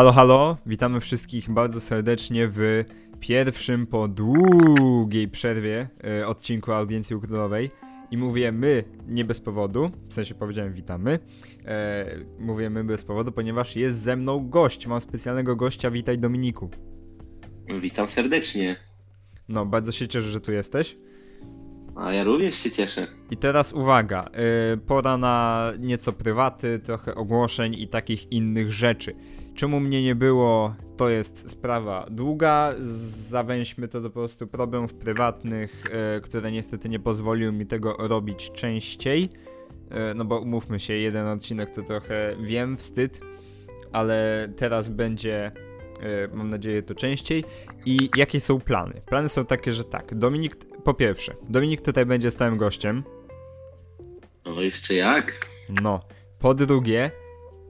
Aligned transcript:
Halo, 0.00 0.12
halo, 0.12 0.56
witamy 0.66 1.00
wszystkich 1.00 1.50
bardzo 1.50 1.80
serdecznie 1.80 2.48
w 2.48 2.84
pierwszym 3.20 3.86
po 3.86 4.08
długiej 4.08 5.28
przerwie 5.28 5.88
e, 6.04 6.26
odcinku 6.26 6.72
Audiencji 6.72 7.16
Ukrólowej. 7.16 7.70
I 8.10 8.16
mówię 8.16 8.52
my 8.52 8.84
nie 9.08 9.24
bez 9.24 9.40
powodu, 9.40 9.90
w 10.08 10.14
sensie 10.14 10.34
powiedziałem 10.34 10.72
witamy. 10.72 11.18
E, 11.64 12.06
mówię 12.38 12.70
my 12.70 12.84
bez 12.84 13.04
powodu, 13.04 13.32
ponieważ 13.32 13.76
jest 13.76 14.02
ze 14.02 14.16
mną 14.16 14.48
gość. 14.48 14.86
Mam 14.86 15.00
specjalnego 15.00 15.56
gościa, 15.56 15.90
witaj 15.90 16.18
Dominiku. 16.18 16.70
Witam 17.80 18.08
serdecznie. 18.08 18.76
No, 19.48 19.66
bardzo 19.66 19.92
się 19.92 20.08
cieszę, 20.08 20.28
że 20.28 20.40
tu 20.40 20.52
jesteś. 20.52 20.96
A 21.96 22.12
ja 22.12 22.24
również 22.24 22.54
się 22.54 22.70
cieszę. 22.70 23.06
I 23.30 23.36
teraz 23.36 23.72
uwaga, 23.72 24.28
e, 24.32 24.76
pora 24.76 25.16
na 25.16 25.72
nieco 25.78 26.12
prywaty, 26.12 26.78
trochę 26.78 27.14
ogłoszeń 27.14 27.74
i 27.74 27.88
takich 27.88 28.32
innych 28.32 28.72
rzeczy. 28.72 29.14
Czemu 29.60 29.80
mnie 29.80 30.02
nie 30.02 30.14
było, 30.14 30.74
to 30.96 31.08
jest 31.08 31.50
sprawa 31.50 32.06
długa. 32.10 32.74
Zawęźmy 32.82 33.88
to 33.88 34.00
do 34.00 34.10
po 34.10 34.14
prostu 34.14 34.46
problemów 34.46 34.94
prywatnych, 34.94 35.84
e, 35.92 36.20
które 36.20 36.52
niestety 36.52 36.88
nie 36.88 36.98
pozwoliły 36.98 37.52
mi 37.52 37.66
tego 37.66 37.96
robić 37.98 38.50
częściej. 38.50 39.28
E, 39.90 40.14
no 40.14 40.24
bo 40.24 40.40
umówmy 40.40 40.80
się, 40.80 40.94
jeden 40.94 41.26
odcinek 41.26 41.74
to 41.74 41.82
trochę 41.82 42.36
wiem, 42.42 42.76
wstyd, 42.76 43.20
ale 43.92 44.48
teraz 44.56 44.88
będzie, 44.88 45.52
e, 46.00 46.28
mam 46.34 46.50
nadzieję, 46.50 46.82
to 46.82 46.94
częściej. 46.94 47.44
I 47.86 48.10
jakie 48.16 48.40
są 48.40 48.60
plany? 48.60 49.02
Plany 49.06 49.28
są 49.28 49.44
takie, 49.44 49.72
że 49.72 49.84
tak, 49.84 50.14
Dominik, 50.14 50.56
po 50.84 50.94
pierwsze, 50.94 51.34
Dominik 51.48 51.80
tutaj 51.80 52.06
będzie 52.06 52.30
stałym 52.30 52.56
gościem. 52.56 53.02
O, 54.44 54.62
jeszcze 54.62 54.94
jak? 54.94 55.46
No. 55.82 56.00
Po 56.38 56.54
drugie, 56.54 57.10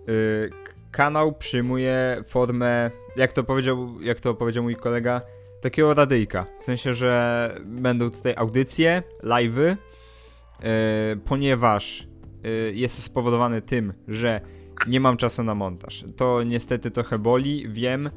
y, 0.09 0.51
kanał 0.91 1.33
przyjmuje 1.33 2.25
formę, 2.27 2.91
jak 3.17 3.33
to 3.33 3.45
powiedział, 3.45 4.01
jak 4.01 4.21
to 4.21 4.35
powiedział 4.35 4.63
mój 4.63 4.77
kolega, 4.77 5.23
takiego 5.61 5.95
radyjka. 5.95 6.47
W 6.61 6.65
sensie, 6.65 6.95
że 6.95 7.55
będą 7.65 8.11
tutaj 8.11 8.35
audycje, 8.37 9.03
live'y, 9.23 9.67
yy, 9.67 10.67
ponieważ 11.25 12.09
yy, 12.43 12.73
jest 12.75 12.97
to 12.97 13.03
spowodowane 13.03 13.63
tym, 13.63 13.93
że 14.09 14.41
nie 14.87 15.01
mam 15.01 15.17
czasu 15.17 15.43
na 15.43 15.55
montaż. 15.55 16.05
To 16.17 16.43
niestety 16.43 16.91
trochę 16.91 17.19
boli, 17.19 17.69
wiem 17.69 18.05
yy, 18.05 18.11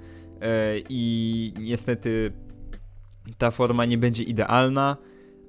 i 0.90 1.54
niestety 1.60 2.32
ta 3.38 3.52
forma 3.52 3.86
nie 3.86 3.98
będzie 3.98 4.24
idealna, 4.24 4.98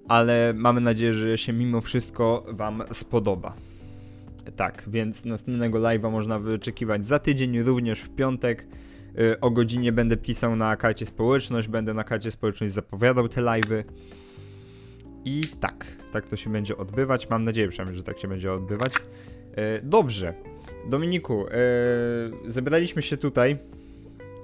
ale 0.09 0.53
mamy 0.56 0.81
nadzieję, 0.81 1.12
że 1.12 1.38
się 1.38 1.53
mimo 1.53 1.81
wszystko 1.81 2.44
Wam 2.48 2.83
spodoba. 2.92 3.55
Tak, 4.53 4.84
więc 4.87 5.25
następnego 5.25 5.78
live'a 5.78 6.11
można 6.11 6.39
wyczekiwać 6.39 7.06
za 7.06 7.19
tydzień, 7.19 7.62
również 7.62 8.00
w 8.00 8.14
piątek. 8.14 8.67
Y, 9.19 9.41
o 9.41 9.50
godzinie 9.50 9.92
będę 9.92 10.17
pisał 10.17 10.56
na 10.56 10.77
karcie 10.77 11.06
społeczność, 11.06 11.69
będę 11.69 11.95
na 11.95 12.05
karcie 12.05 12.31
społeczność 12.31 12.72
zapowiadał 12.72 13.28
te 13.28 13.41
live'y. 13.41 13.84
I 15.25 15.42
tak, 15.61 15.87
tak 16.12 16.27
to 16.27 16.37
się 16.37 16.53
będzie 16.53 16.77
odbywać. 16.77 17.31
Mam 17.31 17.45
nadzieję 17.45 17.69
przynajmniej, 17.69 17.97
że 17.97 18.03
tak 18.03 18.19
się 18.19 18.28
będzie 18.28 18.53
odbywać. 18.53 18.95
Y, 18.97 19.00
dobrze. 19.83 20.34
Dominiku, 20.91 21.47
y, 21.47 21.50
zebraliśmy 22.47 23.03
się 23.03 23.17
tutaj, 23.17 23.59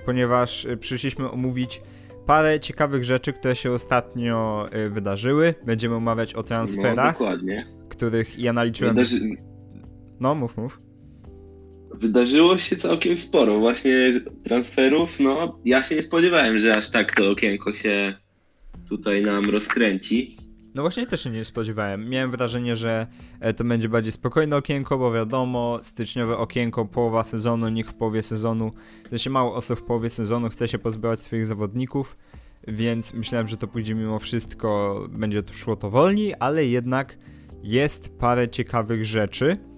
ponieważ 0.06 0.66
przyszliśmy 0.80 1.30
omówić 1.30 1.82
parę 2.26 2.60
ciekawych 2.60 3.04
rzeczy, 3.04 3.32
które 3.32 3.56
się 3.56 3.72
ostatnio 3.72 4.68
wydarzyły. 4.90 5.54
Będziemy 5.66 5.94
omawiać 5.94 6.34
o 6.34 6.42
transferach, 6.42 7.20
no, 7.20 7.26
których 7.88 8.38
ja 8.38 8.52
naliczyłem. 8.52 8.94
Wydarzy 8.94 9.49
no, 10.20 10.34
mów, 10.34 10.56
mów. 10.56 10.80
Wydarzyło 11.94 12.58
się 12.58 12.76
całkiem 12.76 13.16
sporo 13.16 13.58
właśnie 13.58 14.20
transferów. 14.44 15.20
No, 15.20 15.60
ja 15.64 15.82
się 15.82 15.94
nie 15.94 16.02
spodziewałem, 16.02 16.58
że 16.58 16.76
aż 16.76 16.90
tak 16.90 17.16
to 17.16 17.30
okienko 17.30 17.72
się 17.72 18.14
tutaj 18.88 19.22
nam 19.22 19.50
rozkręci. 19.50 20.36
No 20.74 20.82
właśnie 20.82 21.06
też 21.06 21.24
się 21.24 21.30
nie 21.30 21.44
spodziewałem. 21.44 22.08
Miałem 22.08 22.30
wrażenie, 22.30 22.76
że 22.76 23.06
e, 23.40 23.54
to 23.54 23.64
będzie 23.64 23.88
bardziej 23.88 24.12
spokojne 24.12 24.56
okienko, 24.56 24.98
bo 24.98 25.12
wiadomo, 25.12 25.78
styczniowe 25.82 26.38
okienko, 26.38 26.84
połowa 26.84 27.24
sezonu, 27.24 27.68
niech 27.68 27.88
w 27.90 27.94
połowie 27.94 28.22
sezonu, 28.22 28.72
się 29.16 29.30
mało 29.30 29.54
osób 29.54 29.78
w 29.78 29.82
połowie 29.82 30.10
sezonu 30.10 30.48
chce 30.48 30.68
się 30.68 30.78
pozbywać 30.78 31.20
swoich 31.20 31.46
zawodników, 31.46 32.16
więc 32.68 33.14
myślałem, 33.14 33.48
że 33.48 33.56
to 33.56 33.66
pójdzie 33.66 33.94
mimo 33.94 34.18
wszystko, 34.18 35.00
będzie 35.10 35.42
to 35.42 35.52
szło 35.52 35.76
to 35.76 35.90
wolniej, 35.90 36.34
ale 36.40 36.66
jednak 36.66 37.18
jest 37.62 38.18
parę 38.18 38.48
ciekawych 38.48 39.04
rzeczy. 39.04 39.69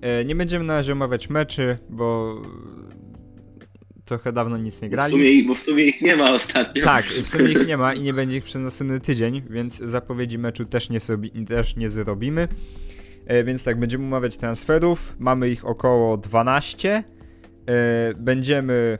E, 0.00 0.24
nie 0.24 0.34
będziemy 0.34 0.64
na 0.64 0.74
razie 0.74 0.92
omawiać 0.92 1.30
meczy, 1.30 1.78
bo 1.90 2.36
trochę 4.04 4.32
dawno 4.32 4.56
nic 4.56 4.82
nie 4.82 4.88
grali. 4.88 5.12
W 5.12 5.16
sumie, 5.16 5.44
bo 5.44 5.54
w 5.54 5.60
sumie 5.60 5.84
ich 5.84 6.02
nie 6.02 6.16
ma 6.16 6.32
ostatnio. 6.32 6.84
Tak, 6.84 7.04
w 7.04 7.28
sumie 7.28 7.52
ich 7.52 7.66
nie 7.66 7.76
ma 7.76 7.94
i 7.94 8.00
nie 8.00 8.12
będzie 8.20 8.36
ich 8.36 8.44
przez 8.44 8.62
następny 8.62 9.00
tydzień, 9.00 9.42
więc 9.50 9.78
zapowiedzi 9.78 10.38
meczu 10.38 10.64
też 10.64 10.90
nie, 10.90 11.00
zrobi, 11.00 11.46
też 11.46 11.76
nie 11.76 11.88
zrobimy. 11.88 12.48
E, 13.26 13.44
więc 13.44 13.64
tak, 13.64 13.78
będziemy 13.78 14.04
omawiać 14.04 14.36
transferów. 14.36 15.16
Mamy 15.18 15.50
ich 15.50 15.64
około 15.64 16.16
12. 16.16 17.04
E, 17.68 18.14
będziemy 18.14 18.98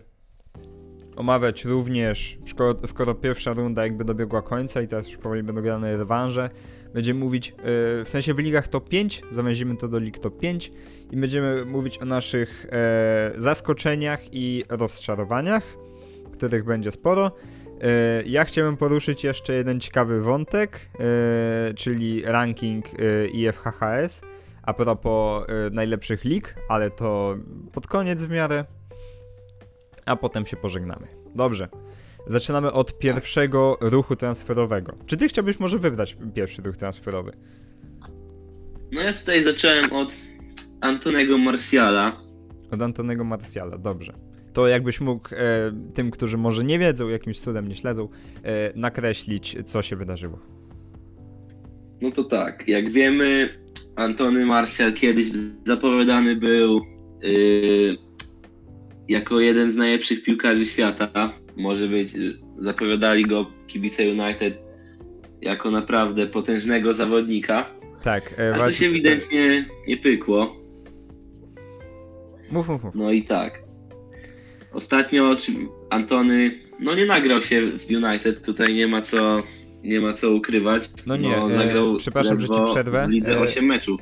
omawiać 1.17 1.65
również, 1.65 2.39
skoro, 2.47 2.87
skoro, 2.87 3.15
pierwsza 3.15 3.53
runda 3.53 3.83
jakby 3.83 4.05
dobiegła 4.05 4.43
końca 4.43 4.83
i 4.83 4.89
teraz 4.89 5.11
już 5.11 5.19
powoli 5.19 5.43
będą 5.43 5.63
grane 5.63 5.97
rewanże, 5.97 6.51
będziemy 6.95 7.21
mówić, 7.21 7.49
yy, 7.49 7.55
w 8.05 8.07
sensie 8.09 8.35
w 8.35 8.39
ligach 8.39 8.69
top 8.69 8.89
5, 8.89 9.23
zawęzimy 9.33 9.77
to 9.77 9.89
do 9.89 9.99
lig 9.99 10.19
top 10.19 10.39
5 10.39 10.73
i 11.11 11.17
będziemy 11.17 11.65
mówić 11.65 11.99
o 11.99 12.05
naszych 12.05 12.67
e, 12.73 13.33
zaskoczeniach 13.37 14.21
i 14.33 14.65
rozczarowaniach, 14.69 15.77
których 16.33 16.65
będzie 16.65 16.91
sporo. 16.91 17.33
E, 17.81 18.23
ja 18.23 18.45
chciałem 18.45 18.77
poruszyć 18.77 19.25
jeszcze 19.25 19.53
jeden 19.53 19.81
ciekawy 19.81 20.21
wątek, 20.21 20.91
e, 21.01 21.75
czyli 21.75 22.23
ranking 22.23 22.87
e, 22.87 23.27
IFHHS 23.27 24.23
a 24.63 24.75
propos 24.75 25.47
e, 25.49 25.71
najlepszych 25.71 26.25
lig, 26.25 26.55
ale 26.69 26.91
to 26.91 27.37
pod 27.73 27.87
koniec 27.87 28.25
w 28.25 28.31
miarę 28.31 28.65
a 30.07 30.17
potem 30.17 30.47
się 30.47 30.57
pożegnamy. 30.57 31.07
Dobrze. 31.35 31.69
Zaczynamy 32.27 32.73
od 32.73 32.99
pierwszego 32.99 33.79
ruchu 33.81 34.17
transferowego. 34.17 34.97
Czy 35.07 35.17
ty 35.17 35.29
chciałbyś 35.29 35.61
może 35.61 35.79
wybrać 35.79 36.17
pierwszy 36.35 36.63
ruch 36.63 36.77
transferowy? 36.77 37.33
No 38.93 39.01
ja 39.01 39.13
tutaj 39.13 39.45
zacząłem 39.45 39.93
od 39.93 40.13
Antonego 40.81 41.39
Marciala. 41.39 42.21
Od 42.71 42.83
Antonego 42.83 43.25
Marciala, 43.25 43.79
dobrze. 43.79 44.13
To 44.53 44.69
jakbyś 44.69 45.01
mógł 45.01 45.29
e, 45.35 45.37
tym, 45.95 46.11
którzy 46.11 46.39
może 46.39 46.65
nie 46.65 46.79
wiedzą, 46.79 47.09
jakimś 47.09 47.41
cudem 47.41 47.69
nie 47.69 47.75
śledzą, 47.75 48.09
e, 48.43 48.73
nakreślić, 48.79 49.57
co 49.67 49.83
się 49.83 49.97
wydarzyło. 49.97 50.39
No 52.01 52.11
to 52.11 52.25
tak, 52.25 52.69
jak 52.69 52.93
wiemy, 52.93 53.49
Antony 53.97 54.47
Marcial 54.47 54.93
kiedyś 54.93 55.27
zapowiadany 55.67 56.37
był 56.37 56.81
yy, 57.23 57.97
jako 59.09 59.41
jeden 59.41 59.71
z 59.71 59.77
najlepszych 59.77 60.23
piłkarzy 60.23 60.67
świata. 60.67 61.33
Może 61.57 61.89
być, 61.89 62.13
zapowiadali 62.59 63.25
go 63.25 63.47
kibice 63.67 64.03
United 64.03 64.59
jako 65.41 65.71
naprawdę 65.71 66.27
potężnego 66.27 66.95
zawodnika. 66.95 67.71
Tak. 68.03 68.35
E, 68.39 68.55
A 68.55 68.59
to 68.59 68.73
się 68.73 68.87
ewidentnie 68.87 69.67
nie 69.89 69.97
pykło. 69.97 70.57
Mów, 72.51 72.69
mów, 72.69 72.85
mów. 72.85 72.95
No 72.95 73.13
i 73.13 73.23
tak. 73.23 73.63
Ostatnio 74.73 75.37
Antony 75.91 76.51
no 76.81 76.95
nie 76.95 77.07
nagrał 77.07 77.43
się 77.43 77.63
w 77.67 77.91
United, 77.91 78.43
tutaj 78.43 78.75
nie 78.75 78.87
ma 78.87 79.03
co 79.03 79.43
nie 79.83 80.01
ma 80.01 80.13
co 80.13 80.31
ukrywać. 80.31 80.91
No 81.07 81.17
nie, 81.17 81.37
no, 81.37 81.49
nagrał 81.49 81.95
e, 81.95 81.97
przepraszam, 81.97 82.41
że 82.41 82.49
ci 82.49 82.61
przerwę. 82.65 83.07
W 83.07 83.11
lidze 83.11 83.41
8 83.41 83.65
e, 83.65 83.67
meczów. 83.67 84.01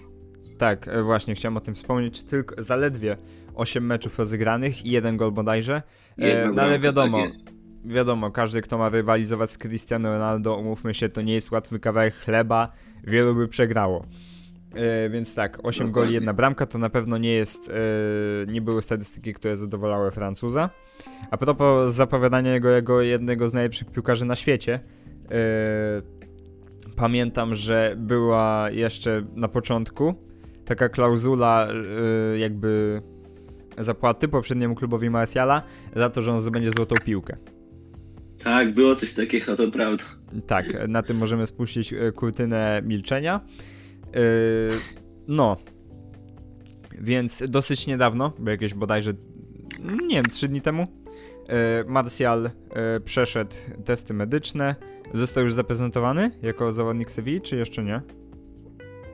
Tak, 0.59 0.89
e, 0.89 1.03
właśnie, 1.03 1.34
chciałem 1.34 1.56
o 1.56 1.60
tym 1.60 1.74
wspomnieć. 1.74 2.22
Tylko 2.22 2.62
zaledwie 2.62 3.16
8 3.54 3.86
meczów 3.86 4.18
rozegranych 4.18 4.86
i 4.86 4.91
jeden 4.91 5.16
gol 5.16 5.33
bodajże. 5.33 5.83
E, 6.18 6.48
no 6.48 6.62
ale 6.62 6.78
wiadomo, 6.78 7.22
tak 7.22 7.54
wiadomo, 7.84 8.30
każdy, 8.30 8.62
kto 8.62 8.78
ma 8.78 8.89
rywalizować 8.89 9.51
z 9.51 9.59
Cristiano 9.59 10.12
Ronaldo, 10.12 10.56
umówmy 10.56 10.95
się, 10.95 11.09
to 11.09 11.22
nie 11.22 11.34
jest 11.34 11.51
łatwy 11.51 11.80
kawałek 11.80 12.15
chleba, 12.15 12.72
wielu 13.04 13.34
by 13.34 13.48
przegrało. 13.48 14.06
E, 14.74 15.10
więc 15.10 15.34
tak, 15.34 15.59
8 15.62 15.92
goli, 15.92 16.15
jedna 16.15 16.33
bramka 16.33 16.66
to 16.66 16.78
na 16.78 16.91
pewno 16.91 17.18
nie 17.18 17.33
jest, 17.33 17.68
e, 17.68 18.53
nie 18.53 18.60
były 18.60 18.83
statystyki, 18.83 19.34
które 19.34 19.56
zadowalały 19.56 20.10
Francuza. 20.10 20.71
A 21.30 21.36
propos 21.36 21.95
zapowiadania 21.95 22.53
jego, 22.53 22.71
jego 22.71 23.03
jednego 23.03 23.48
z 23.48 23.54
najlepszych 23.54 23.91
piłkarzy 23.91 24.24
na 24.24 24.36
świecie, 24.36 24.80
e, 25.30 25.39
pamiętam, 26.97 27.54
że 27.54 27.95
była 27.98 28.71
jeszcze 28.71 29.22
na 29.34 29.48
początku 29.48 30.15
taka 30.65 30.89
klauzula 30.89 31.68
e, 32.34 32.39
jakby 32.39 33.03
zapłaty 33.78 34.28
poprzedniemu 34.28 34.74
klubowi 34.74 35.10
Marciala 35.10 35.62
za 35.97 36.10
to, 36.10 36.22
że 36.22 36.32
on 36.32 36.41
zdobędzie 36.41 36.71
złotą 36.71 36.97
piłkę. 37.04 37.36
Tak, 38.44 38.74
było 38.74 38.94
coś 38.94 39.15
takiego, 39.15 39.56
to 39.56 39.71
prawda. 39.71 40.04
Tak, 40.47 40.88
na 40.88 41.03
tym 41.03 41.16
możemy 41.16 41.47
spuścić 41.47 41.92
e, 41.92 42.12
kurtynę 42.12 42.82
milczenia. 42.84 43.41
Yy, 44.15 44.21
no. 45.28 45.56
Więc 47.00 47.42
dosyć 47.48 47.86
niedawno, 47.86 48.32
bo 48.38 48.50
jakieś 48.50 48.74
bodajże 48.74 49.12
nie 49.84 50.16
wiem, 50.16 50.24
trzy 50.24 50.48
dni 50.48 50.60
temu. 50.60 50.86
E, 51.48 51.84
Martial 51.86 52.47
e, 52.47 53.00
przeszedł 53.00 53.54
testy 53.84 54.15
medyczne. 54.15 54.77
Został 55.15 55.44
już 55.44 55.53
zaprezentowany 55.53 56.30
jako 56.42 56.72
zawodnik 56.72 57.10
Sewilli, 57.10 57.41
czy 57.41 57.56
jeszcze 57.56 57.84
nie? 57.84 58.00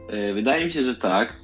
E, 0.09 0.35
Wydaje 0.35 0.67
mi 0.67 0.73
się, 0.73 0.83
że 0.83 0.95
tak. 0.97 1.37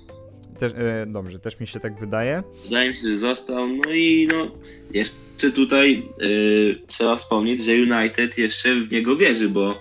Też, 0.58 0.72
e, 0.72 1.06
dobrze, 1.06 1.38
też 1.38 1.60
mi 1.60 1.66
się 1.66 1.80
tak 1.80 2.00
wydaje. 2.00 2.42
Wydaje 2.64 2.90
mi 2.90 2.96
się, 2.96 3.02
że 3.02 3.16
został. 3.16 3.68
No 3.68 3.90
i 3.90 4.28
no, 4.32 4.50
jeszcze 4.90 5.50
tutaj 5.54 6.08
y, 6.22 6.78
trzeba 6.86 7.16
wspomnieć, 7.16 7.64
że 7.64 7.72
United 7.72 8.38
jeszcze 8.38 8.74
w 8.80 8.92
niego 8.92 9.16
wierzy, 9.16 9.48
bo 9.48 9.74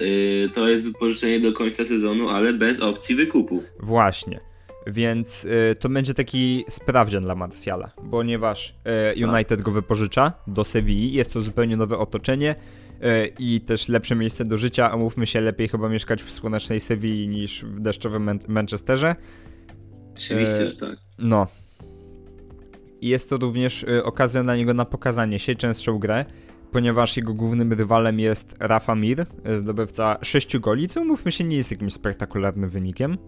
y, 0.00 0.50
to 0.54 0.68
jest 0.68 0.84
wypożyczenie 0.84 1.40
do 1.40 1.52
końca 1.52 1.84
sezonu, 1.84 2.28
ale 2.28 2.52
bez 2.52 2.80
opcji 2.80 3.14
wykupu. 3.14 3.62
Właśnie. 3.80 4.40
Więc 4.86 5.44
y, 5.44 5.76
to 5.80 5.88
będzie 5.88 6.14
taki 6.14 6.64
sprawdzian 6.68 7.22
dla 7.22 7.34
Martiala, 7.34 7.90
ponieważ 8.10 8.74
United 9.32 9.62
go 9.62 9.70
wypożycza 9.70 10.32
do 10.46 10.64
Sewilli, 10.64 11.12
jest 11.12 11.32
to 11.32 11.40
zupełnie 11.40 11.76
nowe 11.76 11.98
otoczenie 11.98 12.54
i 13.38 13.60
też 13.60 13.88
lepsze 13.88 14.14
miejsce 14.14 14.44
do 14.44 14.58
życia, 14.58 14.90
a 14.90 14.96
mówmy 14.96 15.26
się, 15.26 15.40
lepiej 15.40 15.68
chyba 15.68 15.88
mieszkać 15.88 16.22
w 16.22 16.30
słonecznej 16.30 16.80
Sewilli 16.80 17.28
niż 17.28 17.64
w 17.64 17.80
deszczowym 17.80 18.22
Man- 18.22 18.38
Manchesterze. 18.48 19.16
Oczywiście, 20.16 20.54
E, 20.62 20.70
że 20.70 20.76
tak. 20.76 20.96
No. 21.18 21.46
I 23.00 23.08
jest 23.08 23.30
to 23.30 23.36
również 23.36 23.82
y, 23.82 24.04
okazja 24.04 24.42
dla 24.42 24.56
niego 24.56 24.74
na 24.74 24.84
pokazanie 24.84 25.38
się, 25.38 25.54
częstszą 25.54 25.98
grę, 25.98 26.24
ponieważ 26.72 27.16
jego 27.16 27.34
głównym 27.34 27.72
rywalem 27.72 28.20
jest 28.20 28.56
Rafa 28.60 28.94
Mir, 28.94 29.20
y, 29.20 29.58
zdobywca 29.58 30.18
6 30.22 30.58
goli, 30.58 30.88
co 30.88 31.04
mówmy 31.04 31.32
się 31.32 31.44
nie 31.44 31.56
jest 31.56 31.70
jakimś 31.70 31.92
spektakularnym 31.92 32.70
wynikiem. 32.70 33.18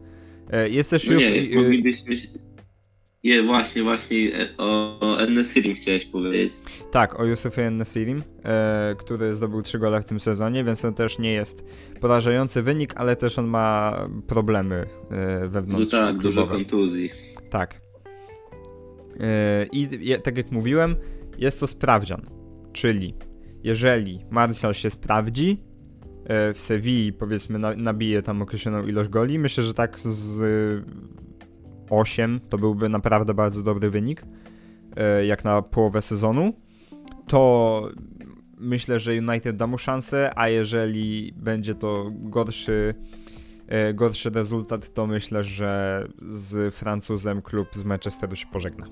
Y, 0.64 0.70
Jest 0.70 0.90
też 0.90 1.06
No 1.06 1.12
już... 1.12 1.23
nie, 1.23 1.37
jest, 1.37 1.55
moglibyśmy... 1.55 2.17
Nie, 3.24 3.42
właśnie, 3.42 3.82
właśnie 3.82 4.16
e, 4.34 4.56
o, 4.58 4.98
o 5.00 5.20
Ennesirim 5.20 5.74
chciałeś 5.74 6.06
powiedzieć. 6.06 6.52
Tak, 6.90 7.20
o 7.20 7.24
Yusufie 7.24 7.70
Nesirim, 7.70 8.22
e, 8.44 8.94
który 8.98 9.34
zdobył 9.34 9.62
3 9.62 9.78
gole 9.78 10.02
w 10.02 10.04
tym 10.04 10.20
sezonie, 10.20 10.64
więc 10.64 10.80
to 10.80 10.92
też 10.92 11.18
nie 11.18 11.32
jest 11.32 11.64
porażający 12.00 12.62
wynik, 12.62 12.92
ale 12.96 13.16
też 13.16 13.38
on 13.38 13.46
ma 13.46 13.98
problemy 14.26 14.86
e, 15.10 15.40
No 15.42 15.48
wewnątrz 15.48 15.92
tak, 15.92 16.18
dużo 16.18 16.46
kontuzji. 16.46 17.10
Tak. 17.50 17.80
E, 19.20 19.66
I 19.72 19.88
tak 20.22 20.36
jak 20.36 20.50
mówiłem, 20.50 20.96
jest 21.38 21.60
to 21.60 21.66
sprawdzian. 21.66 22.22
Czyli 22.72 23.14
jeżeli 23.64 24.18
Martial 24.30 24.74
się 24.74 24.90
sprawdzi, 24.90 25.64
e, 26.24 26.54
w 26.54 26.60
Sewilli 26.60 27.12
powiedzmy 27.12 27.58
na, 27.58 27.74
nabije 27.76 28.22
tam 28.22 28.42
określoną 28.42 28.86
ilość 28.86 29.10
goli, 29.10 29.38
myślę, 29.38 29.64
że 29.64 29.74
tak 29.74 29.98
z 29.98 30.40
8 31.90 32.40
to 32.49 32.58
byłby 32.58 32.88
naprawdę 32.88 33.35
bardzo 33.35 33.62
dobry 33.62 33.90
wynik, 33.90 34.23
e, 34.96 35.26
jak 35.26 35.44
na 35.44 35.62
połowę 35.62 36.02
sezonu, 36.02 36.52
to 37.26 37.82
myślę, 38.58 38.99
że 39.00 39.12
United 39.12 39.56
da 39.56 39.67
mu 39.67 39.79
szansę, 39.79 40.32
a 40.37 40.49
jeżeli 40.49 41.32
będzie 41.37 41.75
to 41.75 42.11
gorszy 42.12 42.94
e, 43.67 43.94
gorszy 43.94 44.31
rezultat, 44.31 44.94
to 44.94 45.06
myślę, 45.06 45.44
że 45.44 46.05
z 46.23 46.75
Francuzem 46.75 47.43
klub 47.43 47.69
z 47.73 47.85
Manchesteru 47.85 48.37
się 48.37 48.46
pożegna. 48.46 48.87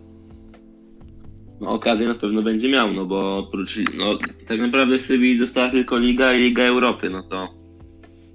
No, 1.61 1.71
okazję 1.71 2.09
na 2.09 2.15
pewno 2.15 2.43
będzie 2.43 2.69
miał, 2.69 2.93
no 2.93 3.07
bo 3.07 3.39
oprócz, 3.39 3.79
no, 3.99 4.19
tak 4.47 4.61
naprawdę 4.61 4.99
Sybii 4.99 5.39
została 5.39 5.71
tylko 5.71 5.99
Liga 5.99 6.35
i 6.35 6.41
Liga 6.43 6.63
Europy, 6.65 7.11
no 7.11 7.23
to 7.23 7.49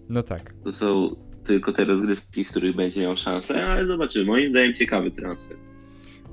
No 0.09 0.23
tak. 0.23 0.53
to 0.63 0.71
są 0.71 1.15
tylko 1.43 1.73
te 1.73 1.85
rozgrywki, 1.85 2.45
w 2.45 2.47
których 2.49 2.75
będzie 2.75 3.01
miał 3.01 3.17
szansę, 3.17 3.65
ale 3.65 3.87
zobaczymy. 3.87 4.25
Moim 4.25 4.49
zdaniem 4.49 4.73
ciekawy 4.73 5.11
transfer. 5.11 5.57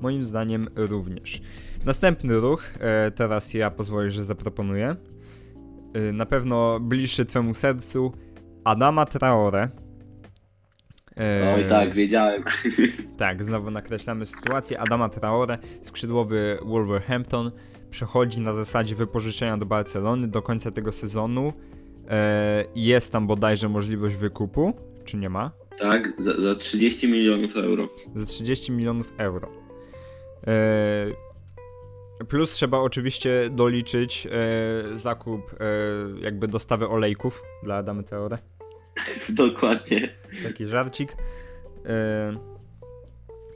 Moim 0.01 0.23
zdaniem 0.23 0.69
również. 0.75 1.41
Następny 1.85 2.39
ruch, 2.39 2.63
e, 2.79 3.11
teraz 3.11 3.53
ja 3.53 3.71
pozwolę, 3.71 4.11
że 4.11 4.23
zaproponuję. 4.23 4.95
E, 5.93 6.11
na 6.11 6.25
pewno 6.25 6.79
bliższy 6.79 7.25
twemu 7.25 7.53
sercu 7.53 8.11
Adama 8.63 9.05
Traore. 9.05 9.69
E, 11.17 11.53
Oj 11.55 11.65
tak, 11.69 11.93
wiedziałem. 11.93 12.43
Tak, 13.17 13.43
znowu 13.43 13.71
nakreślamy 13.71 14.25
sytuację. 14.25 14.79
Adama 14.79 15.09
Traore, 15.09 15.57
skrzydłowy 15.81 16.57
Wolverhampton, 16.65 17.51
przechodzi 17.89 18.41
na 18.41 18.53
zasadzie 18.53 18.95
wypożyczenia 18.95 19.57
do 19.57 19.65
Barcelony 19.65 20.27
do 20.27 20.41
końca 20.41 20.71
tego 20.71 20.91
sezonu. 20.91 21.53
Jest 22.75 23.11
tam 23.11 23.27
bodajże 23.27 23.69
możliwość 23.69 24.15
wykupu, 24.15 24.73
czy 25.09 25.17
nie 25.17 25.29
ma? 25.29 25.51
Tak, 25.79 26.13
za, 26.17 26.41
za 26.41 26.55
30 26.55 27.07
milionów 27.07 27.55
euro. 27.55 27.89
Za 28.15 28.25
30 28.25 28.71
milionów 28.71 29.13
euro. 29.17 29.51
E, 30.47 31.29
Plus 32.27 32.51
trzeba 32.51 32.79
oczywiście 32.79 33.49
doliczyć 33.51 34.27
e, 34.31 34.97
zakup 34.97 35.41
e, 35.53 35.65
jakby 36.21 36.47
dostawy 36.47 36.87
olejków 36.89 37.41
dla 37.63 37.75
Adamy 37.75 38.03
Traore. 38.03 38.37
Dokładnie. 39.29 40.09
Taki 40.43 40.67
żarcik. 40.67 41.15
E, 41.85 42.33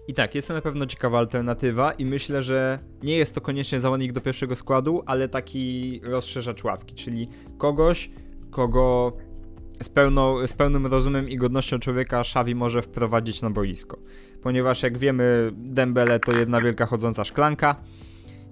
I 0.07 0.13
tak, 0.13 0.35
jest 0.35 0.47
to 0.47 0.53
na 0.53 0.61
pewno 0.61 0.85
ciekawa 0.85 1.17
alternatywa 1.19 1.91
i 1.91 2.05
myślę, 2.05 2.41
że 2.41 2.79
nie 3.03 3.17
jest 3.17 3.35
to 3.35 3.41
koniecznie 3.41 3.79
zawodnik 3.79 4.11
do 4.11 4.21
pierwszego 4.21 4.55
składu, 4.55 5.03
ale 5.05 5.29
taki 5.29 6.01
rozszerzacz 6.03 6.63
ławki, 6.63 6.95
czyli 6.95 7.27
kogoś, 7.57 8.09
kogo 8.51 9.17
z, 9.83 9.89
pełną, 9.89 10.47
z 10.47 10.53
pełnym 10.53 10.85
rozumem 10.87 11.29
i 11.29 11.37
godnością 11.37 11.79
człowieka 11.79 12.19
Xavi 12.19 12.55
może 12.55 12.81
wprowadzić 12.81 13.41
na 13.41 13.49
boisko. 13.49 13.97
Ponieważ 14.41 14.83
jak 14.83 14.97
wiemy, 14.97 15.51
Dembele 15.55 16.19
to 16.19 16.31
jedna 16.31 16.61
wielka 16.61 16.85
chodząca 16.85 17.23
szklanka, 17.25 17.75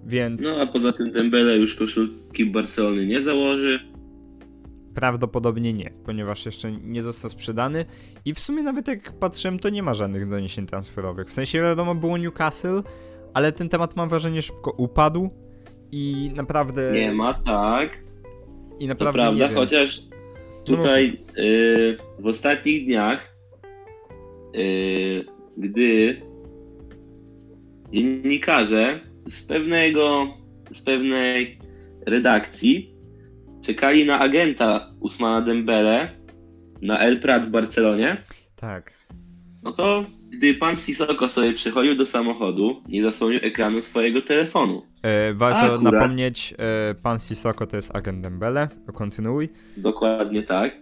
więc 0.06 0.42
No 0.44 0.62
a 0.62 0.68
poza 0.68 0.92
tym 0.94 1.12
Dembele 1.12 1.58
już 1.58 1.76
koszulki 1.76 2.46
Barcelony 2.46 3.06
nie 3.06 3.22
założy. 3.22 3.80
Prawdopodobnie 4.96 5.74
nie, 5.74 5.92
ponieważ 6.06 6.46
jeszcze 6.46 6.72
nie 6.72 7.02
został 7.02 7.30
sprzedany 7.30 7.86
i 8.26 8.34
w 8.34 8.40
sumie 8.40 8.64
nawet 8.64 8.88
jak 8.88 9.12
patrzyłem, 9.12 9.60
to 9.60 9.70
nie 9.70 9.84
ma 9.84 9.94
żadnych 9.94 10.30
doniesień 10.30 10.66
transferowych. 10.66 11.28
W 11.30 11.34
sensie 11.34 11.62
wiadomo 11.62 11.96
było 11.96 12.18
Newcastle, 12.18 12.82
ale 13.34 13.52
ten 13.52 13.70
temat 13.70 13.96
mam 13.96 14.10
wrażenie 14.10 14.42
szybko 14.42 14.72
upadł 14.72 15.30
i 15.92 16.32
naprawdę... 16.36 16.92
Nie 16.94 17.12
ma, 17.14 17.34
tak. 17.34 17.90
I 18.80 18.84
To 18.84 18.88
naprawdę 18.88 19.20
prawda, 19.20 19.44
nie 19.44 19.50
wiem. 19.50 19.56
chociaż 19.56 20.02
tutaj 20.66 21.18
y, 21.38 21.98
w 22.20 22.28
ostatnich 22.28 22.86
dniach, 22.86 23.36
y, 24.56 25.26
gdy 25.58 26.22
dziennikarze 27.92 29.00
z 29.30 29.44
pewnego, 29.44 30.28
z 30.72 30.84
pewnej 30.84 31.60
redakcji 32.06 32.94
czekali 33.62 34.06
na 34.06 34.20
agenta 34.20 34.94
Usmana 35.00 35.46
Dembele 35.46 36.10
na 36.82 37.00
El 37.00 37.20
Prat 37.20 37.46
w 37.46 37.50
Barcelonie, 37.50 38.18
Tak. 38.56 38.94
no 39.64 39.72
to 39.72 40.06
gdy 40.30 40.54
pan 40.54 40.76
Sissoko 40.76 41.30
sobie 41.30 41.54
przychodził 41.54 41.96
do 41.96 42.06
samochodu, 42.06 42.84
nie 42.88 43.04
zasłonił 43.04 43.40
ekranu 43.44 43.82
swojego 43.82 44.22
telefonu. 44.22 44.91
E, 45.04 45.34
warto 45.34 45.74
Akurat. 45.74 45.82
napomnieć, 45.82 46.54
e, 46.58 46.96
pan 46.96 47.20
Sissoko 47.20 47.68
to 47.68 47.76
jest 47.76 47.96
agent 47.96 48.22
Dembele, 48.22 48.68
kontynuuj. 48.94 49.50
Dokładnie 49.78 50.44
tak. 50.44 50.76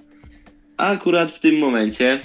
A 0.78 0.88
akurat 0.88 1.32
w 1.32 1.40
tym 1.40 1.58
momencie 1.58 2.20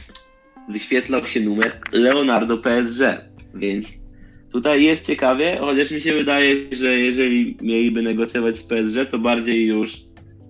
wyświetlał 0.68 1.26
się 1.26 1.40
numer 1.40 1.72
Leonardo 1.92 2.58
PSG, 2.58 3.00
więc 3.54 3.88
tutaj 4.52 4.82
jest 4.82 5.06
ciekawie, 5.06 5.56
chociaż 5.60 5.90
mi 5.90 6.00
się 6.00 6.12
wydaje, 6.12 6.54
że 6.72 6.98
jeżeli 6.98 7.56
mieliby 7.62 8.02
negocjować 8.02 8.58
z 8.58 8.62
PSG, 8.62 9.10
to 9.10 9.18
bardziej 9.18 9.66
już 9.66 9.96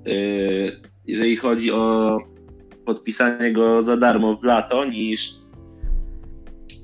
yy, 0.04 0.80
jeżeli 1.06 1.36
chodzi 1.36 1.72
o 1.72 2.18
podpisanie 2.86 3.52
go 3.52 3.82
za 3.82 3.96
darmo 3.96 4.36
w 4.36 4.44
lato 4.44 4.84
niż 4.84 5.34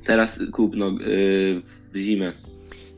teraz 0.07 0.43
kupno 0.53 0.91
yy, 0.91 1.63
w 1.93 1.97
zimę. 1.97 2.50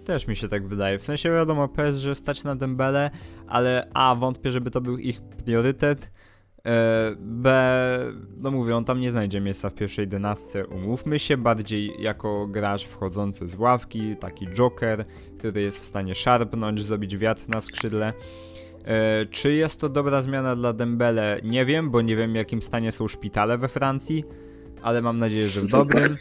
Też 0.05 0.27
mi 0.27 0.37
się 0.37 0.49
tak 0.49 0.69
wydaje. 0.69 0.99
W 0.99 1.05
sensie 1.05 1.31
wiadomo, 1.31 1.69
PSG 1.69 2.15
stać 2.15 2.45
na 2.45 2.57
Dembele, 2.57 3.11
ale 3.49 3.89
A, 3.95 4.15
wątpię, 4.15 4.51
żeby 4.51 4.71
to 4.71 4.81
był 4.81 4.99
ich 4.99 5.21
priorytet. 5.45 6.11
e, 6.67 7.15
B, 7.19 7.69
no 8.37 8.51
mówię, 8.51 8.77
on 8.77 8.85
tam 8.85 9.01
nie 9.01 9.13
znajdzie 9.13 9.41
miejsca 9.41 9.71
w 9.71 9.75
pierwszej 9.75 10.09
dynastce, 10.09 10.67
umówmy 10.67 11.19
się, 11.19 11.37
bardziej 11.37 11.93
jako 12.03 12.47
gracz 12.47 12.85
wchodzący 12.87 13.49
z 13.49 13.55
ławki, 13.55 14.17
taki 14.17 14.47
joker, 14.47 15.05
który 15.39 15.63
jest 15.63 15.83
w 15.83 15.87
stanie 15.87 16.15
szarpnąć, 16.15 16.83
zrobić 16.83 17.17
wiatr 17.17 17.49
na 17.49 17.61
skrzydle. 17.61 18.13
E, 18.85 19.27
Czy 19.27 19.53
jest 19.53 19.81
to 19.81 19.89
dobra 19.89 20.23
zmiana 20.23 20.57
dla 20.57 20.73
Dembele? 20.73 21.41
Nie 21.45 21.65
wiem, 21.65 21.91
bo 21.91 22.01
nie 22.03 22.17
wiem 22.17 22.33
w 22.33 22.37
jakim 22.37 22.63
stanie 22.63 22.93
są 22.93 23.09
szpitale 23.09 23.59
we 23.59 23.69
Francji, 23.69 24.25
ale 24.83 25.03
mam 25.03 25.19
nadzieję, 25.19 25.49
że 25.49 25.61
w 25.61 25.67
dobrym. 25.79 26.17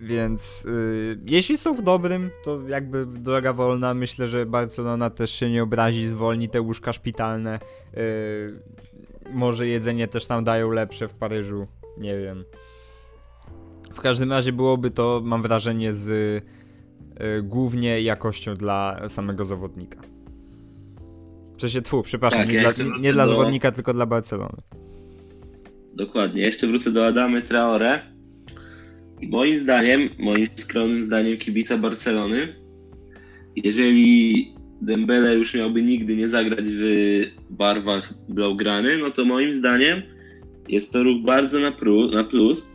Więc 0.00 0.66
y, 0.66 1.18
jeśli 1.26 1.58
są 1.58 1.74
w 1.74 1.82
dobrym, 1.82 2.30
to 2.44 2.68
jakby 2.68 3.06
droga 3.06 3.52
wolna. 3.52 3.94
Myślę, 3.94 4.26
że 4.26 4.46
Barcelona 4.46 5.10
też 5.10 5.30
się 5.30 5.50
nie 5.50 5.62
obrazi, 5.62 6.06
zwolni 6.06 6.48
te 6.48 6.60
łóżka 6.60 6.92
szpitalne. 6.92 7.58
Y, 7.96 8.60
może 9.32 9.66
jedzenie 9.66 10.08
też 10.08 10.26
tam 10.26 10.44
dają 10.44 10.70
lepsze 10.70 11.08
w 11.08 11.14
Paryżu. 11.14 11.66
Nie 11.98 12.18
wiem. 12.18 12.44
W 13.94 14.00
każdym 14.00 14.30
razie 14.32 14.52
byłoby 14.52 14.90
to, 14.90 15.20
mam 15.24 15.42
wrażenie, 15.42 15.92
z 15.92 16.08
y, 16.08 16.42
głównie 17.42 18.00
jakością 18.02 18.54
dla 18.54 19.08
samego 19.08 19.44
zawodnika. 19.44 20.00
W 21.56 21.60
sensie, 21.60 21.82
tfu, 21.82 22.02
przepraszam, 22.02 22.40
Tak, 22.40 22.48
nie, 22.48 22.54
ja 22.54 22.72
dla, 22.72 22.84
nie, 22.84 23.00
nie 23.00 23.12
dla 23.12 23.24
do- 23.24 23.30
zawodnika, 23.30 23.72
tylko 23.72 23.92
dla 23.94 24.06
Barcelony. 24.06 24.56
Dokładnie. 25.94 26.42
Jeszcze 26.42 26.66
wrócę 26.66 26.90
do 26.90 27.06
Adamy 27.06 27.42
Traore. 27.42 28.17
Moim 29.22 29.58
zdaniem, 29.58 30.08
moim 30.18 30.48
skromnym 30.56 31.04
zdaniem 31.04 31.38
kibica 31.38 31.78
Barcelony, 31.78 32.54
jeżeli 33.56 34.54
Dembele 34.82 35.34
już 35.34 35.54
miałby 35.54 35.82
nigdy 35.82 36.16
nie 36.16 36.28
zagrać 36.28 36.64
w 36.66 37.24
barwach 37.50 38.14
blaugrany, 38.28 38.98
no 38.98 39.10
to 39.10 39.24
moim 39.24 39.54
zdaniem 39.54 40.02
jest 40.68 40.92
to 40.92 41.02
ruch 41.02 41.22
bardzo 41.24 41.60
na, 41.60 41.72
pru, 41.72 42.10
na 42.10 42.24
plus, 42.24 42.68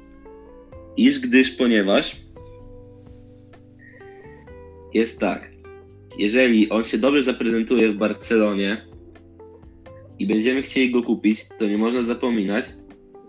iż 0.97 1.19
gdyż 1.19 1.51
ponieważ 1.51 2.15
jest 4.93 5.19
tak, 5.19 5.51
jeżeli 6.17 6.69
on 6.69 6.83
się 6.83 6.97
dobrze 6.97 7.23
zaprezentuje 7.23 7.91
w 7.91 7.97
Barcelonie 7.97 8.85
i 10.19 10.27
będziemy 10.27 10.61
chcieli 10.61 10.91
go 10.91 11.03
kupić, 11.03 11.45
to 11.59 11.67
nie 11.67 11.77
można 11.77 12.01
zapominać, 12.01 12.65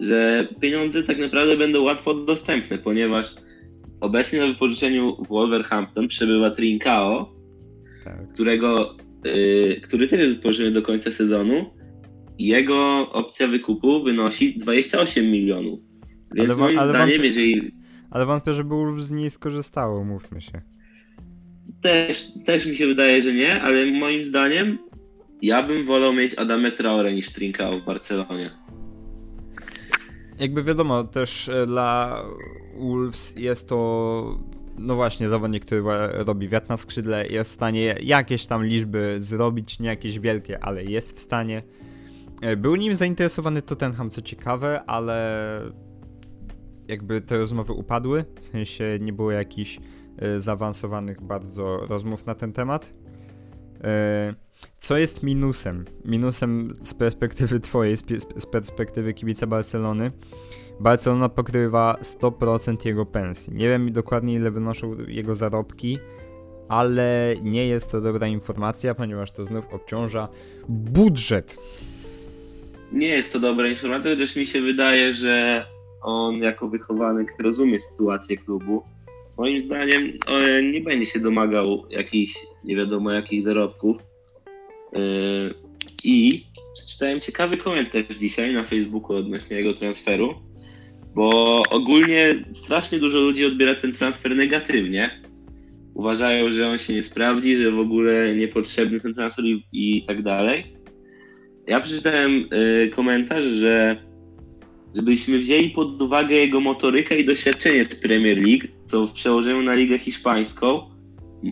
że 0.00 0.48
pieniądze 0.60 1.02
tak 1.02 1.18
naprawdę 1.18 1.56
będą 1.56 1.82
łatwo 1.82 2.14
dostępne, 2.14 2.78
ponieważ 2.78 3.34
obecnie 4.00 4.40
na 4.40 4.46
wypożyczeniu 4.46 5.16
w 5.24 5.28
Wolverhampton 5.28 6.08
przebywa 6.08 6.50
Trincao, 6.50 7.32
Tak. 8.04 8.32
którego, 8.34 8.96
y, 9.26 9.80
który 9.82 10.08
też 10.08 10.20
jest 10.20 10.32
wypożyczony 10.36 10.70
do 10.72 10.82
końca 10.82 11.10
sezonu 11.10 11.70
i 12.38 12.46
jego 12.46 13.12
opcja 13.12 13.48
wykupu 13.48 14.02
wynosi 14.02 14.58
28 14.58 15.30
milionów. 15.30 15.80
Więc 16.34 16.50
Ale 16.50 16.58
moim 16.58 16.78
ale 16.78 16.88
zdaniem, 16.90 17.08
wątpię- 17.20 17.24
jeżeli 17.24 17.70
Ale 18.10 18.26
wątpię, 18.26 18.54
żeby 18.54 18.68
Wolves 18.74 19.04
z 19.06 19.12
niej 19.12 19.30
skorzystało, 19.30 20.04
mówmy 20.04 20.40
się. 20.40 20.52
też, 21.82 22.24
też 22.46 22.66
mi 22.66 22.76
się 22.76 22.86
wydaje, 22.86 23.22
że 23.22 23.32
nie, 23.32 23.62
ale 23.62 23.86
moim 23.86 24.24
zdaniem 24.24 24.78
ja 25.42 25.62
bym 25.62 25.86
wolał 25.86 26.12
mieć 26.12 26.34
Adamę 26.34 26.72
Traore 26.72 27.14
niż 27.14 27.32
Trincao 27.32 27.72
w 27.80 27.84
Barcelonie. 27.84 28.50
Jakby 30.38 30.62
wiadomo, 30.62 31.04
też 31.04 31.48
e, 31.48 31.66
dla 31.66 32.22
Wolves 32.78 33.36
jest 33.36 33.68
to, 33.68 34.38
no 34.78 34.94
właśnie, 34.94 35.28
zawodnik, 35.28 35.64
który 35.64 35.82
robi 36.12 36.48
wiatr 36.48 36.68
na 36.68 36.76
skrzydle, 36.76 37.26
jest 37.26 37.50
w 37.50 37.54
stanie 37.54 37.96
jakieś 38.00 38.46
tam 38.46 38.64
liczby 38.64 39.14
zrobić, 39.18 39.80
nie 39.80 39.88
jakieś 39.88 40.18
wielkie, 40.18 40.64
ale 40.64 40.84
jest 40.84 41.16
w 41.16 41.20
stanie. 41.20 41.62
E, 42.42 42.56
Był 42.56 42.76
nim 42.76 42.94
zainteresowany 42.94 43.62
Tottenham, 43.62 44.10
co 44.10 44.22
ciekawe, 44.22 44.84
ale 44.86 45.60
jakby 46.88 47.20
te 47.20 47.38
rozmowy 47.38 47.72
upadły, 47.72 48.24
w 48.40 48.46
sensie 48.46 48.98
nie 49.00 49.12
było 49.12 49.30
jakichś 49.30 49.80
e, 50.18 50.40
zaawansowanych 50.40 51.20
bardzo 51.20 51.86
rozmów 51.88 52.26
na 52.26 52.34
ten 52.34 52.52
temat. 52.52 52.94
E, 54.64 54.68
Co 54.78 54.97
jest 54.97 55.23
minusem? 55.23 55.85
Minusem 56.04 56.76
z 56.83 56.94
perspektywy 56.94 57.61
twojej, 57.61 57.97
z 58.37 58.47
perspektywy 58.47 59.14
kibica 59.14 59.47
Barcelony. 59.47 60.12
Barcelona 60.80 61.28
pokrywa 61.28 61.99
100% 62.02 62.87
jego 62.87 63.06
pensji. 63.06 63.54
Nie 63.54 63.68
wiem 63.68 63.92
dokładnie 63.92 64.35
ile 64.35 64.50
wynoszą 64.50 64.97
jego 65.09 65.35
zarobki, 65.35 65.99
ale 66.68 67.35
nie 67.42 67.66
jest 67.66 67.92
to 67.92 68.00
dobra 68.00 68.26
informacja, 68.26 68.94
ponieważ 68.94 69.33
to 69.33 69.44
znów 69.44 69.75
obciąża 69.75 70.28
budżet. 70.68 71.56
Nie 72.92 73.09
jest 73.09 73.33
to 73.33 73.40
dobra 73.40 73.68
informacja, 73.68 74.11
chociaż 74.11 74.37
mi 74.37 74.47
się 74.47 74.61
wydaje, 74.61 75.14
że 75.14 75.66
on 76.02 76.37
jako 76.37 76.68
wychowanek 76.68 77.35
rozumie 77.38 77.80
sytuację 77.80 78.37
klubu. 78.37 78.83
Moim 79.38 79.61
zdaniem 79.61 80.12
on 80.26 80.71
nie 80.71 80.80
będzie 80.80 81.06
się 81.06 81.21
domagał 81.21 81.85
jakichś 81.90 82.35
nie 82.64 82.76
wiadomo 82.76 83.12
jakich 83.12 83.42
zarobków. 83.42 83.97
Yy, 84.94 85.54
I 86.04 86.44
przeczytałem 86.74 87.20
ciekawy 87.20 87.56
komentarz 87.56 88.16
dzisiaj 88.20 88.52
na 88.52 88.64
Facebooku 88.64 89.16
odnośnie 89.16 89.56
jego 89.56 89.74
transferu, 89.74 90.34
bo 91.14 91.62
ogólnie 91.70 92.44
strasznie 92.52 92.98
dużo 92.98 93.18
ludzi 93.18 93.46
odbiera 93.46 93.74
ten 93.74 93.92
transfer 93.92 94.36
negatywnie. 94.36 95.20
Uważają, 95.94 96.52
że 96.52 96.68
on 96.68 96.78
się 96.78 96.92
nie 96.94 97.02
sprawdzi, 97.02 97.56
że 97.56 97.70
w 97.70 97.78
ogóle 97.78 98.36
niepotrzebny 98.36 99.00
ten 99.00 99.14
transfer 99.14 99.44
i, 99.44 99.64
i 99.72 100.04
tak 100.06 100.22
dalej. 100.22 100.64
Ja 101.66 101.80
przeczytałem 101.80 102.48
y, 102.52 102.90
komentarz, 102.94 103.44
że 103.44 103.96
żebyśmy 104.94 105.38
wzięli 105.38 105.70
pod 105.70 106.02
uwagę 106.02 106.34
jego 106.34 106.60
motorykę 106.60 107.18
i 107.18 107.24
doświadczenie 107.24 107.84
z 107.84 107.94
Premier 107.94 108.38
League, 108.44 108.66
to 108.90 109.06
w 109.06 109.12
przełożeniu 109.12 109.62
na 109.62 109.74
ligę 109.74 109.98
hiszpańską 109.98 110.90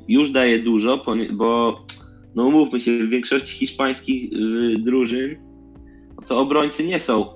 już 0.09 0.31
daje 0.31 0.59
dużo, 0.59 1.05
bo 1.33 1.81
no 2.35 2.47
umówmy 2.47 2.81
się, 2.81 2.99
w 2.99 3.09
większości 3.09 3.57
hiszpańskich 3.59 4.33
y, 4.33 4.79
drużyn 4.79 5.37
to 6.27 6.39
obrońcy 6.39 6.87
nie 6.87 7.01
są 7.01 7.27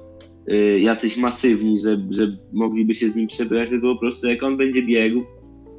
y, 0.50 0.80
jacyś 0.80 1.16
masywni, 1.16 1.78
że, 1.78 1.96
że 2.10 2.36
mogliby 2.52 2.94
się 2.94 3.08
z 3.08 3.16
nim 3.16 3.26
przebrać, 3.26 3.68
tylko 3.68 3.94
po 3.94 4.00
prostu 4.00 4.26
jak 4.26 4.42
on 4.42 4.56
będzie 4.56 4.82
biegł, 4.82 5.22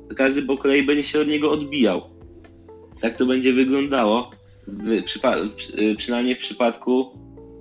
to 0.09 0.15
każdy 0.15 0.41
po 0.41 0.57
kolei 0.57 0.83
będzie 0.83 1.03
się 1.03 1.19
od 1.19 1.27
niego 1.27 1.51
odbijał. 1.51 2.01
Tak 3.01 3.17
to 3.17 3.25
będzie 3.25 3.53
wyglądało 3.53 4.31
w 4.67 4.87
przypa- 4.87 5.49
y, 5.79 5.95
przynajmniej 5.95 6.35
w 6.35 6.39
przypadku 6.39 7.05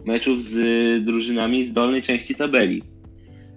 meczów 0.04 0.42
z 0.42 1.04
drużynami 1.04 1.64
z 1.64 1.72
dolnej 1.72 2.02
części 2.02 2.34
tabeli. 2.34 2.82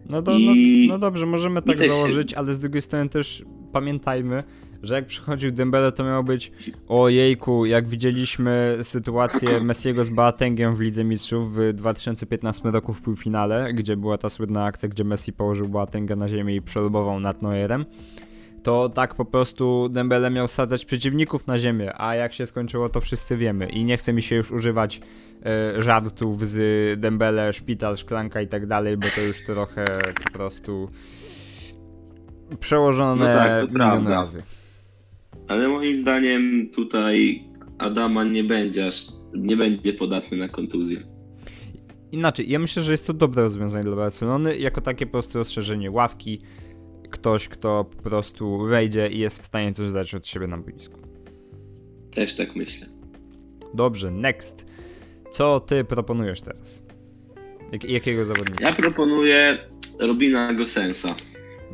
No, 0.10 0.22
do, 0.22 0.38
I- 0.38 0.86
no, 0.88 0.94
no 0.94 1.00
dobrze, 1.00 1.25
możemy 1.25 1.62
tak 1.62 1.77
też 1.77 1.88
się- 1.88 1.94
założyć, 1.94 2.34
ale 2.34 2.53
z 2.53 2.60
drugiej 2.60 2.82
strony 2.82 3.10
też 3.10 3.44
pamiętajmy, 3.74 4.44
że 4.84 4.96
jak 4.96 5.06
przychodził 5.06 5.52
Dembele, 5.52 5.92
to 5.92 6.04
miało 6.04 6.24
być 6.24 6.52
o 6.88 7.10
jejku, 7.10 7.66
jak 7.66 7.88
widzieliśmy 7.88 8.78
sytuację 8.82 9.60
Messiego 9.64 10.04
z 10.04 10.10
Boatengiem 10.10 10.76
w 10.76 10.80
Lidze 10.80 11.04
Mistrzów 11.04 11.56
w 11.56 11.74
2015 11.74 12.72
roku 12.72 12.94
w 12.94 13.02
półfinale, 13.02 13.74
gdzie 13.74 13.98
była 13.98 14.18
ta 14.18 14.30
słynna 14.30 14.66
akcja, 14.66 14.90
gdzie 14.90 15.04
Messi 15.04 15.34
położył 15.34 15.68
Boatenga 15.68 16.16
na 16.16 16.28
ziemię 16.28 16.56
i 16.56 16.62
przelobował 16.62 17.20
nad 17.20 17.42
Neuerem. 17.42 17.86
To 18.64 18.90
tak 18.90 19.16
po 19.16 19.26
prostu 19.26 19.90
Dembele 19.90 20.30
miał 20.30 20.48
sadzać 20.48 20.86
przeciwników 20.86 21.48
na 21.48 21.60
ziemię, 21.60 22.02
a 22.02 22.16
jak 22.16 22.34
się 22.34 22.46
skończyło, 22.46 22.90
to 22.90 23.02
wszyscy 23.02 23.38
wiemy. 23.38 23.70
I 23.70 23.86
nie 23.86 23.98
chce 23.98 24.14
mi 24.14 24.22
się 24.24 24.36
już 24.36 24.52
używać 24.52 25.02
e, 25.46 25.82
żartów 25.84 26.48
z 26.48 27.00
Dembele, 27.00 27.54
szpital, 27.54 27.98
szklanka 27.98 28.42
i 28.42 28.48
tak 28.48 28.66
dalej, 28.68 28.98
bo 28.98 29.08
to 29.16 29.22
już 29.22 29.46
trochę 29.46 29.86
po 30.26 30.32
prostu 30.32 30.90
przełożone 32.60 33.34
No 33.34 33.40
tak, 33.40 33.62
milion 33.62 33.76
prawda. 33.76 34.10
razy. 34.10 34.44
Ale 35.50 35.68
moim 35.68 35.96
zdaniem 35.96 36.70
tutaj 36.75 37.44
Adama 37.77 38.24
nie 38.24 38.44
będzie 38.44 38.88
aż, 38.88 39.08
nie 39.34 39.58
będzie 39.58 39.94
podatny 39.94 40.38
na 40.38 40.50
kontuzję. 40.50 40.98
Inaczej, 42.12 42.50
ja 42.50 42.60
myślę, 42.60 42.84
że 42.84 42.91
jest 42.91 43.08
to 43.08 43.13
dobre 43.13 43.44
rozwiązanie 43.44 43.84
dla 43.84 43.96
Barcelony, 43.96 44.58
jako 44.58 44.82
takie 44.82 45.06
po 45.06 45.12
prostu 45.12 45.38
rozszerzenie 45.38 45.91
ławki. 45.91 46.41
Ktoś, 47.10 47.48
kto 47.48 47.84
po 47.84 48.03
prostu 48.03 48.58
wejdzie 48.58 49.08
i 49.08 49.20
jest 49.20 49.41
w 49.41 49.46
stanie 49.46 49.74
coś 49.74 49.91
dać 49.91 50.15
od 50.15 50.27
siebie 50.27 50.48
na 50.48 50.58
boisku. 50.58 51.00
Też 52.12 52.36
tak 52.36 52.56
myślę. 52.56 52.88
Dobrze, 53.74 54.12
next. 54.12 54.65
Co 55.32 55.60
ty 55.60 55.84
proponujesz 55.84 56.41
teraz? 56.41 56.84
Jak, 57.72 57.84
jakiego 57.84 58.25
zawodnika? 58.25 58.65
Ja 58.65 58.74
proponuję 58.74 59.58
Robina 60.00 60.53
Gosensa. 60.53 61.15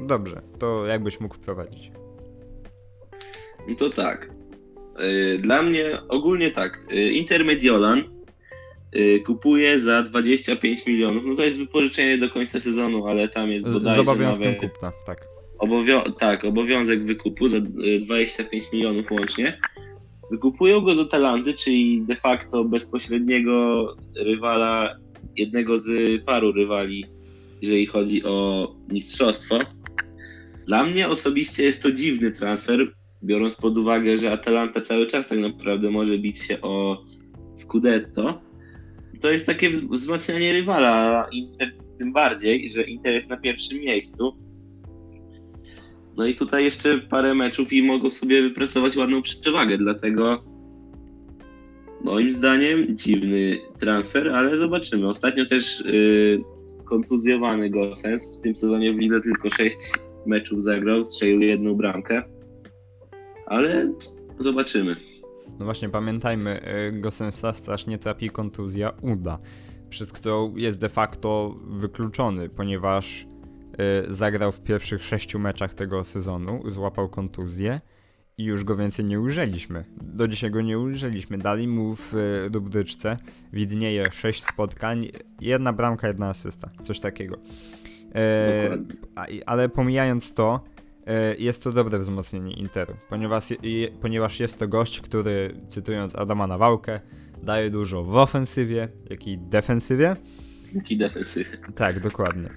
Dobrze, 0.08 0.42
to 0.60 0.86
jakbyś 0.86 1.20
mógł 1.20 1.38
prowadzić. 1.38 1.92
No 3.68 3.76
to 3.76 3.90
tak. 3.90 4.30
Y, 5.36 5.38
Dla 5.42 5.62
mnie 5.64 5.86
ogólnie 6.08 6.52
tak. 6.52 6.88
y, 6.92 7.12
Inter 7.12 7.46
Mediolan 7.46 8.04
y, 8.96 9.20
kupuje 9.26 9.80
za 9.80 10.04
25 10.04 10.86
milionów. 10.86 11.24
No 11.26 11.36
to 11.36 11.44
jest 11.44 11.60
wypożyczenie 11.60 12.18
do 12.18 12.30
końca 12.30 12.60
sezonu, 12.62 13.08
ale 13.08 13.28
tam 13.30 13.50
jest 13.52 13.74
bodajże 13.74 13.96
z 13.96 14.00
obowiązkiem 14.00 14.46
nawet 14.54 14.62
kupna, 14.72 14.92
tak. 15.06 15.18
obowio- 15.60 16.14
tak, 16.20 16.46
obowiązek 16.46 17.04
wykupu 17.06 17.50
za 17.50 17.58
y, 17.58 18.00
25 18.00 18.72
milionów 18.74 19.12
łącznie. 19.12 19.58
Wykupują 20.32 20.82
go 20.82 20.96
z 20.96 21.00
Atalanty, 21.00 21.54
czyli 21.54 22.02
de 22.02 22.16
facto 22.16 22.64
bezpośredniego 22.64 23.88
rywala, 24.16 24.96
jednego 25.36 25.80
z 25.80 25.88
paru 26.26 26.52
rywali, 26.52 27.06
jeżeli 27.62 27.86
chodzi 27.86 28.24
o 28.24 28.68
mistrzostwo. 28.92 29.60
Dla 30.68 30.84
mnie 30.84 31.08
osobiście 31.10 31.64
jest 31.64 31.84
to 31.84 31.92
dziwny 31.92 32.32
transfer, 32.32 32.94
biorąc 33.24 33.56
pod 33.56 33.78
uwagę, 33.78 34.18
że 34.18 34.32
Atalanta 34.32 34.82
cały 34.82 35.08
czas 35.08 35.28
tak 35.28 35.40
naprawdę 35.40 35.92
może 35.92 36.18
bić 36.18 36.40
się 36.40 36.62
o 36.62 37.04
Scudetto. 37.56 38.42
To 39.22 39.32
jest 39.32 39.46
takie 39.46 39.72
wz- 39.72 39.98
wzmacnianie 39.98 40.54
rywala, 40.54 41.28
Inter 41.32 41.72
tym 41.98 42.14
bardziej, 42.14 42.70
że 42.70 42.84
Inter 42.84 43.14
jest 43.14 43.30
na 43.30 43.38
pierwszym 43.38 43.80
miejscu. 43.80 44.38
No 46.18 46.26
i 46.26 46.36
tutaj 46.36 46.64
jeszcze 46.64 46.98
parę 46.98 47.36
meczów 47.36 47.74
i 47.74 47.84
mogą 47.84 48.10
sobie 48.10 48.42
wypracować 48.42 48.98
ładną 48.98 49.22
przewagę, 49.22 49.78
dlatego 49.78 50.44
moim 52.04 52.34
zdaniem 52.34 52.98
dziwny 52.98 53.58
transfer, 53.80 54.30
ale 54.30 54.58
zobaczymy. 54.58 55.10
Ostatnio 55.10 55.46
też 55.46 55.84
yy, 55.86 56.44
kontuzjowany 56.86 57.70
Gosens 57.70 58.38
w 58.40 58.44
tym 58.44 58.56
sezonie 58.56 58.94
w 58.94 58.98
lidze 58.98 59.22
tylko 59.22 59.50
6 59.50 59.78
meczów 60.26 60.62
zagrał, 60.62 61.04
strzelił 61.04 61.42
jedną 61.42 61.76
bramkę. 61.76 62.24
Ale 63.46 63.94
zobaczymy. 64.40 64.96
No 65.60 65.66
właśnie, 65.66 65.90
pamiętajmy, 65.90 66.62
y, 66.88 66.92
Gosensa 66.92 67.54
strasznie 67.54 67.98
trapi 67.98 68.30
kontuzja 68.30 68.92
uda, 69.02 69.40
przez 69.90 70.12
którą 70.12 70.56
jest 70.56 70.80
de 70.80 70.90
facto 70.90 71.56
wykluczony, 71.68 72.50
ponieważ 72.50 73.24
y, 73.24 73.28
zagrał 74.14 74.52
w 74.52 74.62
pierwszych 74.62 75.04
sześciu 75.04 75.40
meczach 75.40 75.74
tego 75.74 76.04
sezonu, 76.04 76.70
złapał 76.70 77.10
kontuzję 77.10 77.80
i 78.38 78.44
już 78.44 78.64
go 78.64 78.76
więcej 78.76 79.06
nie 79.06 79.20
ujrzeliśmy. 79.20 79.86
Do 80.02 80.28
dzisiaj 80.28 80.52
go 80.52 80.62
nie 80.62 80.80
ujrzeliśmy. 80.80 81.38
Dali 81.38 81.68
mu 81.68 81.96
w 81.96 82.14
y, 82.14 82.50
rubryczce 82.54 83.18
widnieje 83.54 84.12
sześć 84.12 84.44
spotkań, 84.44 85.10
jedna 85.42 85.74
bramka, 85.74 86.08
jedna 86.08 86.30
asysta, 86.30 86.70
coś 86.84 87.00
takiego. 87.00 87.38
E, 88.16 88.78
ale 89.46 89.70
pomijając 89.70 90.34
to, 90.34 90.64
jest 91.38 91.64
to 91.64 91.72
dobre 91.72 92.00
wzmocnienie 92.00 92.54
Interu, 92.54 92.94
ponieważ, 93.10 93.44
ponieważ 94.02 94.40
jest 94.40 94.60
to 94.60 94.68
gość, 94.68 95.02
który, 95.02 95.56
cytując 95.70 96.16
Adama 96.16 96.48
Nawałkę, 96.48 97.00
daje 97.44 97.70
dużo 97.70 98.04
w 98.04 98.16
ofensywie, 98.18 98.88
jak 99.10 99.28
i 99.28 99.38
defensywie. 99.38 100.16
Jaki 100.76 100.98
defensyw. 100.98 101.48
Tak, 101.76 102.00
dokładnie. 102.00 102.50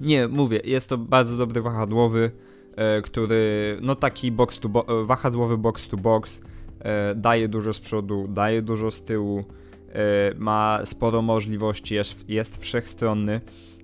Nie, 0.00 0.28
mówię, 0.28 0.60
jest 0.64 0.88
to 0.88 0.98
bardzo 0.98 1.36
dobry 1.36 1.62
wahadłowy, 1.62 2.30
e, 2.76 3.02
który, 3.02 3.78
no 3.82 3.94
taki 3.94 4.32
box 4.32 4.58
to 4.60 4.68
bo- 4.68 5.02
e, 5.02 5.06
wahadłowy 5.06 5.58
box 5.58 5.88
to 5.88 5.96
box, 5.96 6.40
e, 6.80 7.14
daje 7.14 7.48
dużo 7.48 7.72
z 7.72 7.80
przodu, 7.80 8.26
daje 8.28 8.62
dużo 8.62 8.90
z 8.90 9.04
tyłu, 9.04 9.44
e, 9.92 10.34
ma 10.38 10.80
sporo 10.84 11.22
możliwości, 11.22 11.94
jest, 11.94 12.28
jest 12.28 12.62
wszechstronny. 12.62 13.40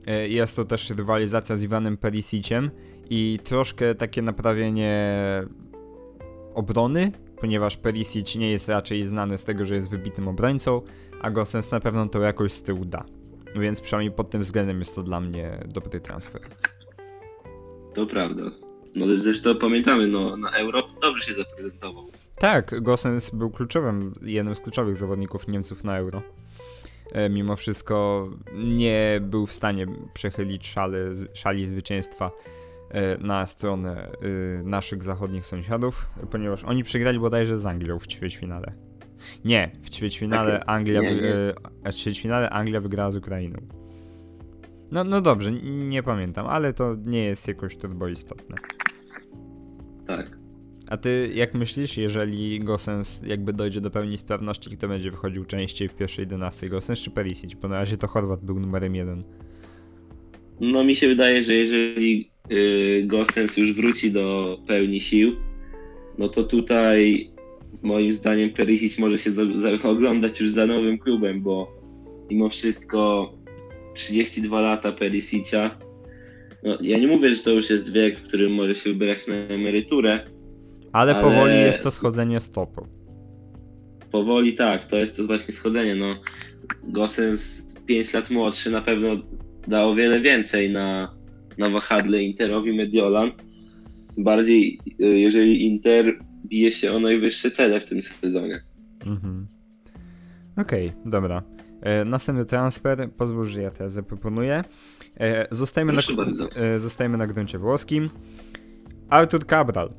E, 0.06 0.28
Jest 0.28 0.56
to 0.56 0.64
też 0.64 0.90
rywalizacja 0.90 1.56
z 1.56 1.62
Iwanem 1.62 1.96
Perisiciem 1.96 2.70
i 3.10 3.38
troszkę 3.44 3.94
takie 3.94 4.22
naprawienie 4.22 5.16
obrony, 6.54 7.12
ponieważ 7.40 7.76
Perisic 7.76 8.36
nie 8.36 8.50
jest 8.50 8.68
raczej 8.68 9.06
znany 9.06 9.38
z 9.38 9.44
tego, 9.44 9.64
że 9.64 9.74
jest 9.74 9.90
wybitnym 9.90 10.28
obrońcą, 10.28 10.82
a 11.20 11.30
Gosens 11.30 11.70
na 11.70 11.80
pewno 11.80 12.08
to 12.08 12.20
jakoś 12.20 12.52
z 12.52 12.62
tyłu 12.62 12.84
da. 12.84 13.04
Więc 13.56 13.80
przynajmniej 13.80 14.12
pod 14.16 14.30
tym 14.30 14.42
względem 14.42 14.78
jest 14.78 14.94
to 14.94 15.02
dla 15.02 15.20
mnie 15.20 15.58
dobry 15.66 16.00
transfer. 16.00 16.40
To 17.94 18.06
prawda. 18.06 18.42
No 18.94 19.06
zresztą 19.16 19.54
pamiętamy, 19.54 20.06
no 20.06 20.36
na 20.36 20.50
Euro 20.50 20.82
dobrze 21.02 21.24
się 21.24 21.34
zaprezentował. 21.34 22.10
Tak, 22.38 22.82
Gosens 22.82 23.30
był 23.30 23.50
kluczowym, 23.50 24.14
jednym 24.22 24.54
z 24.54 24.60
kluczowych 24.60 24.96
zawodników 24.96 25.48
Niemców 25.48 25.84
na 25.84 25.98
Euro. 25.98 26.22
E, 27.12 27.28
Mimo 27.28 27.56
wszystko 27.56 28.28
nie 28.54 29.20
był 29.22 29.46
w 29.46 29.52
stanie 29.52 29.86
przechylić 30.14 30.68
szale, 30.68 30.98
szali 31.34 31.66
zwycięstwa 31.66 32.30
na 33.20 33.46
stronę 33.46 34.10
e, 34.10 34.62
naszych 34.62 35.02
zachodnich 35.02 35.46
sąsiadów, 35.46 36.06
ponieważ 36.30 36.64
oni 36.64 36.84
przegrali 36.84 37.18
bodajże 37.18 37.56
z 37.56 37.66
Anglią 37.66 37.98
w 37.98 38.06
ćwierćfinale. 38.06 38.72
Nie, 39.44 39.70
w 39.82 39.90
ćwierćfinale 39.90 40.52
Tak. 40.52 40.68
Anglia, 40.68 41.00
Nie, 41.00 41.14
nie. 41.14 41.34
e, 41.84 41.92
w 41.92 41.94
ćwierćfinale 41.94 42.50
Anglia 42.50 42.80
wygrała 42.80 43.10
z 43.10 43.16
Ukrainą. 43.16 43.58
No, 44.90 45.04
no 45.04 45.20
dobrze, 45.20 45.52
nie 45.62 46.02
pamiętam, 46.02 46.46
ale 46.46 46.72
to 46.72 46.96
nie 47.04 47.24
jest 47.24 47.48
jakoś 47.48 47.76
turbo 47.76 48.08
istotne. 48.08 48.56
Tak. 50.06 50.38
A 50.88 50.96
ty 50.96 51.30
jak 51.34 51.54
myślisz, 51.54 51.96
jeżeli 51.96 52.60
Gosens 52.60 53.22
jakby 53.22 53.52
dojdzie 53.52 53.80
do 53.80 53.90
pełni 53.90 54.18
sprawności, 54.18 54.76
kto 54.76 54.88
będzie 54.88 55.10
wychodził 55.10 55.44
częściej 55.44 55.88
w 55.88 55.94
pierwszej 55.94 56.22
11? 56.22 56.68
Gosens 56.68 56.98
czy 56.98 57.10
Perisic? 57.10 57.54
Bo 57.54 57.68
na 57.68 57.78
razie 57.78 57.96
to 57.98 58.06
Chorwat 58.08 58.44
był 58.44 58.60
numerem 58.60 58.94
jeden. 58.94 59.24
No 60.60 60.84
mi 60.84 60.94
się 60.94 61.08
wydaje, 61.08 61.42
że 61.42 61.54
jeżeli 61.54 62.30
y, 62.52 63.02
Gosens 63.06 63.56
już 63.56 63.72
wróci 63.72 64.12
do 64.12 64.58
pełni 64.66 65.00
sił, 65.00 65.36
no 66.18 66.28
to 66.28 66.44
tutaj 66.44 67.30
moim 67.82 68.12
zdaniem 68.12 68.50
Perisic 68.50 68.98
może 68.98 69.18
się 69.18 69.32
za, 69.32 69.42
za, 69.56 69.88
oglądać 69.88 70.40
już 70.40 70.50
za 70.50 70.66
nowym 70.66 70.98
klubem, 70.98 71.42
bo 71.42 71.72
mimo 72.30 72.48
wszystko 72.48 73.32
32 73.94 74.60
lata 74.60 74.92
Perisicia. 74.92 75.78
No, 76.62 76.78
ja 76.80 76.98
nie 76.98 77.06
mówię, 77.06 77.34
że 77.34 77.42
to 77.42 77.50
już 77.50 77.70
jest 77.70 77.92
wiek, 77.92 78.18
w 78.18 78.22
którym 78.28 78.52
może 78.52 78.74
się 78.74 78.90
wybierać 78.90 79.26
na 79.26 79.34
emeryturę. 79.34 80.20
Ale, 80.92 81.14
Ale- 81.14 81.24
powoli 81.24 81.54
jest 81.54 81.82
to 81.82 81.90
schodzenie 81.90 82.40
stopą. 82.40 82.86
Powoli 84.12 84.54
tak, 84.54 84.86
to 84.86 84.96
jest 84.96 85.16
to 85.16 85.26
właśnie 85.26 85.54
schodzenie. 85.54 85.94
No, 85.94 86.16
Gosens 86.82 87.66
5 87.86 88.12
lat 88.12 88.30
młodszy 88.30 88.70
na 88.70 88.80
pewno 88.82 89.16
da 89.68 89.84
o 89.84 89.94
wiele 89.94 90.20
więcej 90.20 90.70
na, 90.70 91.14
na 91.58 91.70
wahadle 91.70 92.22
Interowi 92.22 92.76
Mediolan. 92.76 93.32
Tym 94.14 94.24
bardziej, 94.24 94.80
y, 95.00 95.04
jeżeli 95.18 95.66
Inter 95.66 96.18
bije 96.46 96.72
się 96.72 96.92
o 96.92 97.00
najwyższe 97.00 97.50
cele 97.50 97.80
w 97.80 97.84
tym 97.84 98.02
sezonie. 98.02 98.60
Mhm. 99.06 99.46
Okej, 100.56 100.92
dobra. 101.04 101.42
E, 101.80 102.04
następny 102.04 102.44
transfer, 102.44 103.10
pozwól, 103.16 103.46
że 103.46 103.62
ja 103.62 103.70
teraz 103.70 103.92
zaproponuję. 103.92 104.64
E, 105.20 105.46
zostajemy, 105.50 105.92
na, 105.92 106.02
bardzo. 106.16 106.48
e, 106.56 106.78
zostajemy 106.78 107.18
na 107.18 107.26
gruncie 107.26 107.58
włoskim. 107.58 108.08
Artur 109.08 109.46
Cabral. 109.46 109.90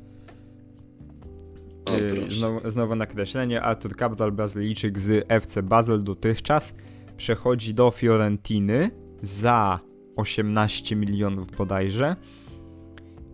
O, 1.86 1.96
znowu, 2.30 2.70
znowu 2.70 2.94
nakreślenie. 2.94 3.62
Artur 3.62 3.96
Cabral, 3.96 4.32
Brazylijczyk 4.32 4.98
z 4.98 5.24
FC 5.28 5.62
Basel 5.62 6.02
dotychczas 6.02 6.74
przechodzi 7.16 7.74
do 7.74 7.90
Fiorentiny 7.90 8.90
za 9.22 9.80
18 10.16 10.96
milionów 10.96 11.56
bodajże. 11.56 12.16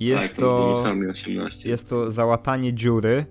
Jest 0.01 0.29
tak, 0.29 0.40
to... 0.40 0.81
sami 0.83 1.07
18. 1.07 1.68
Jest 1.68 1.88
to 1.88 2.11
załatanie 2.11 2.75
dziury 2.75 3.27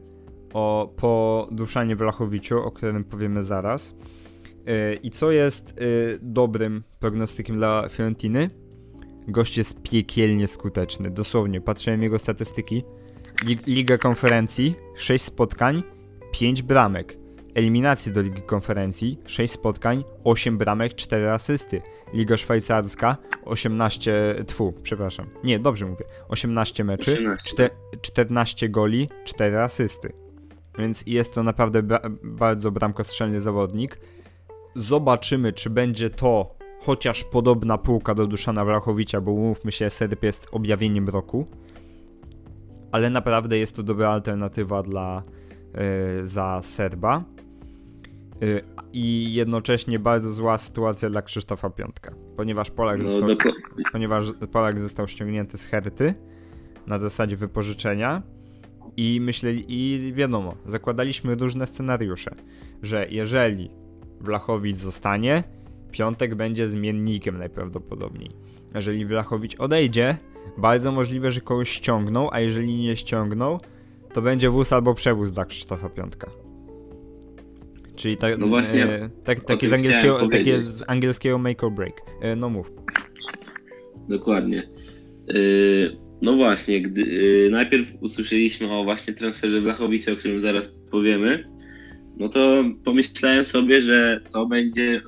o, 0.54 0.94
po 0.98 1.48
Duszanie 1.52 1.96
Wlachowiciu, 1.96 2.60
o 2.60 2.72
którym 2.72 3.04
powiemy 3.04 3.44
zaraz. 3.44 3.96
Yy, 4.66 4.96
I 5.04 5.10
co 5.10 5.32
jest 5.32 5.80
yy, 5.80 6.20
dobrym 6.22 6.84
prognostykiem 7.00 7.58
dla 7.58 7.90
Fiorentiny? 7.90 8.50
Gość 9.28 9.58
jest 9.58 9.82
piekielnie 9.82 10.48
skuteczny. 10.48 11.12
Dosłownie, 11.12 11.62
patrzyłem 11.62 12.04
jego 12.04 12.20
statystyki. 12.20 12.84
Lig 13.46 13.68
Liga 13.68 13.98
Konferencji, 13.98 14.76
6 14.96 15.26
spotkań, 15.26 15.84
5 16.32 16.62
bramek. 16.62 17.18
Eliminacji 17.56 18.12
do 18.12 18.22
Ligi 18.22 18.42
Konferencji, 18.42 19.20
6 19.26 19.54
spotkań, 19.54 20.04
8 20.24 20.58
bramek, 20.58 20.96
4 20.96 21.30
asysty. 21.30 21.82
Liga 22.14 22.38
Szwajcarska, 22.38 23.18
18, 23.46 24.36
tfu, 24.48 24.74
przepraszam. 24.84 25.26
Nie, 25.44 25.60
dobrze 25.60 25.86
mówię. 25.86 26.06
18 26.30 26.84
meczy, 26.84 27.14
18. 27.14 27.50
czte, 27.50 27.70
14 28.02 28.70
goli, 28.70 29.10
4 29.24 29.60
asysty. 29.60 30.14
Więc 30.78 31.04
jest 31.08 31.34
to 31.34 31.44
naprawdę 31.44 31.84
bra 31.84 32.00
bardzo 32.24 32.72
bramkostrzelny 32.72 33.42
zawodnik. 33.42 34.00
Zobaczymy, 34.76 35.54
czy 35.54 35.70
będzie 35.70 36.10
to 36.10 36.56
chociaż 36.80 37.24
podobna 37.24 37.78
półka 37.78 38.16
do 38.16 38.28
Duszana 38.28 38.66
Wlachowicza, 38.66 39.22
bo 39.22 39.32
umówmy 39.32 39.72
się, 39.72 39.90
Serb 39.90 40.24
jest 40.24 40.48
objawieniem 40.52 41.10
roku. 41.10 41.46
Ale 42.92 43.10
naprawdę 43.10 43.58
jest 43.58 43.76
to 43.76 43.84
dobra 43.84 44.10
alternatywa 44.10 44.84
dla 44.84 45.24
y, 46.22 46.26
za 46.26 46.62
Serba. 46.62 47.24
Y, 48.44 48.62
I 48.94 49.34
jednocześnie 49.34 50.00
bardzo 50.00 50.32
zła 50.32 50.58
sytuacja 50.58 51.10
dla 51.10 51.22
Krzysztofa 51.22 51.70
Piątka, 51.70 52.14
ponieważ 52.38 52.72
Polak 52.72 52.98
No, 52.98 53.04
został 53.04 53.30
ponieważ 53.92 54.26
Polak 54.52 54.80
został 54.80 55.08
ściągnięty 55.08 55.58
z 55.58 55.66
Herty 55.66 56.14
na 56.88 57.00
zasadzie 57.00 57.36
wypożyczenia 57.36 58.22
i 58.98 59.22
myśleli, 59.22 59.66
i 59.68 60.14
wiadomo, 60.14 60.56
zakładaliśmy 60.66 61.36
różne 61.36 61.68
scenariusze, 61.68 62.36
że 62.82 63.08
jeżeli 63.10 63.70
Wlachowicz 64.22 64.78
zostanie, 64.78 65.44
Piątek 65.92 66.36
będzie 66.36 66.70
zmiennikiem 66.70 67.38
najprawdopodobniej. 67.38 68.30
Jeżeli 68.76 69.06
Wlachowicz 69.06 69.60
odejdzie, 69.60 70.18
bardzo 70.58 70.92
możliwe, 70.92 71.32
że 71.32 71.42
kogoś 71.42 71.70
ściągną, 71.70 72.32
a 72.32 72.40
jeżeli 72.40 72.76
nie 72.76 72.98
ściągną, 72.98 73.58
to 74.14 74.22
będzie 74.22 74.50
wóz 74.50 74.74
albo 74.74 74.94
przewóz 74.94 75.32
dla 75.32 75.46
Krzysztofa 75.46 75.90
Piątka. 75.90 76.43
Czyli 77.96 78.18
tak, 78.18 78.40
No 78.40 78.48
właśnie, 78.48 78.86
e, 78.86 79.10
tak, 79.24 79.44
takie, 79.44 79.70
z 79.70 79.74
angielskiego, 79.74 80.28
takie 80.28 80.60
z 80.60 80.84
angielskiego 80.88 81.38
make 81.38 81.64
or 81.64 81.72
break. 81.72 82.02
E, 82.22 82.36
no 82.36 82.50
mów. 82.50 82.72
Dokładnie. 84.10 84.70
Yy, 85.28 85.98
No 86.22 86.36
właśnie, 86.36 86.82
gdy 86.82 87.02
yy, 87.02 87.50
najpierw 87.52 87.88
usłyszeliśmy 88.02 88.72
o 88.72 88.84
właśnie 88.84 89.14
transferze 89.14 89.62
Blachowicza, 89.62 90.12
o 90.12 90.16
którym 90.16 90.40
zaraz 90.40 90.76
powiemy, 90.92 91.44
no 92.18 92.30
to 92.30 92.64
pomyślałem 92.86 93.44
sobie, 93.44 93.82
że 93.82 94.22
to 94.32 94.46
będzie 94.46 95.02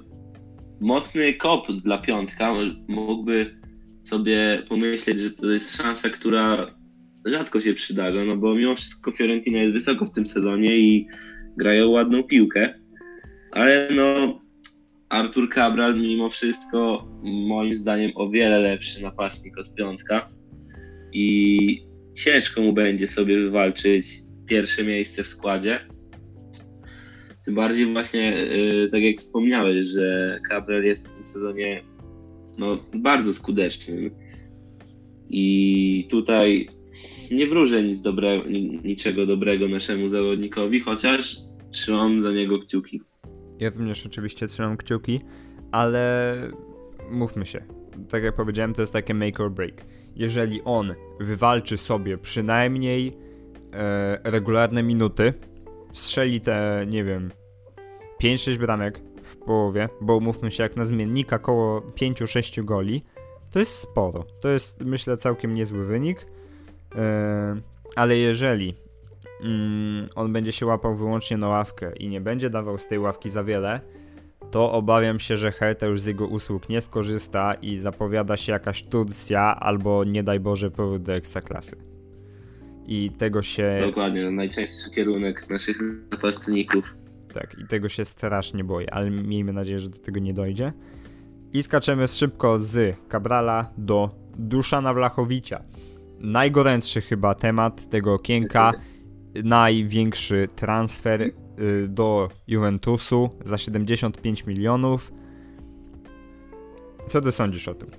mocny 0.81 1.33
kop 1.33 1.71
dla 1.71 1.97
piątka. 1.97 2.53
Mógłby 2.87 3.55
sobie 4.03 4.63
pomyśleć, 4.69 5.19
że 5.19 5.31
to 5.31 5.51
jest 5.51 5.77
szansa, 5.77 6.09
która 6.09 6.75
rzadko 7.25 7.61
się 7.61 7.73
przydarza, 7.73 8.25
no 8.25 8.37
bo 8.37 8.55
mimo 8.55 8.75
wszystko 8.75 9.11
Fiorentina 9.11 9.59
jest 9.59 9.73
wysoko 9.73 10.05
w 10.05 10.11
tym 10.11 10.27
sezonie 10.27 10.77
i 10.77 11.07
grają 11.57 11.89
ładną 11.89 12.23
piłkę. 12.23 12.73
Ale 13.51 13.89
no, 13.95 14.39
Artur 15.09 15.49
Cabral 15.53 15.99
mimo 15.99 16.29
wszystko 16.29 17.07
moim 17.23 17.75
zdaniem 17.75 18.11
o 18.15 18.29
wiele 18.29 18.59
lepszy 18.59 19.03
napastnik 19.03 19.57
od 19.57 19.73
piątka 19.73 20.29
i 21.13 21.87
ciężko 22.15 22.61
mu 22.61 22.73
będzie 22.73 23.07
sobie 23.07 23.39
wywalczyć 23.39 24.05
pierwsze 24.45 24.83
miejsce 24.83 25.23
w 25.23 25.27
składzie. 25.27 25.79
Tym 27.45 27.55
bardziej 27.55 27.93
właśnie, 27.93 28.51
y, 28.51 28.89
tak 28.91 29.01
jak 29.01 29.19
wspomniałeś, 29.19 29.85
że 29.85 30.39
Cabral 30.49 30.83
jest 30.83 31.07
w 31.07 31.15
tym 31.15 31.25
sezonie 31.25 31.83
no, 32.57 32.85
bardzo 32.93 33.33
skuteczny. 33.33 34.11
I 35.29 36.07
tutaj 36.09 36.67
nie 37.31 37.47
wróżę 37.47 37.83
nic 37.83 38.01
dobre, 38.01 38.41
niczego 38.83 39.25
dobrego 39.25 39.67
naszemu 39.67 40.07
zawodnikowi, 40.07 40.79
chociaż 40.79 41.37
trzymam 41.75 42.21
za 42.21 42.31
niego 42.31 42.59
kciuki. 42.59 43.01
Ja 43.59 43.69
również 43.69 44.05
oczywiście 44.05 44.47
trzymam 44.47 44.77
kciuki, 44.77 45.21
ale 45.71 46.35
mówmy 47.11 47.45
się, 47.45 47.63
tak 48.09 48.23
jak 48.23 48.35
powiedziałem, 48.35 48.73
to 48.73 48.81
jest 48.81 48.93
takie 48.93 49.13
make 49.13 49.39
or 49.39 49.51
break. 49.51 49.85
Jeżeli 50.15 50.61
on 50.63 50.93
wywalczy 51.19 51.77
sobie 51.77 52.17
przynajmniej 52.17 53.17
e, 53.73 54.31
regularne 54.31 54.83
minuty, 54.83 55.33
strzeli 55.93 56.41
te, 56.41 56.85
nie 56.87 57.03
wiem, 57.03 57.31
5-6 58.23 58.57
bramek 58.57 59.01
w 59.23 59.35
połowie, 59.37 59.89
bo 60.01 60.17
umówmy 60.17 60.51
się, 60.51 60.63
jak 60.63 60.75
na 60.75 60.85
zmiennika 60.85 61.35
około 61.35 61.81
5-6 61.81 62.63
goli, 62.63 63.03
to 63.51 63.59
jest 63.59 63.77
sporo. 63.77 64.25
To 64.41 64.49
jest, 64.49 64.85
myślę, 64.85 65.17
całkiem 65.17 65.53
niezły 65.53 65.85
wynik. 65.85 66.25
E, 66.95 67.61
ale 67.95 68.17
jeżeli 68.17 68.84
mm, 69.41 70.09
on 70.15 70.33
będzie 70.33 70.51
się 70.51 70.65
łapał 70.65 70.95
wyłącznie 70.95 71.37
na 71.37 71.47
ławkę 71.47 71.95
i 71.95 72.09
nie 72.09 72.21
będzie 72.21 72.49
dawał 72.49 72.77
z 72.77 72.87
tej 72.87 72.99
ławki 72.99 73.29
za 73.29 73.43
wiele, 73.43 73.81
to 74.51 74.71
obawiam 74.71 75.19
się, 75.19 75.37
że 75.37 75.51
Hertha 75.51 75.85
już 75.85 76.01
z 76.01 76.05
jego 76.05 76.27
usług 76.27 76.69
nie 76.69 76.81
skorzysta 76.81 77.53
i 77.53 77.77
zapowiada 77.77 78.37
się 78.37 78.51
jakaś 78.51 78.83
Turcja 78.83 79.55
albo 79.59 80.03
nie 80.03 80.23
daj 80.23 80.39
Boże 80.39 80.71
powrót 80.71 81.03
do 81.03 81.13
Ekstraklasy. 81.13 81.75
I 82.87 83.11
tego 83.17 83.41
się... 83.41 83.81
Dokładnie, 83.85 84.31
najczęstszy 84.31 84.91
kierunek 84.91 85.49
naszych 85.49 85.77
napastników. 86.11 86.97
Tak, 87.33 87.55
i 87.59 87.67
tego 87.67 87.89
się 87.89 88.05
strasznie 88.05 88.63
boję, 88.63 88.93
ale 88.93 89.11
miejmy 89.11 89.53
nadzieję, 89.53 89.79
że 89.79 89.89
do 89.89 89.97
tego 89.97 90.19
nie 90.19 90.33
dojdzie. 90.33 90.73
I 91.53 91.63
skaczemy 91.63 92.07
szybko 92.07 92.59
z 92.59 92.95
Cabrala 93.09 93.71
do 93.77 94.09
Duszana 94.37 94.93
Wlachowicza. 94.93 95.63
Najgorętszy 96.19 97.01
chyba 97.01 97.35
temat 97.35 97.89
tego 97.89 98.13
okienka, 98.13 98.73
największy 99.43 100.47
transfer 100.55 101.21
y, 101.21 101.31
do 101.87 102.29
Juventusu 102.47 103.29
za 103.41 103.57
75 103.57 104.45
milionów. 104.45 105.11
Co 107.07 107.21
ty 107.21 107.31
sądzisz 107.31 107.67
o 107.67 107.75
tym? 107.75 107.89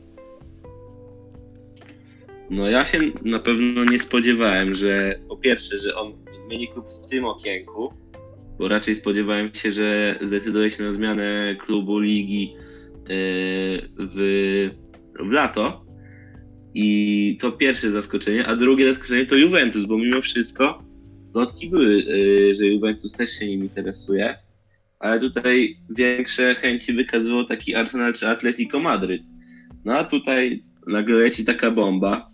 No 2.50 2.68
ja 2.68 2.86
się 2.86 3.00
na 3.24 3.38
pewno 3.38 3.84
nie 3.84 4.00
spodziewałem, 4.00 4.74
że 4.74 5.18
po 5.28 5.36
pierwsze, 5.36 5.78
że 5.78 5.94
on 5.94 6.12
zmieni 6.46 6.68
klub 6.68 6.86
w 7.04 7.08
tym 7.08 7.24
okienku, 7.24 7.92
bo 8.58 8.68
raczej 8.68 8.96
spodziewałem 8.96 9.54
się, 9.54 9.72
że 9.72 10.18
zdecyduje 10.22 10.70
się 10.70 10.84
na 10.84 10.92
zmianę 10.92 11.56
klubu 11.60 11.98
ligi 11.98 12.52
yy, 12.52 12.58
w, 13.98 14.70
w 15.20 15.30
lato. 15.30 15.86
I 16.74 17.38
to 17.40 17.52
pierwsze 17.52 17.90
zaskoczenie, 17.90 18.46
a 18.46 18.56
drugie 18.56 18.94
zaskoczenie 18.94 19.26
to 19.26 19.36
Juventus, 19.36 19.86
bo 19.86 19.98
mimo 19.98 20.20
wszystko 20.20 20.85
plotki 21.36 21.70
były, 21.70 21.94
yy, 21.94 22.54
że 22.54 22.66
Juventus 22.66 23.12
też 23.12 23.30
się 23.30 23.46
nim 23.46 23.62
interesuje, 23.62 24.38
ale 24.98 25.20
tutaj 25.20 25.76
większe 25.90 26.54
chęci 26.54 26.92
wykazywał 26.92 27.44
taki 27.44 27.74
Arsenal 27.74 28.14
czy 28.14 28.28
Atletico 28.28 28.80
Madryt. 28.80 29.22
No 29.84 29.98
a 29.98 30.04
tutaj 30.04 30.62
nagle 30.86 31.16
leci 31.16 31.44
taka 31.44 31.70
bomba. 31.70 32.30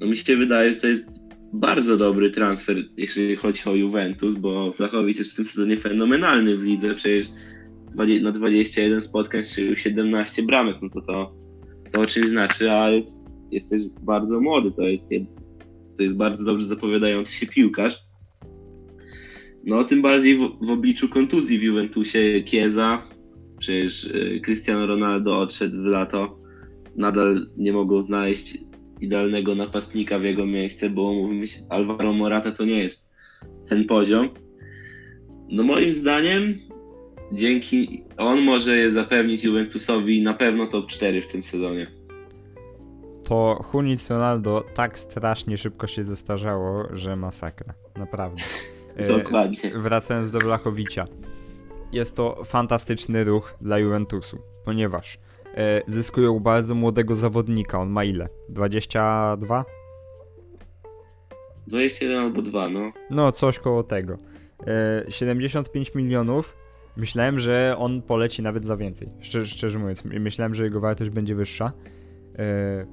No 0.00 0.06
mi 0.06 0.16
się 0.16 0.36
wydaje, 0.36 0.72
że 0.72 0.80
to 0.80 0.86
jest 0.86 1.10
bardzo 1.52 1.96
dobry 1.96 2.30
transfer, 2.30 2.76
jeśli 2.96 3.36
chodzi 3.36 3.62
o 3.66 3.74
Juventus, 3.74 4.34
bo 4.34 4.72
Flachowicz 4.72 5.18
jest 5.18 5.32
w 5.32 5.36
tym 5.36 5.44
sezonie 5.44 5.76
fenomenalny 5.76 6.56
w 6.56 6.62
lidze, 6.62 6.94
przecież 6.94 7.26
na 8.22 8.32
21 8.32 9.02
spotkań 9.02 9.44
strzelił 9.44 9.76
17 9.76 10.42
bramek, 10.42 10.76
no 10.82 10.88
to 10.88 11.00
to, 11.00 11.34
to 11.92 12.00
o 12.00 12.06
czymś 12.06 12.30
znaczy, 12.30 12.72
a 12.72 12.90
jest 13.50 13.70
też 13.70 13.82
bardzo 14.02 14.40
młody, 14.40 14.72
to 14.72 14.82
jest, 14.82 15.08
to 15.96 16.02
jest 16.02 16.16
bardzo 16.16 16.44
dobrze 16.44 16.66
zapowiadający 16.66 17.32
się 17.32 17.46
piłkarz. 17.46 18.07
No 19.68 19.84
tym 19.84 20.02
bardziej 20.02 20.36
w, 20.36 20.66
w 20.66 20.70
obliczu 20.70 21.08
kontuzji 21.08 21.58
w 21.58 21.62
Juventusie 21.62 22.42
Kieza, 22.44 23.02
przecież 23.58 24.04
y, 24.04 24.40
Cristiano 24.44 24.86
Ronaldo 24.86 25.38
odszedł 25.38 25.82
w 25.82 25.84
lato, 25.84 26.38
nadal 26.96 27.46
nie 27.56 27.72
mogą 27.72 28.02
znaleźć 28.02 28.58
idealnego 29.00 29.54
napastnika 29.54 30.18
w 30.18 30.24
jego 30.24 30.46
miejsce, 30.46 30.90
bo 30.90 31.14
mówimy 31.14 31.46
się, 31.46 31.58
Alvaro 31.70 32.12
Morata 32.12 32.52
to 32.52 32.64
nie 32.64 32.78
jest 32.78 33.10
ten 33.68 33.84
poziom. 33.84 34.28
No 35.48 35.62
moim 35.62 35.92
zdaniem 35.92 36.58
dzięki 37.32 38.04
on 38.16 38.40
może 38.40 38.90
zapewnić 38.90 39.44
Juventusowi 39.44 40.22
na 40.22 40.34
pewno 40.34 40.66
top 40.66 40.86
4 40.86 41.22
w 41.22 41.26
tym 41.26 41.44
sezonie. 41.44 41.86
To 43.24 43.60
Hunic 43.64 44.10
Ronaldo 44.10 44.64
tak 44.74 44.98
strasznie 44.98 45.58
szybko 45.58 45.86
się 45.86 46.04
zestarzało, 46.04 46.88
że 46.92 47.16
masakra. 47.16 47.74
Naprawdę. 47.96 48.42
E, 48.98 49.18
Dokładnie. 49.18 49.70
Wracając 49.74 50.30
do 50.30 50.38
Wlachowicza. 50.38 51.04
Jest 51.92 52.16
to 52.16 52.44
fantastyczny 52.44 53.24
ruch 53.24 53.54
dla 53.60 53.78
Juventusu, 53.78 54.38
ponieważ 54.64 55.18
e, 55.54 55.82
zyskują 55.86 56.40
bardzo 56.40 56.74
młodego 56.74 57.14
zawodnika. 57.14 57.78
On 57.80 57.90
ma 57.90 58.04
ile? 58.04 58.28
22? 58.48 59.64
21 61.66 62.18
albo 62.18 62.42
2, 62.42 62.68
no. 62.68 62.92
No, 63.10 63.32
coś 63.32 63.58
koło 63.58 63.82
tego. 63.82 64.18
E, 64.66 65.04
75 65.08 65.94
milionów. 65.94 66.56
Myślałem, 66.96 67.38
że 67.38 67.74
on 67.78 68.02
poleci 68.02 68.42
nawet 68.42 68.66
za 68.66 68.76
więcej. 68.76 69.08
Szczerze, 69.20 69.46
szczerze 69.46 69.78
mówiąc, 69.78 70.04
myślałem, 70.04 70.54
że 70.54 70.64
jego 70.64 70.80
wartość 70.80 71.10
będzie 71.10 71.34
wyższa. 71.34 71.72
E, 72.38 72.86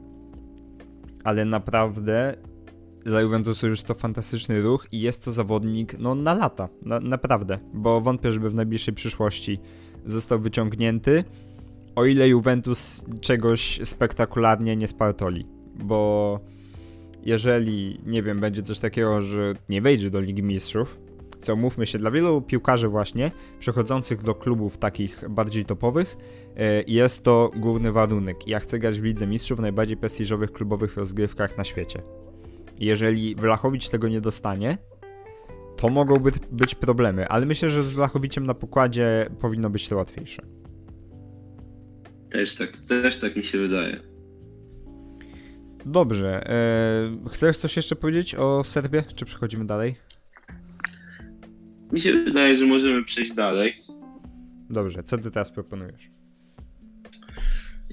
ale 1.23 1.45
naprawdę 1.45 2.35
dla 3.05 3.21
Juventusu 3.21 3.67
już 3.67 3.81
to 3.81 3.93
fantastyczny 3.93 4.61
ruch 4.61 4.87
i 4.91 5.01
jest 5.01 5.25
to 5.25 5.31
zawodnik 5.31 5.95
no 5.99 6.15
na 6.15 6.33
lata, 6.33 6.69
na, 6.81 6.99
naprawdę, 6.99 7.59
bo 7.73 8.01
wątpię, 8.01 8.31
żeby 8.31 8.49
w 8.49 8.55
najbliższej 8.55 8.93
przyszłości 8.93 9.59
został 10.05 10.39
wyciągnięty, 10.39 11.23
o 11.95 12.05
ile 12.05 12.27
Juventus 12.27 13.05
czegoś 13.21 13.79
spektakularnie 13.83 14.75
nie 14.75 14.87
spartoli, 14.87 15.45
bo 15.75 16.39
jeżeli, 17.23 17.99
nie 18.05 18.23
wiem, 18.23 18.39
będzie 18.39 18.61
coś 18.61 18.79
takiego, 18.79 19.21
że 19.21 19.53
nie 19.69 19.81
wejdzie 19.81 20.09
do 20.09 20.19
Ligi 20.19 20.43
Mistrzów, 20.43 20.97
co 21.41 21.55
mówmy 21.55 21.85
się, 21.85 21.99
dla 21.99 22.11
wielu 22.11 22.41
piłkarzy 22.41 22.87
właśnie, 22.87 23.31
przechodzących 23.59 24.23
do 24.23 24.35
klubów 24.35 24.77
takich 24.77 25.29
bardziej 25.29 25.65
topowych, 25.65 26.17
e, 26.57 26.83
jest 26.87 27.23
to 27.23 27.51
główny 27.55 27.91
warunek. 27.91 28.47
Ja 28.47 28.59
chcę 28.59 28.79
grać 28.79 28.99
w 28.99 29.03
Lidze 29.03 29.27
Mistrzów 29.27 29.57
w 29.57 29.61
najbardziej 29.61 29.97
prestiżowych 29.97 30.51
klubowych 30.51 30.97
rozgrywkach 30.97 31.57
na 31.57 31.63
świecie. 31.63 32.24
Jeżeli 32.79 33.35
Wlachowicz 33.35 33.89
tego 33.89 34.07
nie 34.07 34.21
dostanie, 34.21 34.77
to 35.77 35.87
mogą 35.87 36.19
być, 36.19 36.35
być 36.51 36.75
problemy, 36.75 37.27
ale 37.27 37.45
myślę, 37.45 37.69
że 37.69 37.83
z 37.83 37.91
Wlachowiciem 37.91 38.45
na 38.45 38.53
pokładzie 38.53 39.29
powinno 39.39 39.69
być 39.69 39.87
to 39.89 39.95
łatwiejsze. 39.95 40.41
Też 42.29 42.55
tak, 42.55 42.77
też 42.77 43.19
tak 43.19 43.35
mi 43.35 43.43
się 43.43 43.57
wydaje. 43.57 43.99
Dobrze. 45.85 46.49
E, 46.49 47.29
chcesz 47.29 47.57
coś 47.57 47.75
jeszcze 47.75 47.95
powiedzieć 47.95 48.35
o 48.35 48.63
Serbii, 48.63 49.01
czy 49.15 49.25
przechodzimy 49.25 49.65
dalej? 49.65 49.95
Mi 51.91 52.01
się 52.01 52.13
wydaje, 52.13 52.57
że 52.57 52.65
możemy 52.65 53.03
przejść 53.03 53.33
dalej. 53.33 53.83
Dobrze, 54.69 55.03
co 55.03 55.17
ty 55.17 55.31
teraz 55.31 55.51
proponujesz? 55.51 56.09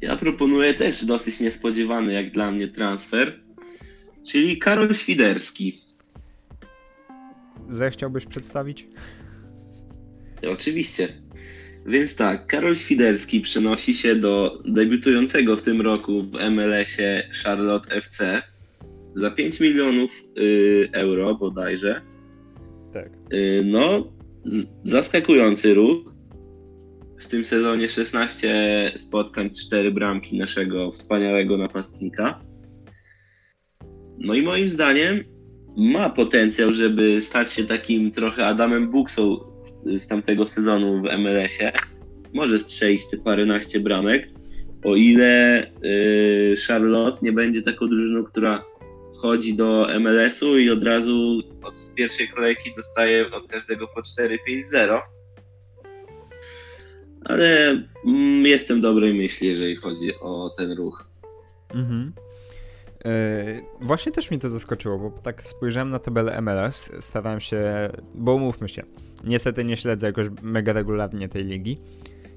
Ja 0.03 0.17
proponuję 0.17 0.75
też 0.75 1.05
dosyć 1.05 1.41
niespodziewany 1.41 2.13
jak 2.13 2.33
dla 2.33 2.51
mnie 2.51 2.69
transfer, 2.69 3.41
czyli 4.27 4.59
Karol 4.59 4.95
Świderski. 4.95 5.83
Zechciałbyś 7.71 8.27
przedstawić? 8.27 8.87
Oczywiście. 10.53 11.09
Więc 11.87 12.17
tak, 12.17 12.47
Karol 12.47 12.77
Świderski 12.77 13.41
przenosi 13.41 13.95
się 13.95 14.17
do 14.17 14.63
debiutującego 14.65 15.57
w 15.57 15.63
tym 15.63 15.81
roku 15.81 16.23
w 16.23 16.33
MLS-ie 16.51 17.31
Charlotte 17.45 17.95
FC 17.95 18.43
za 19.15 19.31
5 19.31 19.61
milionów 19.61 20.11
y, 20.39 20.89
euro 20.93 21.35
bodajże. 21.35 22.01
Tak. 22.93 23.11
Y, 23.33 23.63
no, 23.65 24.13
zaskakujący 24.85 25.75
ruch. 25.75 26.13
W 27.19 27.27
tym 27.27 27.45
sezonie 27.45 27.89
16 27.89 28.93
spotkań, 28.97 29.51
4 29.67 29.91
bramki 29.91 30.39
naszego 30.39 30.91
wspaniałego 30.91 31.59
napastnika. 31.59 32.41
No 34.19 34.35
i 34.35 34.43
moim 34.43 34.69
zdaniem 34.69 35.25
ma 35.77 36.11
potencjał, 36.11 36.73
żeby 36.73 37.23
stać 37.23 37.53
się 37.53 37.65
takim 37.65 38.11
trochę 38.11 38.47
Adamem 38.47 38.91
Buksą 38.91 39.37
z 39.85 40.07
tamtego 40.07 40.47
sezonu 40.47 41.03
w 41.03 41.19
MLS-ie. 41.19 41.73
Może 42.35 42.59
strzelić 42.59 43.11
te 43.11 43.17
paręnaście 43.17 43.81
bramek, 43.81 44.29
o 44.85 44.97
ile 44.97 45.67
yy, 45.83 46.57
Charlotte 46.67 47.19
nie 47.23 47.33
będzie 47.33 47.63
taką 47.63 47.89
drużyną, 47.89 48.25
która 48.25 48.65
wchodzi 49.19 49.55
do 49.55 49.89
MLS-u 50.01 50.59
i 50.59 50.71
od 50.71 50.85
razu 50.85 51.41
od 51.63 51.81
z 51.81 51.95
pierwszej 51.95 52.29
kolejki 52.29 52.71
dostaje 52.77 53.31
od 53.31 53.47
każdego 53.47 53.87
po 53.87 54.01
4-5-0. 54.01 55.01
Ale 57.25 57.71
mm, 58.07 58.47
jestem 58.47 58.81
dobrej 58.81 59.15
myśli, 59.15 59.49
jeżeli 59.49 59.77
chodzi 59.77 60.15
o 60.21 60.55
ten 60.57 60.73
ruch. 60.73 61.07
Mhm. 61.75 62.13
E, 63.05 63.61
właśnie 63.81 64.13
też 64.13 64.31
mnie 64.31 64.41
to 64.41 64.51
zaskoczyło, 64.51 64.99
bo 64.99 65.11
tak 65.11 65.45
spojrzałem 65.47 65.91
na 65.91 65.99
tabelę 65.99 66.41
MLS, 66.41 66.93
starałem 67.01 67.41
się, 67.41 67.91
bo 68.15 68.35
umówmy 68.35 68.69
się, 68.69 68.83
niestety 69.25 69.65
nie 69.65 69.77
śledzę 69.77 70.07
jakoś 70.07 70.27
mega 70.43 70.73
regularnie 70.73 71.29
tej 71.29 71.45
ligi 71.45 71.81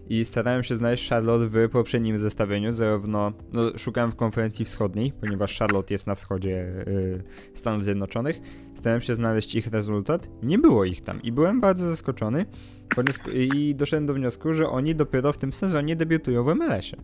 i 0.10 0.25
starałem 0.25 0.63
się 0.63 0.75
znaleźć 0.75 1.10
Charlotte 1.10 1.47
w 1.47 1.69
poprzednim 1.69 2.19
zestawieniu, 2.19 2.73
zarówno 2.73 3.32
no, 3.54 3.62
szukałem 3.78 4.12
w 4.12 4.15
konferencji 4.15 4.65
wschodniej, 4.65 5.13
ponieważ 5.21 5.60
Charlotte 5.60 5.93
jest 5.93 6.08
na 6.08 6.15
wschodzie 6.15 6.67
y, 6.88 7.23
Stanów 7.54 7.84
Zjednoczonych, 7.84 8.39
starałem 8.75 9.01
się 9.01 9.15
znaleźć 9.15 9.56
ich 9.56 9.67
rezultat, 9.67 10.30
nie 10.43 10.60
było 10.60 10.86
ich 10.86 11.01
tam 11.01 11.21
i 11.21 11.32
byłem 11.32 11.62
bardzo 11.62 11.89
zaskoczony 11.89 12.45
i 13.34 13.75
doszedłem 13.75 14.06
do 14.06 14.13
wniosku, 14.13 14.54
że 14.54 14.69
oni 14.69 14.95
dopiero 14.95 15.34
w 15.34 15.38
tym 15.38 15.54
sezonie 15.54 15.95
debiutują 15.95 16.43
w 16.43 16.56
MLS-ie. 16.56 17.01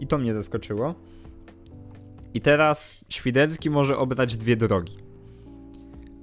I 0.00 0.06
to 0.06 0.18
mnie 0.18 0.34
zaskoczyło. 0.34 0.94
I 2.34 2.40
teraz 2.40 2.96
Świdecki 3.08 3.70
może 3.70 3.98
obrać 3.98 4.36
dwie 4.36 4.56
drogi. 4.56 4.96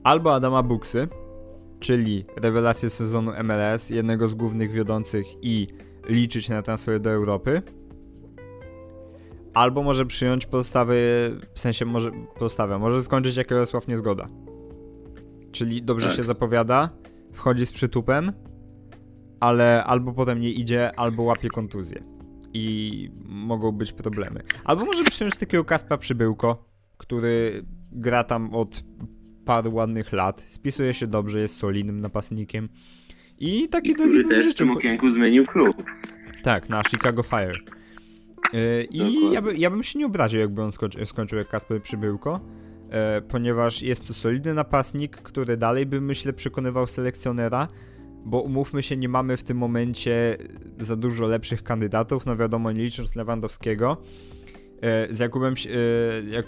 Albo 0.03 0.33
Adama 0.33 0.63
Buksy, 0.63 1.07
czyli 1.79 2.25
rewelację 2.35 2.89
sezonu 2.89 3.31
MLS, 3.43 3.89
jednego 3.89 4.27
z 4.27 4.35
głównych 4.35 4.71
wiodących 4.71 5.25
i 5.41 5.67
liczyć 6.09 6.49
na 6.49 6.61
transfer 6.61 7.01
do 7.01 7.09
Europy. 7.09 7.61
Albo 9.53 9.83
może 9.83 10.05
przyjąć 10.05 10.45
postawy, 10.45 10.95
w 11.53 11.59
sensie 11.59 11.85
może 11.85 12.11
postawę, 12.39 12.79
może 12.79 13.03
skończyć 13.03 13.37
jak 13.37 13.51
Jarosław 13.51 13.87
Niezgoda. 13.87 14.27
Czyli 15.51 15.83
dobrze 15.83 16.07
tak. 16.07 16.15
się 16.15 16.23
zapowiada, 16.23 16.89
wchodzi 17.33 17.65
z 17.65 17.71
przytupem, 17.71 18.33
ale 19.39 19.83
albo 19.83 20.13
potem 20.13 20.39
nie 20.39 20.51
idzie, 20.51 20.91
albo 20.99 21.23
łapie 21.23 21.49
kontuzję. 21.49 22.16
I 22.53 23.09
mogą 23.25 23.71
być 23.71 23.93
problemy. 23.93 24.41
Albo 24.63 24.85
może 24.85 25.03
przyjąć 25.03 25.37
takiego 25.37 25.65
Kaspa 25.65 25.97
Przybyłko, 25.97 26.65
który 26.97 27.65
gra 27.91 28.23
tam 28.23 28.53
od 28.55 28.83
paru 29.45 29.73
ładnych 29.73 30.13
lat, 30.13 30.43
spisuje 30.47 30.93
się 30.93 31.07
dobrze, 31.07 31.39
jest 31.39 31.55
solidnym 31.55 32.01
napastnikiem 32.01 32.69
i 33.39 33.69
taki 33.69 33.93
Który 33.93 34.23
też 34.23 34.53
w 34.53 34.57
tym 34.57 34.71
okienku 34.71 35.11
zmienił 35.11 35.45
klub. 35.45 35.83
Tak, 36.43 36.69
na 36.69 36.81
Chicago 36.83 37.23
Fire. 37.23 37.59
Yy, 38.53 38.83
I 38.91 39.31
ja, 39.31 39.41
by, 39.41 39.55
ja, 39.57 39.69
bym 39.69 39.83
się 39.83 39.99
nie 39.99 40.05
obraził, 40.05 40.39
jakby 40.39 40.61
on 40.63 40.71
skończy, 40.71 41.05
skończył 41.05 41.37
jak 41.37 41.47
Kasper 41.47 41.81
Przybyłko, 41.81 42.39
yy, 42.83 43.21
ponieważ 43.21 43.81
jest 43.81 44.07
to 44.07 44.13
solidny 44.13 44.53
napastnik, 44.53 45.17
który 45.17 45.57
dalej 45.57 45.85
by, 45.85 46.01
myślę, 46.01 46.33
przekonywał 46.33 46.87
selekcjonera, 46.87 47.67
bo 48.25 48.41
umówmy 48.41 48.83
się, 48.83 48.97
nie 48.97 49.09
mamy 49.09 49.37
w 49.37 49.43
tym 49.43 49.57
momencie 49.57 50.37
za 50.79 50.95
dużo 50.95 51.27
lepszych 51.27 51.63
kandydatów, 51.63 52.25
no 52.25 52.35
wiadomo, 52.35 52.71
nie 52.71 52.83
licząc 52.83 53.15
Lewandowskiego. 53.15 53.97
Yy, 55.07 55.15
z 55.15 55.19
Jakubem, 55.19 55.55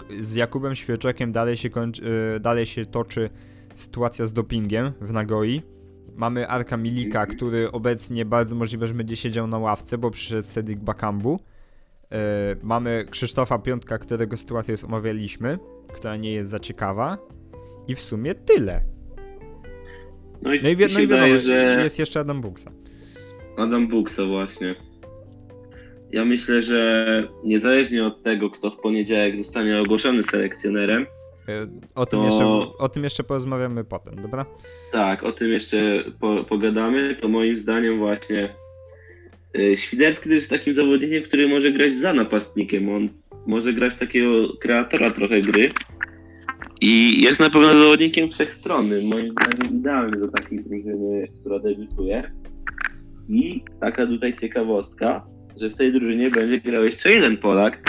yy, 0.08 0.24
z 0.24 0.34
Jakubem 0.34 0.74
Świeczekiem 0.74 1.32
dalej 1.32 1.56
się, 1.56 1.70
kończy, 1.70 2.02
dalej 2.40 2.66
się 2.66 2.86
toczy 2.86 3.30
sytuacja 3.74 4.26
z 4.26 4.32
dopingiem 4.32 4.92
w 5.00 5.12
Nagoi 5.12 5.62
Mamy 6.20 6.48
Arka 6.48 6.76
Milika, 6.76 7.26
który 7.26 7.72
obecnie 7.72 8.24
bardzo 8.24 8.56
możliwe, 8.56 8.86
że 8.86 8.94
będzie 8.94 9.16
siedział 9.16 9.46
na 9.46 9.58
ławce, 9.58 9.98
bo 9.98 10.10
przyszedł 10.10 10.48
Cedric 10.48 10.78
Bakambu. 10.80 11.40
Mamy 12.62 13.04
Krzysztofa 13.10 13.58
Piątka, 13.58 13.98
którego 13.98 14.36
sytuację 14.36 14.72
już 14.72 14.84
omawialiśmy, 14.84 15.58
która 15.92 16.16
nie 16.16 16.32
jest 16.32 16.50
za 16.50 16.58
ciekawa. 16.58 17.18
I 17.88 17.94
w 17.94 18.00
sumie 18.00 18.34
tyle. 18.34 18.80
No 20.42 20.54
i, 20.54 20.62
no 20.62 20.68
i, 20.68 20.76
wi- 20.76 20.94
no 20.94 21.00
i 21.00 21.06
wiadomo, 21.06 21.38
że... 21.38 21.80
jest 21.82 21.98
jeszcze 21.98 22.20
Adam 22.20 22.40
Buksa. 22.40 22.70
Adam 23.56 23.88
Buksa 23.88 24.24
właśnie. 24.24 24.74
Ja 26.12 26.24
myślę, 26.24 26.62
że 26.62 27.28
niezależnie 27.44 28.04
od 28.06 28.22
tego, 28.22 28.50
kto 28.50 28.70
w 28.70 28.76
poniedziałek 28.80 29.36
zostanie 29.36 29.80
ogłoszony 29.80 30.22
selekcjonerem, 30.22 31.06
E, 31.48 31.66
o 31.94 32.06
tym, 32.06 32.18
to... 32.20 32.24
jeszcze, 32.24 32.44
o 32.78 32.88
tym 32.88 33.04
jeszcze 33.04 33.24
porozmawiamy 33.24 33.84
potem, 33.84 34.22
dobra? 34.22 34.46
Tak, 34.92 35.22
o 35.22 35.32
tym 35.32 35.50
jeszcze 35.50 36.04
po, 36.20 36.44
pogadamy. 36.44 37.16
To 37.20 37.28
moim 37.28 37.56
zdaniem 37.56 37.98
właśnie 37.98 38.54
e, 39.58 39.76
Świderski 39.76 40.24
też 40.28 40.34
jest 40.36 40.50
takim 40.50 40.72
zawodnikiem, 40.72 41.22
który 41.22 41.48
może 41.48 41.72
grać 41.72 41.94
za 41.94 42.12
napastnikiem. 42.12 42.88
On 42.88 43.08
może 43.46 43.72
grać 43.72 43.96
takiego 43.98 44.56
kreatora 44.60 45.10
trochę 45.10 45.40
gry. 45.40 45.68
I 46.80 47.22
jest 47.22 47.40
na 47.40 47.50
pewno 47.50 47.82
zawodnikiem 47.82 48.30
wszechstronnym. 48.30 49.08
Moim 49.08 49.32
zdaniem 49.32 49.78
idealny 49.78 50.20
do 50.20 50.28
takiej 50.28 50.64
drużyny, 50.64 51.28
która 51.40 51.58
debiutuje. 51.58 52.32
I 53.28 53.62
taka 53.80 54.06
tutaj 54.06 54.34
ciekawostka, 54.34 55.26
że 55.56 55.70
w 55.70 55.74
tej 55.74 55.92
drużynie 55.92 56.30
będzie 56.30 56.60
grał 56.60 56.84
jeszcze 56.84 57.12
jeden 57.12 57.36
Polak, 57.36 57.82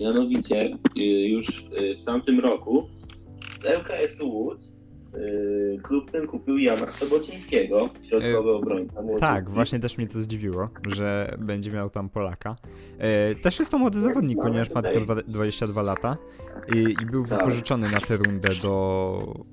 Mianowicie 0.00 0.78
y, 0.98 1.00
już 1.02 1.48
y, 1.48 1.96
w 2.02 2.04
tamtym 2.04 2.40
roku 2.40 2.88
z 3.62 3.64
LKS 3.64 4.20
Łódź 4.20 4.60
klub 5.82 6.10
ten 6.10 6.26
kupił 6.26 6.58
Jana 6.58 6.90
Sobocińskiego, 6.90 7.90
środkowy 8.02 8.50
obrońca. 8.50 9.02
Tak, 9.18 9.50
właśnie 9.50 9.80
też 9.80 9.98
mnie 9.98 10.06
to 10.06 10.18
zdziwiło, 10.18 10.68
że 10.88 11.36
będzie 11.38 11.72
miał 11.72 11.90
tam 11.90 12.08
Polaka. 12.08 12.56
Też 13.42 13.58
jest 13.58 13.70
to 13.70 13.78
młody 13.78 14.00
zawodnik, 14.00 14.38
ponieważ 14.42 14.70
ma 14.70 14.82
tylko 14.82 15.14
22 15.14 15.82
lata 15.82 16.16
i, 16.74 16.78
i 17.02 17.06
był 17.06 17.26
tak. 17.26 17.38
wypożyczony 17.38 17.90
na 17.90 18.00
tę 18.00 18.16
rundę 18.16 18.48
do, 18.62 19.44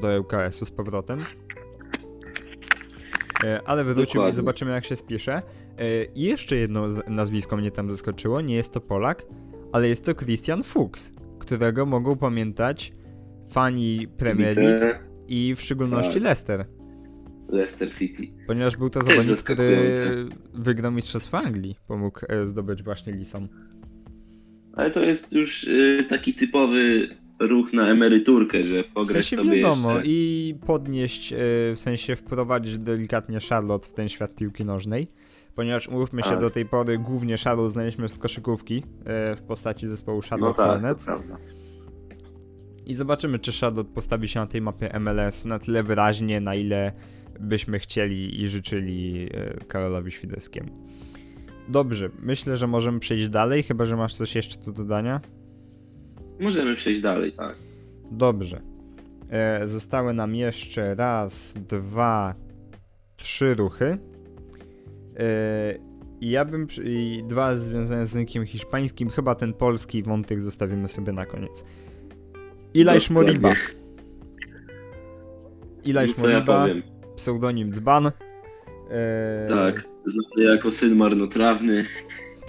do 0.00 0.12
LKS-u 0.12 0.66
z 0.66 0.70
powrotem. 0.70 1.18
Ale 3.64 3.84
wrócił 3.84 4.06
Dokładnie. 4.06 4.30
i 4.30 4.34
zobaczymy 4.34 4.70
jak 4.70 4.84
się 4.84 4.96
spisze. 4.96 5.42
I 6.14 6.22
jeszcze 6.22 6.56
jedno 6.56 6.86
nazwisko 7.08 7.56
mnie 7.56 7.70
tam 7.70 7.90
zaskoczyło, 7.90 8.40
nie 8.40 8.54
jest 8.54 8.72
to 8.72 8.80
Polak, 8.80 9.22
ale 9.72 9.88
jest 9.88 10.04
to 10.04 10.14
Christian 10.14 10.62
Fuchs, 10.62 11.12
którego 11.38 11.86
mogą 11.86 12.16
pamiętać 12.16 12.92
fani 13.50 14.08
Premier 14.18 14.56
League 14.56 14.98
i 15.28 15.54
w 15.54 15.60
szczególności 15.60 16.14
tak. 16.14 16.22
Leicester. 16.22 16.64
Leicester 17.48 17.94
City. 17.94 18.22
Ponieważ 18.46 18.76
był 18.76 18.90
to 18.90 19.02
zawodnik, 19.02 19.38
który 19.38 19.94
wygrał 20.54 20.92
Mistrzostwo 20.92 21.38
Anglii, 21.38 21.76
pomógł 21.88 22.20
e, 22.28 22.46
zdobyć 22.46 22.82
właśnie 22.82 23.12
Lisom. 23.12 23.48
Ale 24.72 24.90
to 24.90 25.00
jest 25.00 25.32
już 25.32 25.64
y, 25.64 26.06
taki 26.08 26.34
typowy 26.34 27.08
ruch 27.40 27.72
na 27.72 27.88
emeryturkę, 27.88 28.64
że 28.64 28.84
pograć 28.84 29.08
w 29.08 29.12
sensie 29.12 29.36
sobie 29.36 29.56
wiadomo, 29.56 29.92
jeszcze. 29.94 30.10
i 30.10 30.54
podnieść, 30.66 31.32
y, 31.32 31.36
w 31.76 31.80
sensie 31.80 32.16
wprowadzić 32.16 32.78
delikatnie 32.78 33.38
Charlotte 33.48 33.88
w 33.88 33.94
ten 33.94 34.08
świat 34.08 34.34
piłki 34.34 34.64
nożnej 34.64 35.08
ponieważ 35.58 35.88
umówmy 35.88 36.22
się, 36.22 36.30
tak. 36.30 36.40
do 36.40 36.50
tej 36.50 36.66
pory 36.66 36.98
głównie 36.98 37.38
Shadow 37.38 37.72
znaleźliśmy 37.72 38.08
z 38.08 38.18
koszykówki 38.18 38.82
e, 39.04 39.36
w 39.36 39.42
postaci 39.42 39.88
zespołu 39.88 40.22
Shadow 40.22 40.48
no 40.48 40.54
tak, 40.54 40.66
Hornets. 40.66 41.06
I 42.88 42.94
zobaczymy, 42.94 43.38
czy 43.38 43.52
Shadow 43.52 43.86
postawi 43.86 44.28
się 44.28 44.40
na 44.40 44.46
tej 44.46 44.60
mapie 44.60 45.00
MLS 45.00 45.44
na 45.44 45.58
tyle 45.58 45.82
wyraźnie, 45.82 46.40
na 46.40 46.54
ile 46.54 46.92
byśmy 47.40 47.78
chcieli 47.78 48.42
i 48.42 48.48
życzyli 48.48 49.28
e, 49.34 49.64
Karolowi 49.64 50.10
Śwideckiemu. 50.12 50.70
Dobrze, 51.68 52.10
myślę, 52.22 52.56
że 52.56 52.66
możemy 52.66 53.00
przejść 53.00 53.28
dalej, 53.28 53.62
chyba 53.62 53.84
że 53.84 53.96
masz 53.96 54.14
coś 54.14 54.34
jeszcze 54.34 54.58
do 54.60 54.72
dodania. 54.72 55.20
Możemy 56.40 56.76
przejść 56.76 57.00
dalej, 57.00 57.32
tak. 57.32 57.56
Dobrze. 58.10 58.60
E, 59.30 59.66
zostały 59.66 60.14
nam 60.14 60.34
jeszcze 60.34 60.94
raz, 60.94 61.54
dwa, 61.68 62.34
trzy 63.16 63.54
ruchy. 63.54 63.98
I 66.20 66.30
ja 66.30 66.44
bym. 66.44 66.66
I 66.84 67.24
dwa 67.28 67.54
związane 67.54 68.06
z 68.06 68.16
rynkiem 68.16 68.46
hiszpańskim, 68.46 69.10
chyba 69.10 69.34
ten 69.34 69.52
polski 69.52 70.02
wątek 70.02 70.40
zostawimy 70.40 70.88
sobie 70.88 71.12
na 71.12 71.26
koniec. 71.26 71.64
Ilaish 72.74 73.10
Moriba. 73.10 73.54
Ilaish 75.84 76.18
Moriba, 76.18 76.68
ja 76.68 76.74
pseudonim 77.16 77.72
Dzban. 77.72 78.04
Yy, 78.04 78.10
tak, 79.48 79.84
znany 80.04 80.52
jako 80.52 80.72
syn 80.72 80.96
marnotrawny. 80.96 81.84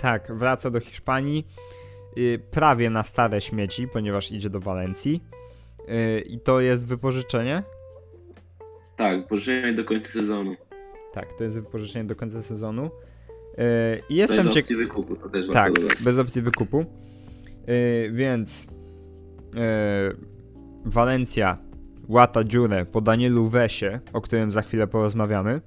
Tak, 0.01 0.32
wraca 0.36 0.69
do 0.69 0.79
Hiszpanii. 0.79 1.47
Yy, 2.15 2.39
prawie 2.51 2.89
na 2.89 3.03
stare 3.03 3.41
śmieci, 3.41 3.88
ponieważ 3.88 4.32
idzie 4.32 4.49
do 4.49 4.60
Walencji. 4.60 5.23
I 6.25 6.39
to 6.39 6.60
jest 6.60 6.88
wypożyczenie? 6.88 7.63
Tak, 8.97 9.21
wypożyczenie 9.21 9.73
do 9.73 9.86
końca 9.86 10.10
sezonu. 10.10 10.55
Tak, 11.13 11.34
to 11.34 11.43
jest 11.43 11.55
wypożyczenie 11.55 12.05
do 12.05 12.15
końca 12.15 12.41
sezonu. 12.41 12.89
Yy, 13.58 13.63
jestem 14.10 14.45
bez 14.45 14.58
opcji 14.58 14.75
wykupu, 14.75 15.15
to 15.15 15.29
też 15.29 15.47
Tak, 15.47 15.73
bez 16.03 16.17
opcji 16.17 16.41
wykupu. 16.41 16.86
Więc 18.12 18.67
Walencja 20.85 21.57
łata 22.07 22.43
dziurę 22.43 22.85
po 22.85 23.01
Danielu 23.01 23.49
Wesie, 23.49 23.99
o 24.13 24.21
którym 24.21 24.51
za 24.51 24.62
chwilę 24.62 24.88
porozmawiamy. 24.88 25.62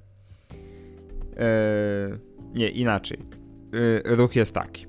Yy, 1.30 2.18
nie, 2.54 2.68
inaczej. 2.68 3.18
Yy, 4.04 4.16
ruch 4.16 4.36
jest 4.36 4.54
taki. 4.54 4.86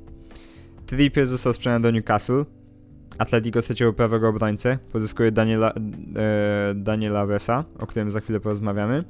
Trippier 0.85 1.27
został 1.27 1.53
sprzedany 1.53 1.83
do 1.83 1.91
Newcastle. 1.91 2.45
Atletico 3.17 3.61
straciło 3.61 3.93
prawego 3.93 4.29
obrońcę, 4.29 4.77
pozyskuje 4.91 5.31
Daniela, 5.31 5.73
e, 5.73 6.73
Daniela 6.75 7.25
Wesa, 7.25 7.65
o 7.79 7.87
którym 7.87 8.11
za 8.11 8.19
chwilę 8.21 8.39
porozmawiamy. 8.39 9.03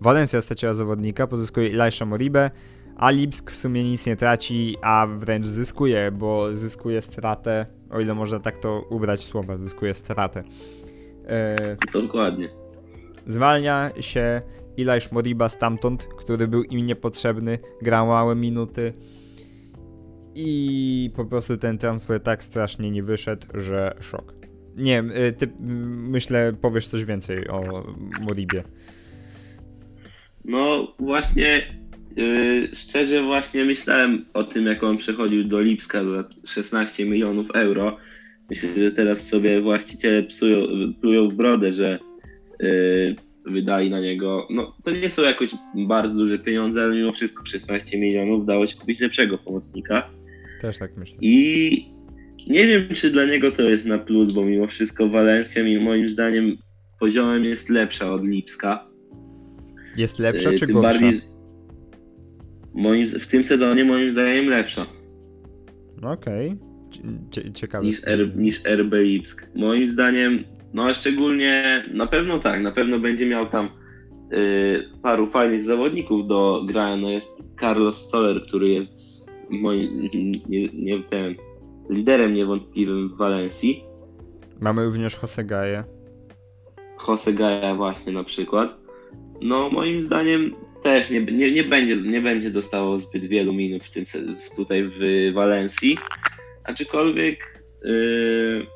Valencia 0.00 0.40
straciła 0.40 0.74
zawodnika, 0.74 1.26
pozyskuje 1.26 1.82
Elisha 1.82 2.06
Moribę, 2.06 2.50
a 2.96 3.10
Lipsk 3.10 3.50
w 3.50 3.56
sumie 3.56 3.84
nic 3.84 4.06
nie 4.06 4.16
traci, 4.16 4.76
a 4.82 5.06
wręcz 5.18 5.46
zyskuje, 5.46 6.12
bo 6.12 6.54
zyskuje 6.54 7.02
stratę, 7.02 7.66
o 7.90 8.00
ile 8.00 8.14
można 8.14 8.40
tak 8.40 8.58
to 8.58 8.86
ubrać 8.90 9.24
słowa, 9.24 9.56
zyskuje 9.56 9.94
stratę. 9.94 10.42
E, 11.26 11.76
Dokładnie. 11.92 12.48
zwalnia 13.26 13.90
się 14.00 14.42
Elish 14.78 15.12
Moriba 15.12 15.48
stamtąd, 15.48 16.04
który 16.04 16.48
był 16.48 16.62
im 16.62 16.86
niepotrzebny, 16.86 17.58
grał 17.82 18.06
małe 18.06 18.34
minuty 18.34 18.92
i 20.34 21.10
po 21.16 21.24
prostu 21.24 21.56
ten 21.56 21.78
transfer 21.78 22.22
tak 22.22 22.44
strasznie 22.44 22.90
nie 22.90 23.02
wyszedł, 23.02 23.46
że 23.54 23.94
szok. 24.00 24.34
Nie 24.76 25.00
y, 25.28 25.32
ty 25.32 25.50
myślę 25.58 26.52
powiesz 26.52 26.88
coś 26.88 27.04
więcej 27.04 27.48
o 27.48 27.84
Moribie. 28.20 28.64
No 30.44 30.88
właśnie, 30.98 31.42
yy, 31.42 31.79
szczerze 32.74 33.22
właśnie 33.22 33.64
myślałem 33.64 34.24
o 34.34 34.44
tym, 34.44 34.66
jak 34.66 34.82
on 34.82 34.98
przechodził 34.98 35.44
do 35.44 35.60
Lipska 35.60 36.04
za 36.04 36.24
16 36.44 37.06
milionów 37.06 37.50
euro. 37.54 37.96
Myślę, 38.50 38.68
że 38.76 38.90
teraz 38.90 39.28
sobie 39.28 39.60
właściciele 39.60 40.22
psują, 40.22 40.66
plują 41.00 41.28
w 41.28 41.34
brodę, 41.34 41.72
że 41.72 41.98
yy, 42.60 43.14
wydali 43.46 43.90
na 43.90 44.00
niego. 44.00 44.46
No 44.50 44.76
to 44.84 44.90
nie 44.90 45.10
są 45.10 45.22
jakoś 45.22 45.50
bardzo 45.74 46.18
duże 46.18 46.38
pieniądze, 46.38 46.82
ale 46.82 46.96
mimo 46.96 47.12
wszystko 47.12 47.46
16 47.46 47.98
milionów 47.98 48.46
dało 48.46 48.66
się 48.66 48.76
kupić 48.76 49.00
lepszego 49.00 49.38
pomocnika. 49.38 50.10
Też 50.60 50.78
tak 50.78 50.96
myślę. 50.96 51.16
I 51.20 52.00
nie 52.46 52.66
wiem, 52.66 52.88
czy 52.94 53.10
dla 53.10 53.24
niego 53.24 53.50
to 53.50 53.62
jest 53.62 53.86
na 53.86 53.98
plus, 53.98 54.32
bo 54.32 54.44
mimo 54.44 54.66
wszystko 54.66 55.08
Walencja 55.08 55.64
moim 55.80 56.08
zdaniem 56.08 56.56
poziomem 57.00 57.44
jest 57.44 57.68
lepsza 57.68 58.12
od 58.12 58.24
Lipska. 58.24 58.86
Jest 59.96 60.18
lepsza 60.18 60.50
Yy, 60.50 60.58
czy 60.58 60.66
tym 60.66 60.74
gorsza? 60.74 61.00
bardziej 61.00 61.39
moim, 62.74 63.06
w 63.06 63.26
tym 63.26 63.44
sezonie 63.44 63.84
moim 63.84 64.10
zdaniem 64.10 64.46
lepsza 64.48 64.86
No 66.02 66.10
Okej. 66.12 66.56
Cie- 67.30 67.52
Ciekawe. 67.52 67.84
niż, 67.86 68.00
R, 68.04 68.36
niż 68.36 68.64
RB 68.64 68.92
Lipsk. 68.94 69.46
Moim 69.54 69.86
zdaniem, 69.88 70.44
no 70.74 70.94
szczególnie, 70.94 71.82
na 71.94 72.06
pewno 72.06 72.38
tak, 72.38 72.62
na 72.62 72.72
pewno 72.72 72.98
będzie 72.98 73.26
miał 73.26 73.46
tam 73.46 73.68
yy, 74.30 74.38
paru 75.02 75.26
fajnych 75.26 75.64
zawodników 75.64 76.26
do 76.26 76.62
grania. 76.66 76.96
No 76.96 77.10
jest 77.10 77.30
Carlos 77.60 78.10
Soler, 78.10 78.42
który 78.46 78.66
jest 78.72 79.30
moim, 79.50 80.08
nie, 80.48 80.68
nie 80.68 81.02
ten, 81.02 81.34
liderem 81.90 82.34
niewątpliwym 82.34 83.08
w 83.08 83.16
Walencji. 83.16 83.84
Mamy 84.60 84.84
również 84.84 85.16
Hosegaję. 85.16 85.84
Jose 87.08 87.32
Gaja 87.32 87.74
właśnie 87.74 88.12
na 88.12 88.24
przykład. 88.24 88.76
No 89.42 89.70
moim 89.70 90.02
zdaniem 90.02 90.54
też 90.82 91.10
nie, 91.10 91.20
nie, 91.20 91.52
nie, 91.52 91.64
będzie, 91.64 91.96
nie 91.96 92.20
będzie 92.20 92.50
dostało 92.50 93.00
zbyt 93.00 93.24
wielu 93.24 93.52
minut 93.52 93.84
w 93.84 93.90
tym, 93.90 94.04
tutaj 94.56 94.90
w 94.98 95.32
Walencji. 95.34 95.98
Aczkolwiek 96.64 97.62
yy, 97.84 98.66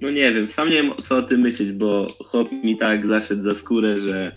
no 0.00 0.10
nie 0.10 0.32
wiem, 0.32 0.48
sam 0.48 0.68
nie 0.68 0.74
wiem 0.74 0.92
co 1.02 1.16
o 1.16 1.22
tym 1.22 1.40
myśleć, 1.40 1.72
bo 1.72 2.06
chłop 2.24 2.52
mi 2.52 2.76
tak 2.76 3.06
zaszedł 3.06 3.42
za 3.42 3.54
skórę, 3.54 4.00
że 4.00 4.36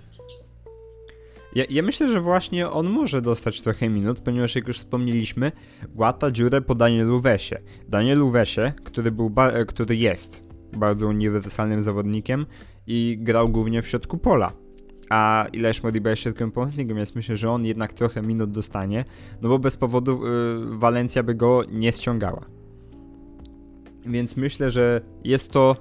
Ja, 1.55 1.63
ja 1.69 1.83
myślę, 1.83 2.07
że 2.07 2.21
właśnie 2.21 2.69
on 2.69 2.89
może 2.89 3.21
dostać 3.21 3.61
trochę 3.61 3.89
minut, 3.89 4.19
ponieważ 4.19 4.55
jak 4.55 4.67
już 4.67 4.77
wspomnieliśmy, 4.77 5.51
łata 5.95 6.31
dziurę 6.31 6.61
po 6.61 6.75
Danielu 6.75 7.19
Wesie. 7.19 7.57
Danielu 7.87 8.29
Wesie, 8.29 8.73
który, 8.83 9.11
był 9.11 9.33
e, 9.37 9.65
który 9.65 9.95
jest 9.95 10.43
bardzo 10.73 11.07
uniwersalnym 11.07 11.81
zawodnikiem 11.81 12.45
i 12.87 13.17
grał 13.19 13.49
głównie 13.49 13.81
w 13.81 13.87
środku 13.87 14.17
pola. 14.17 14.60
A 15.11 15.45
Ilesz 15.53 15.83
Moriba 15.83 16.09
jest 16.09 16.21
środkiem 16.21 16.51
pomocnikiem, 16.51 16.97
więc 16.97 17.15
myślę, 17.15 17.37
że 17.37 17.49
on 17.49 17.65
jednak 17.65 17.93
trochę 17.93 18.21
minut 18.21 18.51
dostanie, 18.51 19.05
no 19.41 19.49
bo 19.49 19.59
bez 19.59 19.77
powodu 19.77 20.25
y, 20.25 20.77
Walencja 20.77 21.23
by 21.23 21.35
go 21.35 21.63
nie 21.71 21.91
ściągała. 21.91 22.45
Więc 24.05 24.37
myślę, 24.37 24.69
że 24.69 25.01
jest 25.23 25.51
to 25.51 25.75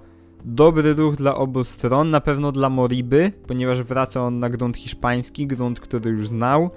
dobry 0.44 0.94
ruch 0.94 1.16
dla 1.16 1.34
obu 1.34 1.64
stron, 1.64 2.10
na 2.10 2.20
pewno 2.20 2.52
dla 2.52 2.70
Moriby, 2.70 3.32
ponieważ 3.48 3.82
wraca 3.82 4.22
on 4.22 4.38
na 4.38 4.50
grunt 4.50 4.76
hiszpański, 4.76 5.46
grunt, 5.46 5.80
który 5.80 6.10
już 6.10 6.28
znał. 6.28 6.70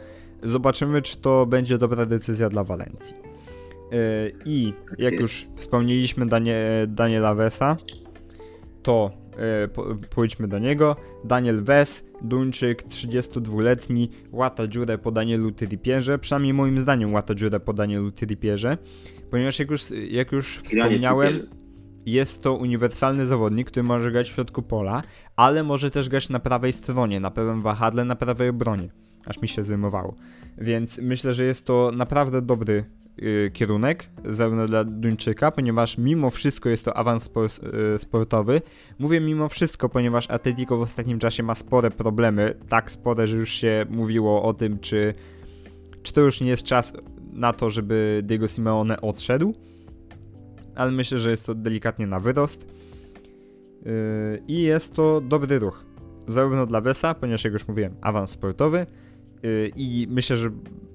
Zobaczymy, 0.43 1.01
czy 1.01 1.17
to 1.17 1.45
będzie 1.45 1.77
dobra 1.77 2.05
decyzja 2.05 2.49
dla 2.49 2.63
Walencji. 2.63 3.15
Yy, 3.91 3.99
I 4.45 4.73
jak 4.97 5.13
już 5.13 5.47
wspomnieliśmy 5.55 6.25
Danie, 6.25 6.57
Daniela 6.87 7.35
Wesa, 7.35 7.77
to 8.83 9.11
yy, 9.11 9.22
pójdźmy 10.09 10.47
do 10.47 10.59
niego. 10.59 10.95
Daniel 11.23 11.63
Wes, 11.63 12.05
Duńczyk, 12.21 12.83
32-letni, 12.87 14.09
łata 14.31 14.67
dziurę 14.67 14.97
po 14.97 15.11
Danielu 15.11 15.51
Trippierze, 15.51 16.19
przynajmniej 16.19 16.53
moim 16.53 16.79
zdaniem 16.79 17.13
łata 17.13 17.35
dziurę 17.35 17.59
po 17.59 17.73
Danielu 17.73 18.11
Trippierze, 18.11 18.77
ponieważ 19.31 19.59
jak 19.59 19.71
już, 19.71 19.81
jak 20.09 20.31
już 20.31 20.57
wspomniałem, 20.57 21.39
jest 22.05 22.43
to 22.43 22.53
uniwersalny 22.53 23.25
zawodnik, 23.25 23.67
który 23.67 23.83
może 23.83 24.11
grać 24.11 24.29
w 24.29 24.33
środku 24.33 24.61
pola, 24.61 25.03
ale 25.35 25.63
może 25.63 25.91
też 25.91 26.09
grać 26.09 26.29
na 26.29 26.39
prawej 26.39 26.73
stronie, 26.73 27.19
na 27.19 27.31
prawym 27.31 27.61
wahadle, 27.61 28.05
na 28.05 28.15
prawej 28.15 28.49
obronie. 28.49 28.89
Aż 29.25 29.41
mi 29.41 29.47
się 29.47 29.63
zrymowało. 29.63 30.15
Więc 30.57 30.97
myślę, 30.97 31.33
że 31.33 31.43
jest 31.43 31.67
to 31.67 31.91
naprawdę 31.95 32.41
dobry 32.41 32.85
kierunek, 33.53 34.09
zarówno 34.25 34.65
dla 34.65 34.83
Duńczyka, 34.83 35.51
ponieważ 35.51 35.97
mimo 35.97 36.29
wszystko 36.29 36.69
jest 36.69 36.85
to 36.85 36.97
awans 36.97 37.29
y, 37.95 37.99
sportowy. 37.99 38.61
Mówię 38.99 39.19
mimo 39.19 39.49
wszystko, 39.49 39.89
ponieważ 39.89 40.29
Atletico 40.29 40.77
w 40.77 40.81
ostatnim 40.81 41.19
czasie 41.19 41.43
ma 41.43 41.55
spore 41.55 41.91
problemy, 41.91 42.55
tak 42.69 42.91
spore, 42.91 43.27
że 43.27 43.37
już 43.37 43.49
się 43.49 43.85
mówiło 43.89 44.43
o 44.43 44.53
tym, 44.53 44.79
czy, 44.79 45.13
czy 46.03 46.13
to 46.13 46.21
już 46.21 46.41
nie 46.41 46.49
jest 46.49 46.63
czas 46.63 46.93
na 47.33 47.53
to, 47.53 47.69
żeby 47.69 48.21
Diego 48.23 48.47
Simeone 48.47 49.01
odszedł 49.01 49.53
ale 50.75 50.91
myślę, 50.91 51.19
że 51.19 51.31
jest 51.31 51.45
to 51.45 51.55
delikatnie 51.55 52.07
na 52.07 52.19
wyrost. 52.19 52.65
Yy, 53.85 53.91
I 54.47 54.61
jest 54.61 54.95
to 54.95 55.21
dobry 55.21 55.59
ruch. 55.59 55.85
Zarówno 56.27 56.65
dla 56.65 56.81
Wesa, 56.81 57.13
ponieważ 57.13 57.43
jak 57.43 57.53
już 57.53 57.67
mówiłem, 57.67 57.95
awans 58.01 58.29
sportowy. 58.29 58.85
Yy, 59.43 59.71
I 59.75 60.07
myślę, 60.09 60.37
że 60.37 60.49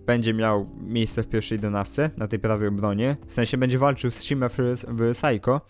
będzie 0.07 0.35
miał 0.35 0.69
miejsce 0.87 1.23
w 1.23 1.29
pierwszej 1.29 1.57
11 1.57 2.11
na 2.17 2.29
tej 2.29 2.39
prawej 2.39 2.69
obronie. 2.69 3.17
W 3.27 3.35
sensie 3.35 3.57
będzie 3.59 3.79
walczył 3.79 4.11
z 4.11 4.23
Shima 4.23 4.49
w, 4.49 4.55
Saiko. 5.13 5.61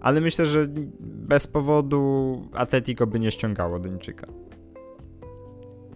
Ale 0.00 0.20
myślę, 0.20 0.46
że 0.46 0.66
bez 1.00 1.46
powodu 1.46 2.42
Atletico 2.52 3.06
by 3.06 3.20
nie 3.20 3.30
ściągało 3.30 3.78
Duńczyka. 3.78 4.26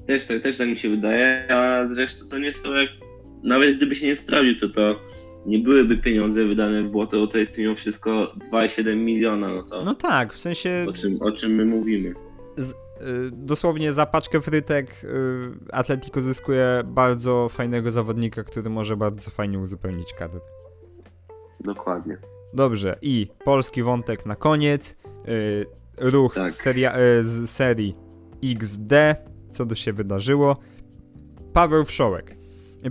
Też, 0.07 0.27
tak- 0.27 0.43
też 0.43 0.59
tak 0.59 0.69
mi 0.69 0.79
się 0.79 0.89
wydaje, 0.91 1.53
a 1.55 1.87
zresztą 1.95 2.29
to 2.29 2.39
nie 2.39 2.47
jest 2.47 2.63
to 2.63 2.75
jak, 2.75 2.89
nawet 3.43 3.77
gdyby 3.77 3.95
się 3.95 4.07
nie 4.07 4.17
sprawdził, 4.17 4.55
to 4.57 4.69
to 4.69 5.01
nie 5.47 5.59
byłyby 5.59 5.99
pieniądze 5.99 6.45
wydane 6.45 6.83
w 6.83 6.91
błoto, 6.91 7.19
bo 7.21 7.27
to 7.27 7.39
jest 7.39 7.59
mimo 7.59 7.75
wszystko 7.75 8.33
2,7 8.53 8.97
miliona, 8.97 9.49
no 9.49 9.63
to 9.63 9.85
No 9.85 9.95
tak, 9.95 10.35
w 10.35 10.41
sensie 10.41 10.87
o, 10.89 10.93
czym, 10.93 11.23
o 11.23 11.33
czym 11.33 11.53
my 11.55 11.65
mówimy. 11.65 12.15
z, 12.57 12.71
y, 12.71 12.75
dosłownie 13.33 13.93
za 13.93 14.07
paczkę 14.07 14.41
frytek 14.41 15.05
y, 15.05 15.51
Atletico 15.73 16.23
zyskuje 16.23 16.83
bardzo 16.85 17.49
fajnego 17.49 17.91
zawodnika, 17.91 18.45
który 18.45 18.71
może 18.71 18.97
bardzo 18.97 19.31
fajnie 19.31 19.59
uzupełnić 19.59 20.15
kadrę. 20.15 20.41
Dokładnie. 21.61 22.19
Dobrze, 22.55 22.99
i 23.03 23.29
polski 23.45 23.83
wątek 23.83 24.27
na 24.27 24.37
koniec. 24.37 24.97
Y, 25.29 25.67
ruch 25.99 26.35
Tak. 26.35 26.51
z, 26.51 26.57
seria, 26.57 26.99
y, 26.99 27.25
z 27.25 27.51
serii 27.51 27.95
XD. 28.45 28.93
Co 29.53 29.67
tu 29.67 29.75
się 29.75 29.93
wydarzyło? 29.93 30.57
Paweł 31.53 31.85
Wszołek. 31.85 32.35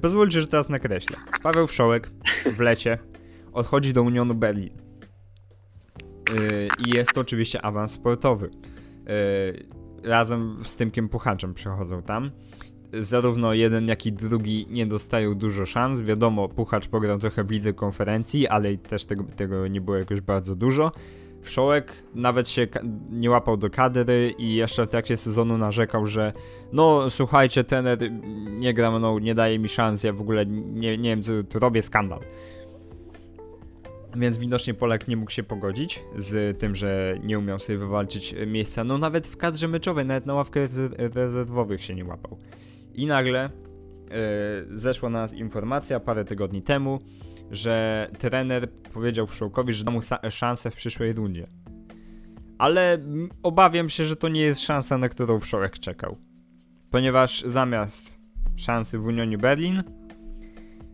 Pozwólcie, 0.02 0.42
że 0.42 0.48
teraz 0.48 0.70
nakreślę. 0.70 1.18
Paweł 1.44 1.68
Wszołek 1.68 2.10
w 2.56 2.60
lecie 2.60 2.98
odchodzi 3.54 3.94
do 3.94 4.04
Unionu 4.04 4.36
Berlin. 4.36 4.70
Y, 6.40 6.68
I 6.88 6.90
jest 6.96 7.14
to 7.14 7.22
oczywiście 7.22 7.62
awans 7.62 7.92
sportowy. 7.92 8.50
Razem 10.04 10.62
z 10.64 10.76
Tymkiem 10.76 11.10
Puchaczem 11.10 11.54
przechodzą 11.54 12.02
tam. 12.02 12.32
Zarówno 12.94 13.54
jeden, 13.54 13.88
jak 13.88 14.06
i 14.06 14.12
drugi 14.12 14.68
nie 14.70 14.86
dostają 14.86 15.36
dużo 15.36 15.66
szans. 15.66 16.02
Wiadomo, 16.02 16.48
Puchacz 16.50 16.88
pograł 16.88 17.20
trochę 17.20 17.44
w 17.44 17.52
lidze 17.52 17.74
konferencji, 17.74 18.48
ale 18.48 18.78
też 18.78 19.06
tego, 19.06 19.24
tego 19.36 19.68
nie 19.68 19.82
było 19.82 19.98
jakoś 19.98 20.22
bardzo 20.22 20.56
dużo. 20.56 20.92
Wszołek 21.42 22.04
nawet 22.16 22.50
się 22.50 22.68
nie 23.12 23.30
łapał 23.30 23.58
do 23.58 23.70
kadry 23.70 24.34
i 24.38 24.56
jeszcze 24.56 24.86
w 24.88 24.90
trakcie 24.90 25.18
sezonu 25.18 25.58
narzekał, 25.58 26.08
że 26.08 26.34
no 26.74 27.10
słuchajcie, 27.10 27.64
trener 27.64 28.12
nie 28.50 28.74
gra 28.74 28.92
mną, 28.92 29.20
nie 29.20 29.36
daje 29.36 29.60
mi 29.60 29.70
szans, 29.70 30.04
ja 30.04 30.14
w 30.14 30.22
ogóle 30.22 30.46
nie, 30.46 30.98
nie 30.98 31.10
wiem 31.10 31.24
co 31.24 31.32
tu 31.50 31.60
robię, 31.60 31.82
skandal. 31.82 32.20
Więc 34.16 34.38
widocznie 34.38 34.74
Polak 34.74 35.08
nie 35.08 35.18
mógł 35.18 35.32
się 35.32 35.44
pogodzić 35.44 36.04
z 36.16 36.60
tym, 36.60 36.76
że 36.76 37.20
nie 37.24 37.40
umiał 37.40 37.60
sobie 37.60 37.80
wywalczyć 37.80 38.36
miejsca. 38.48 38.84
No 38.84 38.98
nawet 38.98 39.28
w 39.28 39.38
kadrze 39.38 39.68
meczowej, 39.68 40.06
nawet 40.06 40.26
na 40.26 40.34
ławkę 40.34 40.68
reze- 40.68 41.14
rezerwowych 41.16 41.84
się 41.84 41.96
nie 41.96 42.06
łapał. 42.06 42.38
I 42.94 43.06
nagle 43.06 43.46
e, 43.46 43.50
zeszła 44.72 45.10
na 45.10 45.20
nas 45.20 45.34
informacja 45.34 46.00
parę 46.00 46.26
tygodni 46.26 46.62
temu, 46.62 47.00
że 47.52 48.08
trener 48.20 48.72
powiedział 48.94 49.28
Wszołkowi, 49.28 49.74
że 49.74 49.84
da 49.84 49.92
mu 49.92 50.00
szansę 50.30 50.72
w 50.72 50.76
przyszłej 50.76 51.14
rundzie. 51.14 51.48
Ale 52.58 52.98
obawiam 53.44 53.90
się, 53.90 54.06
że 54.06 54.16
to 54.16 54.30
nie 54.30 54.42
jest 54.42 54.62
szansa, 54.62 54.98
na 54.98 55.10
którą 55.10 55.40
Wszołek 55.40 55.80
czekał. 55.80 56.18
Ponieważ 56.92 57.42
zamiast 57.42 58.18
szansy 58.56 59.00
w 59.00 59.06
Unionie 59.06 59.38
Berlin, 59.38 59.84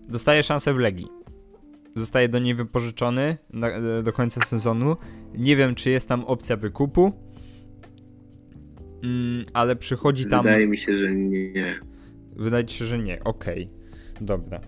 dostaje 0.10 0.44
szansę 0.44 0.74
w 0.74 0.78
Legii. 0.78 1.23
Zostaje 1.96 2.30
do 2.30 2.40
niej 2.40 2.56
wypożyczony 2.56 3.38
na, 3.54 3.70
do 4.04 4.14
końca 4.14 4.42
sezonu. 4.46 4.98
Nie 5.38 5.56
wiem, 5.56 5.76
czy 5.76 5.90
jest 5.90 6.10
tam 6.10 6.26
opcja 6.26 6.58
wykupu, 6.58 7.14
mm, 9.04 9.46
ale 9.54 9.76
przychodzi 9.76 10.26
tam. 10.26 10.44
Wydaje 10.44 10.68
mi 10.68 10.78
się, 10.78 10.98
że 10.98 11.12
nie. 11.12 11.80
Wydaje 12.36 12.66
ci 12.66 12.78
się, 12.78 12.86
że 12.86 13.00
nie. 13.00 13.24
Okej, 13.24 13.68
okay. 13.68 14.26
dobra. 14.26 14.62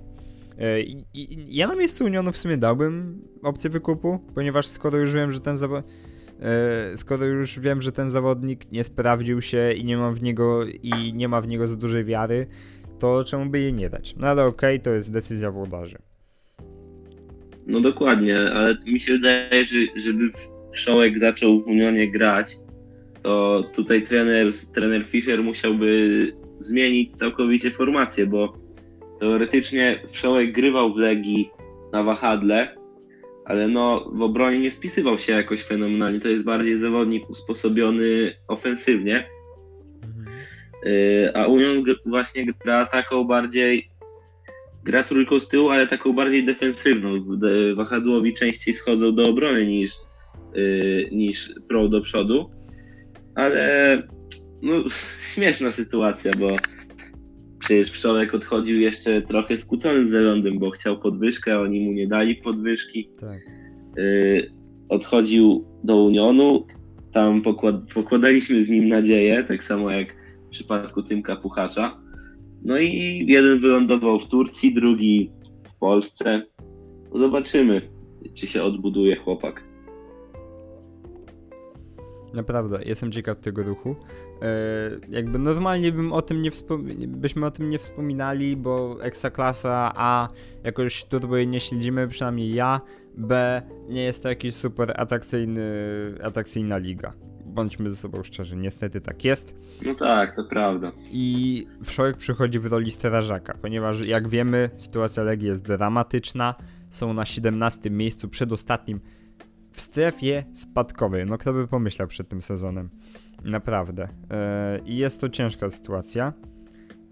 E, 0.59 0.82
I, 0.82 1.05
i, 1.13 1.55
ja 1.55 1.67
na 1.67 1.76
miejscu 1.76 2.05
Unionu 2.05 2.32
w 2.32 2.38
sumie 2.38 2.57
dałbym 2.57 3.21
opcję 3.43 3.69
wykupu, 3.69 4.19
ponieważ 4.36 4.67
skoro 4.67 4.97
już 4.97 5.13
wiem, 5.13 5.32
że 5.32 5.39
ten 5.39 5.57
zawodnik. 5.57 5.93
E, 6.39 6.97
skoro 6.97 7.26
już 7.26 7.59
wiem, 7.59 7.82
że 7.82 7.91
ten 7.91 8.09
zawodnik 8.09 8.71
nie 8.71 8.84
sprawdził 8.84 9.41
się 9.41 9.73
i 9.73 9.86
nie 9.86 9.97
ma 9.97 10.11
w 10.11 10.21
niego 10.21 10.65
i 10.65 11.13
nie 11.13 11.28
ma 11.28 11.41
w 11.41 11.47
niego 11.47 11.67
za 11.67 11.76
dużej 11.76 12.05
wiary, 12.05 12.47
to 12.99 13.23
czemu 13.23 13.45
by 13.45 13.59
jej 13.59 13.73
nie 13.73 13.89
dać? 13.89 14.15
No 14.15 14.28
ale 14.28 14.45
okej, 14.45 14.76
okay, 14.76 14.84
to 14.84 14.89
jest 14.89 15.11
decyzja 15.11 15.51
włodarzy. 15.51 15.97
No 17.66 17.82
dokładnie, 17.82 18.39
ale 18.39 18.78
mi 18.86 18.99
się 18.99 19.13
wydaje, 19.13 19.66
że 19.66 19.80
żeby 19.95 20.30
Wszołek 20.74 21.20
zaczął 21.20 21.59
w 21.59 21.68
Unionie 21.68 22.11
grać, 22.11 22.55
to 23.24 23.63
tutaj 23.76 24.01
trener, 24.01 24.47
trener 24.74 25.05
Fischer 25.05 25.43
musiałby 25.43 26.32
zmienić 26.59 27.13
całkowicie 27.13 27.72
formację, 27.72 28.26
bo 28.26 28.53
teoretycznie 29.20 29.99
Wszołek 30.09 30.51
grywał 30.51 30.93
w 30.93 30.97
Legii 30.97 31.49
na 31.93 32.03
wahadle, 32.03 32.76
ale 33.45 33.68
no 33.68 34.09
w 34.13 34.22
obronie 34.22 34.59
nie 34.59 34.72
spisywał 34.72 35.20
się 35.20 35.34
jakoś 35.34 35.63
fenomenalnie. 35.63 36.20
To 36.20 36.30
jest 36.30 36.45
bardziej 36.45 36.78
zawodnik 36.78 37.30
usposobiony 37.30 38.34
ofensywnie. 38.47 39.30
Mhm. 40.03 40.38
Y, 40.86 41.32
a 41.36 41.47
Union 41.47 41.84
właśnie 42.05 42.45
gra 42.45 42.86
taką 42.86 43.24
bardziej 43.24 43.89
gra 44.86 45.03
trójką 45.03 45.39
z 45.39 45.47
tyłu, 45.47 45.69
ale 45.69 45.88
taką 45.88 46.13
bardziej 46.13 46.45
defensywną. 46.45 47.09
Wahadłowi 47.75 48.33
częściej 48.33 48.73
schodzą 48.73 49.15
do 49.15 49.27
obrony 49.27 49.65
niż, 49.65 49.91
y, 50.57 51.09
niż 51.11 51.53
pro 51.67 51.89
do 51.89 52.01
przodu. 52.01 52.49
Ale 53.36 54.03
no, 54.61 54.73
śmieszna 55.33 55.71
sytuacja, 55.71 56.31
bo 56.39 56.57
przecież 57.59 57.91
Wszołek 57.91 58.33
odchodził 58.33 58.79
jeszcze 58.79 59.21
trochę 59.21 59.57
skłócony 59.57 60.07
z 60.07 60.09
Zelądem, 60.09 60.59
bo 60.59 60.71
chciał 60.71 60.99
podwyżkę, 60.99 61.55
a 61.55 61.59
oni 61.59 61.79
mu 61.79 61.91
nie 61.91 62.07
dali 62.07 62.36
podwyżki. 62.36 63.09
Tak. 63.19 63.39
Y, 63.97 64.51
odchodził 64.89 65.65
do 65.83 66.03
Unionu, 66.03 66.67
tam 67.11 67.41
pokład, 67.41 67.75
pokładaliśmy 67.93 68.65
z 68.65 68.69
nim 68.69 68.88
nadzieję, 68.88 69.43
tak 69.43 69.63
samo 69.63 69.91
jak 69.91 70.07
w 70.47 70.49
przypadku 70.49 71.03
Tymka 71.03 71.36
Puchacza. 71.36 72.04
No 72.63 72.77
i 72.77 73.25
jeden 73.27 73.59
wylądował 73.59 74.19
w 74.19 74.27
Turcji, 74.27 74.73
drugi 74.73 75.31
w 75.63 75.75
Polsce. 75.79 76.41
Zobaczymy, 77.15 77.81
czy 78.33 78.47
się 78.47 78.63
odbuduje 78.63 79.15
chłopak. 79.15 79.63
Naprawdę, 82.33 82.83
jestem 82.85 83.11
ciekaw 83.11 83.39
tego 83.39 83.63
ruchu. 83.63 83.95
E, 84.41 84.91
jakby 85.09 85.39
normalnie 85.39 85.91
bym 85.91 86.13
o 86.13 86.21
tym 86.21 86.41
nie 86.41 86.51
byśmy 87.07 87.45
o 87.45 87.51
tym 87.51 87.69
nie 87.69 87.79
wspominali, 87.79 88.57
bo 88.57 89.03
Ekstraklasa 89.03 89.91
A 89.95 90.29
jakoś 90.63 91.05
jej 91.35 91.47
nie 91.47 91.59
śledzimy, 91.59 92.07
przynajmniej 92.07 92.53
ja. 92.53 92.81
B 93.17 93.61
nie 93.89 94.03
jest 94.03 94.23
to 94.23 94.29
jakiś 94.29 94.55
super 94.55 94.93
atrakcyjny, 94.95 95.61
atrakcyjna 96.23 96.77
liga. 96.77 97.11
Bądźmy 97.55 97.89
ze 97.89 97.95
sobą 97.95 98.23
szczerzy, 98.23 98.57
niestety 98.57 99.01
tak 99.01 99.23
jest. 99.23 99.55
No 99.85 99.95
tak, 99.95 100.35
to 100.35 100.43
prawda. 100.43 100.91
I 101.11 101.67
Wszołek 101.83 102.17
przychodzi 102.17 102.59
w 102.59 102.65
roli 102.65 102.91
strażaka, 102.91 103.57
ponieważ 103.61 104.07
jak 104.07 104.27
wiemy, 104.27 104.69
sytuacja 104.77 105.23
Legii 105.23 105.47
jest 105.47 105.65
dramatyczna. 105.65 106.55
Są 106.89 107.13
na 107.13 107.25
17 107.25 107.89
miejscu, 107.89 108.29
przedostatnim 108.29 108.99
w 109.71 109.81
strefie 109.81 110.43
spadkowej. 110.53 111.25
No 111.25 111.37
kto 111.37 111.53
by 111.53 111.67
pomyślał 111.67 112.07
przed 112.07 112.29
tym 112.29 112.41
sezonem. 112.41 112.89
Naprawdę. 113.43 114.07
E, 114.31 114.79
I 114.85 114.97
jest 114.97 115.21
to 115.21 115.29
ciężka 115.29 115.69
sytuacja. 115.69 116.33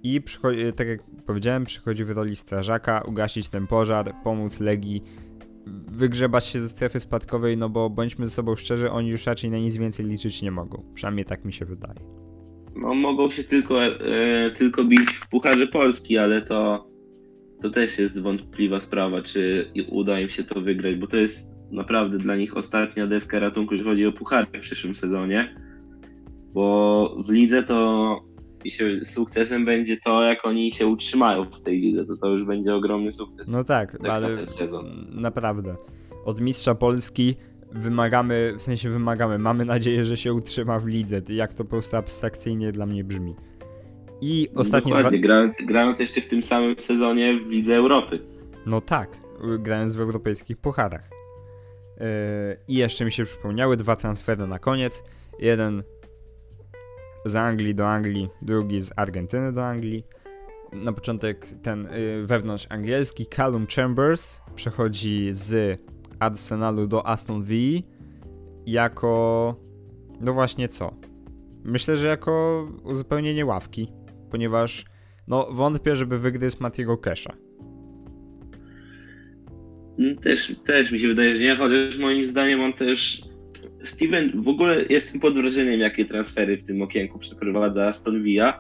I 0.04 0.22
tak 0.76 0.88
jak 0.88 1.04
powiedziałem, 1.26 1.66
przychodzi 1.66 2.06
w 2.06 2.10
roli 2.10 2.36
strażaka, 2.36 3.02
ugasić 3.02 3.50
ten 3.50 3.68
pożar, 3.68 4.14
pomóc 4.24 4.60
Legii 4.60 5.04
wygrzebać 5.92 6.46
się 6.46 6.60
ze 6.60 6.70
strefy 6.70 7.00
spadkowej, 7.00 7.58
no 7.58 7.70
bo 7.70 7.90
bądźmy 7.90 8.28
ze 8.28 8.34
sobą 8.34 8.56
szczerzy, 8.56 8.92
oni 8.92 9.10
już 9.10 9.26
raczej 9.26 9.52
na 9.52 9.58
nic 9.58 9.78
więcej 9.78 10.06
liczyć 10.06 10.42
nie 10.42 10.52
mogą. 10.52 10.84
Przynajmniej 10.94 11.26
tak 11.26 11.46
mi 11.46 11.54
się 11.54 11.66
wydaje. 11.66 12.00
No 12.76 12.94
mogą 12.94 13.30
się 13.30 13.44
tylko, 13.44 13.86
e, 13.86 14.52
tylko 14.52 14.84
bić 14.84 15.10
w 15.10 15.30
Pucharze 15.30 15.68
Polski, 15.68 16.18
ale 16.18 16.42
to, 16.42 16.88
to 17.62 17.70
też 17.70 18.00
jest 18.00 18.22
wątpliwa 18.22 18.80
sprawa, 18.80 19.22
czy 19.22 19.72
uda 19.90 20.20
im 20.20 20.30
się 20.30 20.44
to 20.44 20.62
wygrać, 20.62 20.96
bo 20.96 21.08
to 21.08 21.18
jest 21.18 21.54
naprawdę 21.72 22.18
dla 22.18 22.36
nich 22.36 22.58
ostatnia 22.58 23.08
deska 23.08 23.40
ratunku, 23.40 23.74
jeżeli 23.74 23.90
chodzi 23.90 24.06
o 24.06 24.12
Puchary 24.12 24.48
w 24.54 24.62
przyszłym 24.62 24.96
sezonie, 24.96 25.56
bo 26.54 27.18
w 27.28 27.32
lidze 27.32 27.64
to 27.64 28.33
i 28.66 28.72
się 28.72 29.06
sukcesem 29.06 29.66
będzie 29.66 29.98
to, 29.98 30.24
jak 30.24 30.46
oni 30.46 30.72
się 30.72 30.88
utrzymają 30.88 31.46
w 31.46 31.62
tej 31.64 31.80
lidze, 31.80 32.06
to 32.06 32.18
to 32.18 32.28
już 32.28 32.44
będzie 32.44 32.76
ogromny 32.76 33.12
sukces. 33.12 33.48
No 33.48 33.64
tak, 33.64 33.92
tak 33.92 34.12
ale 34.12 34.38
ten 34.38 34.48
sezon. 34.48 35.08
naprawdę. 35.10 35.76
Od 36.26 36.42
mistrza 36.42 36.76
Polski 36.76 37.36
wymagamy, 37.72 38.54
w 38.58 38.62
sensie 38.62 38.90
wymagamy, 38.90 39.40
mamy 39.40 39.66
nadzieję, 39.66 40.06
że 40.06 40.18
się 40.18 40.34
utrzyma 40.34 40.80
w 40.80 40.86
lidze. 40.86 41.22
Jak 41.30 41.54
to 41.54 41.64
po 41.64 41.70
prostu 41.70 41.98
abstrakcyjnie 41.98 42.72
dla 42.72 42.86
mnie 42.86 43.04
brzmi. 43.04 43.36
I 44.22 44.50
ostatnie 44.56 44.94
Dokładnie, 44.94 45.20
dwa... 45.20 45.28
grając, 45.28 45.62
grając 45.62 46.00
jeszcze 46.00 46.22
w 46.22 46.28
tym 46.28 46.44
samym 46.44 46.76
sezonie 46.80 47.40
w 47.40 47.50
Lidze 47.50 47.76
Europy. 47.76 48.20
No 48.66 48.82
tak, 48.82 49.18
grając 49.60 49.94
w 49.94 50.00
europejskich 50.00 50.58
pucharach. 50.58 51.10
Yy, 52.00 52.06
I 52.68 52.76
jeszcze 52.76 53.06
mi 53.06 53.12
się 53.12 53.26
przypomniały 53.26 53.78
dwa 53.78 53.96
transfery 53.96 54.48
na 54.48 54.60
koniec. 54.60 55.04
Jeden 55.40 55.84
z 57.26 57.36
Anglii 57.36 57.76
do 57.76 57.88
Anglii, 57.88 58.30
drugi 58.42 58.82
z 58.82 58.92
Argentyny 58.96 59.54
do 59.54 59.66
Anglii. 59.66 60.04
Na 60.74 60.94
początek 60.94 61.48
ten 61.62 61.82
yy, 61.82 62.28
wewnątrz 62.28 62.68
angielski 62.70 63.26
Callum 63.26 63.68
Chambers 63.76 64.42
przechodzi 64.56 65.30
z 65.32 65.80
Arsenalu 66.20 66.88
do 66.88 67.08
Aston 67.08 67.44
Villa 67.44 67.82
jako 68.66 69.56
no 70.22 70.34
właśnie 70.34 70.68
co? 70.70 70.94
Myślę, 71.64 71.98
że 71.98 72.08
jako 72.08 72.68
uzupełnienie 72.84 73.46
ławki, 73.46 73.88
ponieważ 74.32 74.86
no 75.28 75.48
wątpię, 75.52 75.96
żeby 75.96 76.20
wygryzł 76.20 76.58
Matiego 76.60 76.98
Kesha. 76.98 77.34
Też, 80.22 80.56
też 80.66 80.92
mi 80.92 81.00
się 81.00 81.08
wydaje, 81.08 81.38
że 81.38 81.44
nie, 81.44 81.56
chociaż 81.56 81.98
moim 81.98 82.26
zdaniem 82.26 82.62
on 82.62 82.74
też 82.74 83.22
Steven, 83.84 84.32
w 84.42 84.48
ogóle 84.48 84.86
jestem 84.90 85.20
pod 85.20 85.34
wrażeniem, 85.34 85.80
jakie 85.80 86.06
transfery 86.06 86.58
w 86.58 86.64
tym 86.64 86.82
okienku 86.82 87.20
przeprowadza 87.20 87.86
Aston 87.86 88.24
Villa, 88.24 88.60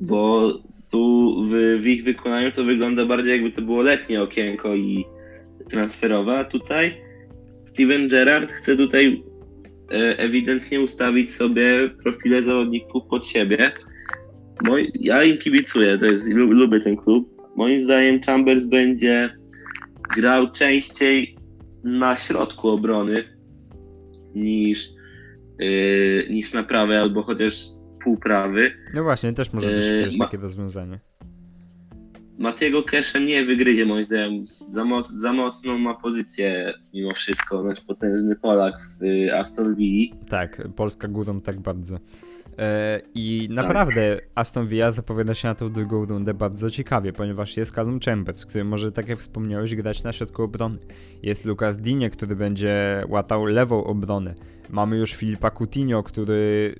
bo 0.00 0.52
tu 0.90 1.34
w, 1.50 1.80
w, 1.82 1.86
ich 1.86 2.04
wykonaniu 2.04 2.52
to 2.52 2.64
wygląda 2.64 3.06
bardziej 3.06 3.32
jakby 3.32 3.52
to 3.52 3.62
było 3.62 3.82
letnie 3.82 4.22
okienko 4.22 4.74
i 4.74 5.04
transferowe, 5.70 6.38
a 6.38 6.44
tutaj 6.44 6.94
Steven 7.64 8.08
Gerrard 8.08 8.52
chce 8.52 8.76
tutaj 8.76 9.22
e, 9.90 10.18
ewidentnie 10.18 10.80
ustawić 10.80 11.34
sobie 11.34 11.90
profile 12.02 12.42
zawodników 12.42 13.06
pod 13.06 13.26
siebie. 13.26 13.72
Ja 14.94 15.24
im 15.24 15.38
kibicuję, 15.38 15.98
to 15.98 16.06
jest, 16.06 16.28
lubię 16.28 16.80
ten 16.80 16.96
klub. 16.96 17.42
Moim 17.56 17.80
zdaniem 17.80 18.20
Chambers 18.20 18.66
będzie 18.66 19.30
grał 20.16 20.50
częściej 20.50 21.36
na 21.84 22.16
środku 22.16 22.68
obrony, 22.68 23.24
niż, 24.34 24.90
yy, 25.58 26.26
niż 26.30 26.52
na 26.52 26.62
prawej 26.62 26.96
albo 26.98 27.22
chociaż 27.22 27.64
półprawy. 28.04 28.72
No 28.94 29.02
właśnie, 29.02 29.32
też 29.32 29.52
może 29.52 29.66
być 29.66 30.12
yy, 30.12 30.18
takie 30.18 30.38
rozwiązanie. 30.38 30.98
Matiego 32.38 32.82
Kesha 32.82 33.18
nie 33.18 33.44
wygryzie 33.44 33.86
moim 33.86 34.04
zdaniem. 34.04 34.46
Za, 34.46 34.84
moc, 34.84 35.10
za 35.10 35.32
mocną 35.32 35.78
ma 35.78 35.94
pozycję 35.94 36.74
mimo 36.94 37.14
wszystko. 37.14 37.62
Znaczy 37.62 37.82
potężny 37.86 38.36
Polak 38.36 38.74
w 39.00 39.02
y, 39.02 39.34
Aston 39.34 39.74
Villa. 39.74 40.16
Tak, 40.28 40.62
Polska 40.76 41.08
górą 41.08 41.40
tak 41.40 41.60
bardzo. 41.60 41.98
E, 42.58 43.00
I 43.14 43.48
naprawdę 43.50 44.16
tak. 44.16 44.28
Aston 44.34 44.66
Villa 44.66 44.90
zapowiada 44.90 45.34
się 45.34 45.48
na 45.48 45.54
tą 45.54 45.72
drugą 45.72 46.04
rundę 46.04 46.34
bardzo 46.34 46.70
ciekawie, 46.70 47.12
ponieważ 47.12 47.56
jest 47.56 47.74
Callum 47.74 48.00
Chambers, 48.00 48.46
który 48.46 48.64
może, 48.64 48.92
tak 48.92 49.08
jak 49.08 49.18
wspomniałeś, 49.18 49.74
grać 49.74 50.04
na 50.04 50.12
środku 50.12 50.42
obrony. 50.42 50.78
Jest 51.22 51.44
Lucas 51.44 51.76
Dinie, 51.78 52.10
który 52.10 52.36
będzie 52.36 53.04
łatał 53.08 53.44
lewą 53.44 53.84
obronę. 53.84 54.34
Mamy 54.70 54.96
już 54.96 55.12
Filipa 55.12 55.50
Coutinho, 55.50 56.02
który 56.02 56.74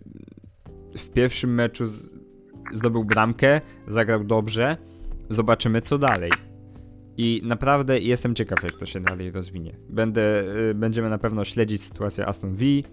w 0.99 1.11
pierwszym 1.11 1.55
meczu 1.55 1.85
zdobył 2.73 3.05
bramkę, 3.05 3.61
zagrał 3.89 4.25
dobrze. 4.25 4.77
Zobaczymy 5.29 5.81
co 5.81 5.99
dalej. 5.99 6.31
I 7.17 7.41
naprawdę 7.45 8.01
jestem 8.01 8.35
ciekaw, 8.35 8.63
jak 8.63 8.73
to 8.73 8.87
się 8.87 9.01
dalej 9.01 9.31
rozwinie. 9.31 9.77
Będę, 9.89 10.45
y, 10.71 10.75
będziemy 10.75 11.11
na 11.11 11.19
pewno 11.19 11.45
śledzić 11.45 11.83
sytuację 11.83 12.27
Aston 12.27 12.55
Villa. 12.55 12.89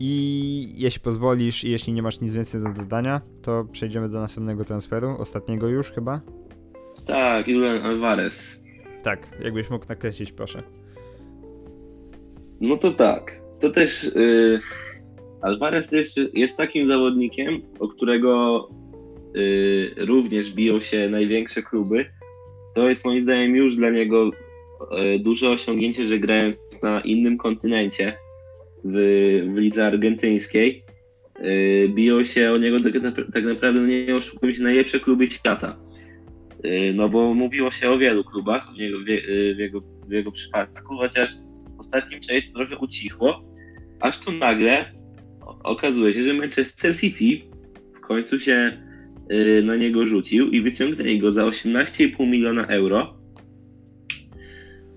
I 0.00 0.72
jeśli 0.76 1.00
pozwolisz, 1.00 1.64
i 1.64 1.70
jeśli 1.70 1.92
nie 1.92 2.02
masz 2.02 2.20
nic 2.20 2.32
więcej 2.32 2.62
do 2.62 2.72
dodania, 2.72 3.20
to 3.42 3.64
przejdziemy 3.72 4.08
do 4.08 4.20
następnego 4.20 4.64
transferu, 4.64 5.16
ostatniego 5.18 5.68
już 5.68 5.90
chyba. 5.90 6.20
Tak, 7.06 7.48
Julian 7.48 7.82
Alvarez. 7.82 8.62
Tak, 9.02 9.28
jakbyś 9.44 9.70
mógł 9.70 9.88
nakreślić, 9.88 10.32
proszę. 10.32 10.62
No 12.60 12.76
to 12.76 12.90
tak. 12.90 13.40
To 13.60 13.70
też 13.70 14.04
y, 14.04 14.60
Alvarez 15.42 15.92
jest, 15.92 16.20
jest 16.34 16.56
takim 16.56 16.86
zawodnikiem, 16.86 17.62
o 17.78 17.88
którego 17.88 18.68
y, 19.36 19.94
również 19.96 20.52
biją 20.52 20.80
się 20.80 21.08
największe 21.08 21.62
kluby. 21.62 22.06
To 22.74 22.88
jest 22.88 23.04
moim 23.04 23.22
zdaniem 23.22 23.56
już 23.56 23.76
dla 23.76 23.90
niego 23.90 24.30
y, 24.30 25.18
duże 25.18 25.50
osiągnięcie, 25.50 26.06
że 26.06 26.18
grając 26.18 26.56
na 26.82 27.00
innym 27.00 27.38
kontynencie 27.38 28.16
w, 28.84 29.50
w 29.54 29.56
lidze 29.56 29.86
argentyńskiej, 29.86 30.84
y, 31.40 31.88
biją 31.94 32.24
się 32.24 32.52
o 32.52 32.58
niego 32.58 32.76
tak, 32.80 32.92
tak 33.32 33.44
naprawdę, 33.44 33.80
no 33.80 33.86
nie 33.86 34.14
oszukujmy 34.14 34.54
się, 34.54 34.62
najlepsze 34.62 35.00
kluby 35.00 35.30
świata. 35.30 35.78
Y, 36.64 36.92
no 36.94 37.08
bo 37.08 37.34
mówiło 37.34 37.70
się 37.70 37.90
o 37.90 37.98
wielu 37.98 38.24
klubach 38.24 38.74
w 38.74 38.76
jego, 38.76 38.98
w 38.98 39.08
y, 39.08 39.56
jego, 39.58 39.80
w 39.80 40.12
jego 40.12 40.32
przypadku, 40.32 40.96
chociaż 40.96 41.30
w 41.76 41.80
ostatnim 41.80 42.20
czasie 42.20 42.42
to 42.42 42.58
trochę 42.58 42.76
ucichło, 42.76 43.44
aż 44.00 44.20
tu 44.20 44.32
nagle 44.32 44.92
okazuje 45.62 46.14
się, 46.14 46.22
że 46.22 46.34
Manchester 46.34 46.96
City 46.96 47.48
w 47.96 48.00
końcu 48.00 48.38
się 48.38 48.82
y, 49.32 49.62
na 49.62 49.76
niego 49.76 50.06
rzucił 50.06 50.50
i 50.50 50.60
wyciągnęli 50.60 51.18
go 51.18 51.32
za 51.32 51.44
18,5 51.44 52.26
miliona 52.26 52.66
euro. 52.66 53.18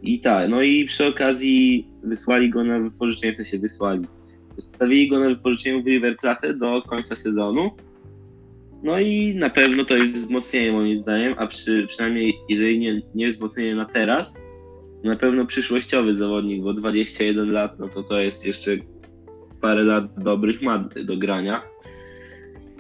I 0.02 0.20
tak, 0.20 0.50
no 0.50 0.62
i 0.62 0.86
przy 0.86 1.06
okazji 1.06 1.88
wysłali 2.04 2.50
go 2.50 2.64
na 2.64 2.80
wypożyczenie, 2.80 3.34
w 3.34 3.36
sensie 3.36 3.60
wysłali. 3.60 4.08
Zostawili 4.56 5.10
go 5.10 5.20
na 5.20 5.30
wypożyczenie 5.30 5.84
w 5.84 5.86
River 5.86 6.18
Plate 6.18 6.54
do 6.54 6.82
końca 6.82 7.16
sezonu. 7.16 7.72
No 8.84 9.00
i 9.00 9.36
na 9.36 9.50
pewno 9.50 9.86
to 9.86 9.98
jest 9.98 10.14
wzmocnienie 10.14 10.72
moim 10.72 10.98
zdaniem, 10.98 11.36
a 11.38 11.48
przy, 11.48 11.86
przynajmniej 11.88 12.34
jeżeli 12.50 12.80
nie, 12.80 13.02
nie 13.16 13.30
wzmocnienie 13.30 13.76
na 13.76 13.86
teraz, 13.86 14.34
na 15.04 15.16
pewno 15.16 15.46
przyszłościowy 15.46 16.14
zawodnik, 16.14 16.64
bo 16.64 16.74
21 16.74 17.52
lat, 17.52 17.80
no 17.80 17.90
to 17.90 18.04
to 18.04 18.20
jest 18.20 18.46
jeszcze 18.46 18.72
parę 19.62 19.84
lat 19.84 20.24
dobrych 20.24 20.62
ma 20.62 20.90
do 21.06 21.18
grania. 21.18 21.62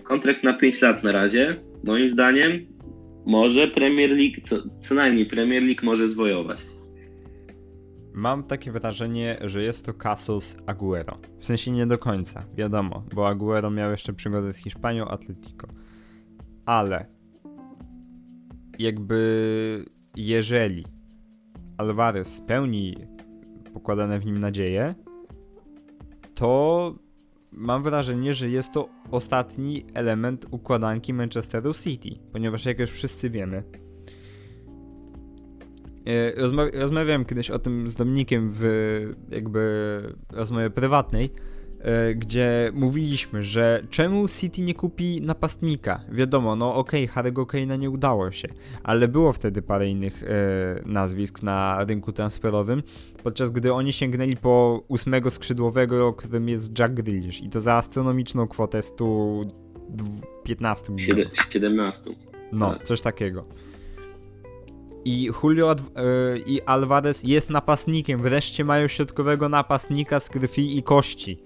Kontrakt 0.03 0.43
na 0.43 0.53
5 0.53 0.81
lat 0.81 1.03
na 1.03 1.11
razie. 1.11 1.55
Moim 1.83 2.09
zdaniem 2.09 2.65
może 3.25 3.67
Premier 3.67 4.09
League, 4.09 4.41
co, 4.43 4.55
co 4.81 4.95
najmniej 4.95 5.25
Premier 5.25 5.63
League 5.63 5.81
może 5.83 6.07
zwojować. 6.07 6.59
Mam 8.13 8.43
takie 8.43 8.71
wrażenie, 8.71 9.37
że 9.41 9.63
jest 9.63 9.85
to 9.85 9.93
Casos 9.93 10.57
Aguero. 10.65 11.17
W 11.39 11.45
sensie 11.45 11.71
nie 11.71 11.87
do 11.87 11.97
końca, 11.97 12.45
wiadomo, 12.55 13.03
bo 13.15 13.27
Aguero 13.27 13.71
miał 13.71 13.91
jeszcze 13.91 14.13
przygodę 14.13 14.53
z 14.53 14.57
Hiszpanią, 14.57 15.07
Atletico. 15.07 15.67
Ale 16.65 17.05
jakby 18.79 19.85
jeżeli 20.15 20.85
Alvarez 21.77 22.35
spełni 22.35 22.95
pokładane 23.73 24.19
w 24.19 24.25
nim 24.25 24.39
nadzieje, 24.39 24.95
to 26.35 26.95
mam 27.51 27.83
wrażenie, 27.83 28.33
że 28.33 28.49
jest 28.49 28.73
to 28.73 28.89
ostatni 29.11 29.85
element 29.93 30.45
układanki 30.51 31.13
Manchesteru 31.13 31.73
City, 31.73 32.09
ponieważ 32.31 32.65
jak 32.65 32.79
już 32.79 32.89
wszyscy 32.89 33.29
wiemy, 33.29 33.63
rozma 36.35 36.65
rozmawiałem 36.73 37.25
kiedyś 37.25 37.49
o 37.49 37.59
tym 37.59 37.87
z 37.87 37.95
Dominikiem 37.95 38.49
w 38.51 38.63
jakby 39.29 40.01
rozmowie 40.31 40.69
prywatnej, 40.69 41.31
E, 41.83 42.15
gdzie 42.15 42.71
mówiliśmy, 42.73 43.43
że 43.43 43.83
czemu 43.89 44.27
City 44.27 44.61
nie 44.61 44.73
kupi 44.73 45.21
napastnika? 45.21 46.01
Wiadomo, 46.11 46.55
no 46.55 46.75
okej, 46.75 47.09
okay, 47.09 47.23
Harry'ego 47.23 47.45
Kane'a 47.45 47.79
nie 47.79 47.89
udało 47.89 48.31
się, 48.31 48.47
ale 48.83 49.07
było 49.07 49.33
wtedy 49.33 49.61
parę 49.61 49.89
innych 49.89 50.23
e, 50.23 50.27
nazwisk 50.85 51.43
na 51.43 51.85
rynku 51.85 52.11
transferowym, 52.11 52.83
podczas 53.23 53.49
gdy 53.49 53.73
oni 53.73 53.93
sięgnęli 53.93 54.35
po 54.35 54.83
ósmego 54.87 55.31
skrzydłowego, 55.31 56.13
którym 56.13 56.49
jest 56.49 56.79
Jack 56.79 56.93
Grealish 56.93 57.41
i 57.41 57.49
to 57.49 57.61
za 57.61 57.73
astronomiczną 57.73 58.47
kwotę 58.47 58.81
115 58.81 60.93
milionów. 60.93 61.33
17. 61.49 62.11
No, 62.51 62.73
tak. 62.73 62.83
coś 62.83 63.01
takiego. 63.01 63.45
I 65.05 65.31
Julio 65.43 65.71
e, 65.71 65.75
i 66.37 66.61
Alvarez 66.61 67.23
jest 67.23 67.49
napastnikiem. 67.49 68.21
Wreszcie 68.21 68.65
mają 68.65 68.87
środkowego 68.87 69.49
napastnika 69.49 70.19
z 70.19 70.29
krwi 70.29 70.77
i 70.77 70.83
kości. 70.83 71.43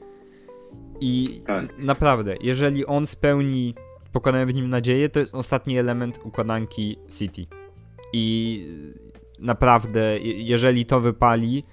I 1.02 1.42
tak. 1.48 1.78
naprawdę, 1.78 2.36
jeżeli 2.42 2.86
on 2.86 3.06
spełni 3.06 3.76
pokonane 4.12 4.46
w 4.46 4.54
nim 4.54 4.70
nadzieję, 4.70 5.10
to 5.10 5.20
jest 5.20 5.36
ostatni 5.36 5.78
element 5.78 6.20
układanki 6.24 6.98
City. 7.20 7.46
I 8.14 8.68
naprawdę, 9.40 10.20
jeżeli 10.20 10.86
to 10.86 11.00
wypali, 11.00 11.64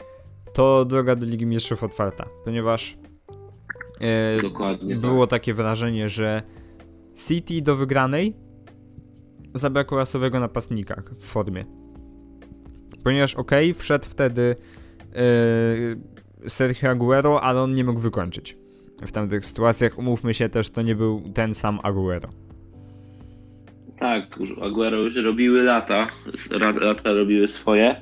to 0.52 0.84
droga 0.84 1.16
do 1.16 1.26
Ligi 1.26 1.46
Mistrzów 1.46 1.84
otwarta, 1.84 2.26
ponieważ 2.44 2.96
e, 4.00 4.42
Dokładnie, 4.42 4.96
było 4.96 5.26
tak. 5.26 5.30
takie 5.30 5.54
wrażenie, 5.54 6.08
że 6.08 6.42
City 7.28 7.62
do 7.62 7.76
wygranej 7.76 8.34
zabrakło 9.54 9.98
rasowego 9.98 10.40
napastnika 10.40 11.02
w 11.18 11.24
formie. 11.24 11.64
Ponieważ 13.04 13.34
okay, 13.34 13.74
wszedł 13.74 14.04
wtedy 14.04 14.54
e, 16.44 16.48
Sergio 16.48 16.90
Aguero, 16.90 17.42
ale 17.42 17.60
on 17.60 17.74
nie 17.74 17.84
mógł 17.84 18.00
wykończyć 18.00 18.56
w 19.06 19.12
tamtych 19.12 19.46
sytuacjach, 19.46 19.98
umówmy 19.98 20.34
się 20.34 20.48
też, 20.48 20.70
to 20.70 20.82
nie 20.82 20.94
był 20.94 21.22
ten 21.34 21.54
sam 21.54 21.80
Aguero. 21.82 22.28
Tak, 23.98 24.38
Aguero 24.62 24.96
już 24.96 25.16
robiły 25.16 25.62
lata, 25.62 26.08
lata 26.80 27.12
robiły 27.12 27.48
swoje. 27.48 27.96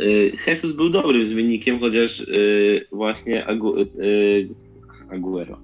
Y, 0.00 0.32
Jesus 0.46 0.72
był 0.72 0.90
dobrym 0.90 1.28
zmiennikiem, 1.28 1.80
chociaż 1.80 2.20
y, 2.20 2.86
właśnie 2.92 3.46
Agu, 3.46 3.78
y, 3.78 3.86
Aguero. 5.10 5.58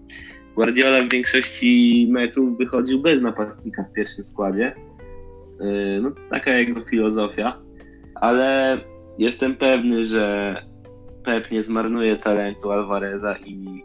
Guardiola 0.60 1.02
w 1.02 1.12
większości 1.12 2.06
meczów 2.10 2.58
wychodził 2.58 3.02
bez 3.02 3.20
napastnika 3.20 3.82
w 3.82 3.92
pierwszym 3.92 4.24
składzie. 4.24 4.74
No, 6.02 6.12
taka 6.30 6.54
jego 6.54 6.80
filozofia, 6.80 7.58
ale 8.14 8.78
jestem 9.18 9.56
pewny, 9.56 10.06
że 10.06 10.56
Pep 11.24 11.50
nie 11.50 11.62
zmarnuje 11.62 12.16
talentu 12.16 12.70
Alvareza 12.70 13.36
i 13.36 13.84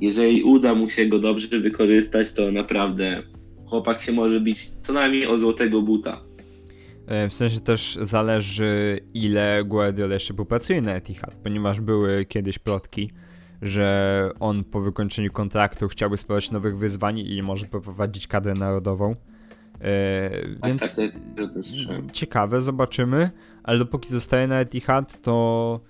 jeżeli 0.00 0.42
uda 0.42 0.74
mu 0.74 0.90
się 0.90 1.06
go 1.06 1.18
dobrze 1.18 1.60
wykorzystać, 1.60 2.32
to 2.32 2.50
naprawdę 2.50 3.22
chłopak 3.68 4.02
się 4.02 4.12
może 4.12 4.40
bić 4.40 4.70
co 4.80 4.92
najmniej 4.92 5.26
o 5.26 5.38
złotego 5.38 5.82
buta. 5.82 6.20
E, 7.06 7.28
w 7.28 7.34
sensie 7.34 7.60
też 7.60 7.98
zależy, 8.02 9.00
ile 9.14 9.64
Guardiola 9.64 10.14
jeszcze 10.14 10.34
popracuje 10.34 10.80
na 10.80 10.94
Etihad, 10.94 11.38
ponieważ 11.42 11.80
były 11.80 12.24
kiedyś 12.24 12.58
plotki, 12.58 13.10
że 13.62 14.30
on 14.40 14.64
po 14.64 14.80
wykończeniu 14.80 15.32
kontraktu 15.32 15.88
chciałby 15.88 16.16
spróbować 16.16 16.50
nowych 16.50 16.78
wyzwań 16.78 17.18
i 17.18 17.42
może 17.42 17.66
poprowadzić 17.66 18.26
kadrę 18.26 18.54
narodową. 18.54 19.14
E, 19.80 20.30
tak, 20.30 20.70
więc 20.70 20.96
tak, 20.96 21.12
tak, 21.36 22.12
ciekawe, 22.12 22.60
zobaczymy, 22.60 23.30
ale 23.62 23.78
dopóki 23.78 24.08
zostaje 24.08 24.46
na 24.46 24.60
Etihad, 24.60 25.22
to 25.22 25.80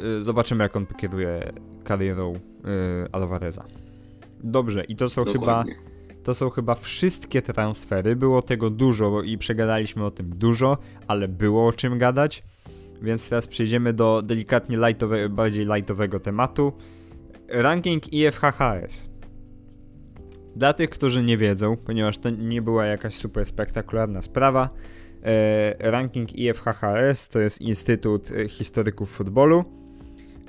Y, 0.00 0.22
zobaczymy, 0.22 0.62
jak 0.62 0.76
on 0.76 0.86
pokieruje 0.86 1.52
karierą 1.84 2.34
y, 2.34 2.38
Alvareza. 3.12 3.64
Dobrze, 4.44 4.84
i 4.84 4.96
to 4.96 5.08
są 5.08 5.24
Dokładnie. 5.24 5.74
chyba. 5.74 5.92
To 6.24 6.34
są 6.34 6.50
chyba 6.50 6.74
wszystkie 6.74 7.42
transfery. 7.42 8.16
Było 8.16 8.42
tego 8.42 8.70
dużo 8.70 9.22
i 9.22 9.38
przegadaliśmy 9.38 10.04
o 10.04 10.10
tym 10.10 10.30
dużo, 10.38 10.78
ale 11.08 11.28
było 11.28 11.66
o 11.66 11.72
czym 11.72 11.98
gadać. 11.98 12.42
Więc 13.02 13.28
teraz 13.28 13.46
przejdziemy 13.46 13.92
do 13.92 14.22
delikatnie 14.22 14.76
lightowe, 14.76 15.28
bardziej 15.28 15.66
lightowego 15.66 16.20
tematu. 16.20 16.72
Ranking 17.48 18.12
IFHHS. 18.12 19.08
Dla 20.56 20.72
tych, 20.72 20.90
którzy 20.90 21.22
nie 21.22 21.36
wiedzą, 21.36 21.76
ponieważ 21.76 22.18
to 22.18 22.30
nie 22.30 22.62
była 22.62 22.86
jakaś 22.86 23.14
super 23.14 23.46
spektakularna 23.46 24.22
sprawa, 24.22 24.70
e, 25.22 25.90
ranking 25.90 26.32
IFHHS 26.34 27.28
to 27.28 27.40
jest 27.40 27.60
Instytut 27.60 28.30
Historyków 28.48 29.10
Futbolu 29.10 29.64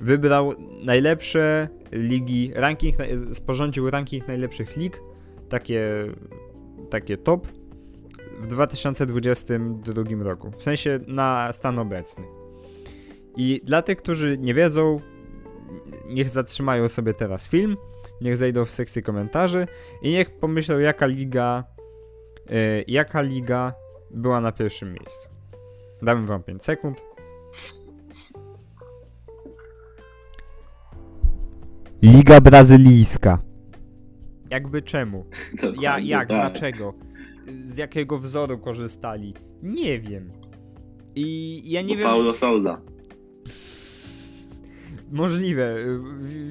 wybrał 0.04 0.54
najlepsze 0.84 1.70
ligi, 1.92 2.52
ranking, 2.56 2.96
sporządził 3.30 3.90
ranking 3.90 4.28
najlepszych 4.28 4.78
lig, 4.78 5.02
takie, 5.50 6.06
takie 6.90 7.18
top 7.18 7.48
w 8.40 8.48
2022 8.48 10.24
roku, 10.24 10.52
w 10.52 10.64
sensie 10.64 11.00
na 11.08 11.50
stan 11.54 11.80
obecny. 11.80 12.43
I 13.38 13.62
dla 13.64 13.82
tych, 13.82 13.98
którzy 13.98 14.38
nie 14.38 14.54
wiedzą, 14.54 15.00
niech 16.10 16.30
zatrzymają 16.30 16.88
sobie 16.88 17.14
teraz 17.14 17.48
film, 17.48 17.78
niech 18.22 18.38
zejdą 18.38 18.66
w 18.66 18.72
sekcję 18.72 19.02
komentarzy 19.02 19.68
i 20.02 20.12
niech 20.12 20.32
pomyślą, 20.40 20.80
jaka 20.80 21.06
liga, 21.06 21.64
yy, 22.50 22.84
jaka 22.88 23.22
liga 23.22 23.74
była 24.12 24.42
na 24.42 24.52
pierwszym 24.52 24.94
miejscu. 24.94 25.30
Damy 26.02 26.28
wam 26.28 26.44
5 26.44 26.64
sekund. 26.64 27.02
Liga 32.02 32.42
Brazylijska. 32.42 33.40
Jakby 34.50 34.82
czemu? 34.82 35.26
Ja, 35.82 36.00
jak, 36.00 36.28
tak. 36.28 36.38
dlaczego? 36.38 36.94
Z 37.62 37.78
jakiego 37.78 38.18
wzoru 38.18 38.58
korzystali? 38.58 39.34
Nie 39.64 40.00
wiem. 40.00 40.32
I 41.16 41.62
ja 41.72 41.82
nie 41.82 41.94
Bo 41.96 42.00
wiem. 42.00 42.10
Paulo 42.10 42.34
Souza. 42.34 42.82
Możliwe. 45.14 45.76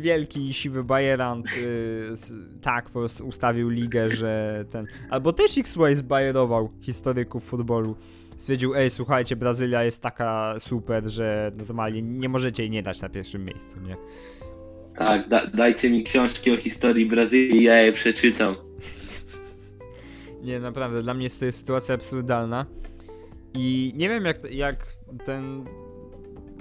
Wielki 0.00 0.54
siwy 0.54 0.84
bajerant 0.84 1.46
y, 1.56 2.08
s- 2.12 2.32
tak 2.62 2.90
po 2.90 2.98
prostu 2.98 3.26
ustawił 3.28 3.68
ligę, 3.68 4.10
że 4.10 4.64
ten. 4.70 4.86
Albo 5.10 5.32
też 5.32 5.58
XY 5.58 5.96
zbajerował 5.96 6.70
historyków 6.80 7.44
futbolu. 7.44 7.96
Stwierdził, 8.36 8.74
ej, 8.74 8.90
słuchajcie, 8.90 9.36
Brazylia 9.36 9.84
jest 9.84 10.02
taka 10.02 10.54
super, 10.58 11.08
że 11.10 11.52
normalnie 11.56 12.02
nie 12.02 12.28
możecie 12.28 12.62
jej 12.62 12.70
nie 12.70 12.82
dać 12.82 13.00
na 13.00 13.08
pierwszym 13.08 13.44
miejscu, 13.44 13.80
nie? 13.80 13.96
Tak, 14.98 15.28
da, 15.28 15.46
dajcie 15.46 15.90
mi 15.90 16.04
książki 16.04 16.50
o 16.52 16.56
historii 16.56 17.06
Brazylii, 17.06 17.62
ja 17.62 17.76
je 17.82 17.92
przeczytam. 17.92 18.56
Nie, 20.42 20.60
naprawdę, 20.60 21.02
dla 21.02 21.14
mnie 21.14 21.22
jest 21.22 21.38
to 21.40 21.44
jest 21.46 21.58
sytuacja 21.58 21.94
absurdalna. 21.94 22.66
I 23.54 23.92
nie 23.96 24.08
wiem, 24.08 24.24
jak, 24.24 24.52
jak 24.52 24.86
ten. 25.26 25.64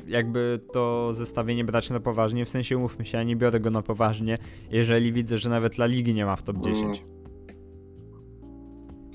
Jakby 0.08 0.60
to 0.74 1.14
zestawienie 1.14 1.64
brać 1.64 1.90
na 1.90 2.00
poważnie. 2.00 2.46
W 2.46 2.50
sensie, 2.50 2.78
umówmy 2.78 3.06
się, 3.06 3.18
ja 3.18 3.24
nie 3.24 3.36
biorę 3.36 3.60
go 3.60 3.70
na 3.72 3.82
poważnie, 3.82 4.38
jeżeli 4.72 5.14
widzę, 5.14 5.38
że 5.38 5.50
nawet 5.50 5.78
La 5.78 5.86
Ligi 5.86 6.14
nie 6.14 6.26
ma 6.26 6.36
w 6.36 6.44
top 6.44 6.58
10. 6.66 7.04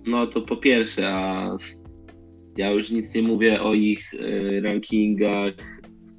No 0.07 0.27
to 0.27 0.41
po 0.41 0.57
pierwsze, 0.57 1.09
a 1.15 1.51
ja 2.57 2.71
już 2.71 2.91
nic 2.91 3.15
nie 3.15 3.23
mówię 3.23 3.63
o 3.63 3.75
ich 3.75 4.15
e, 4.15 4.61
rankingach 4.61 5.53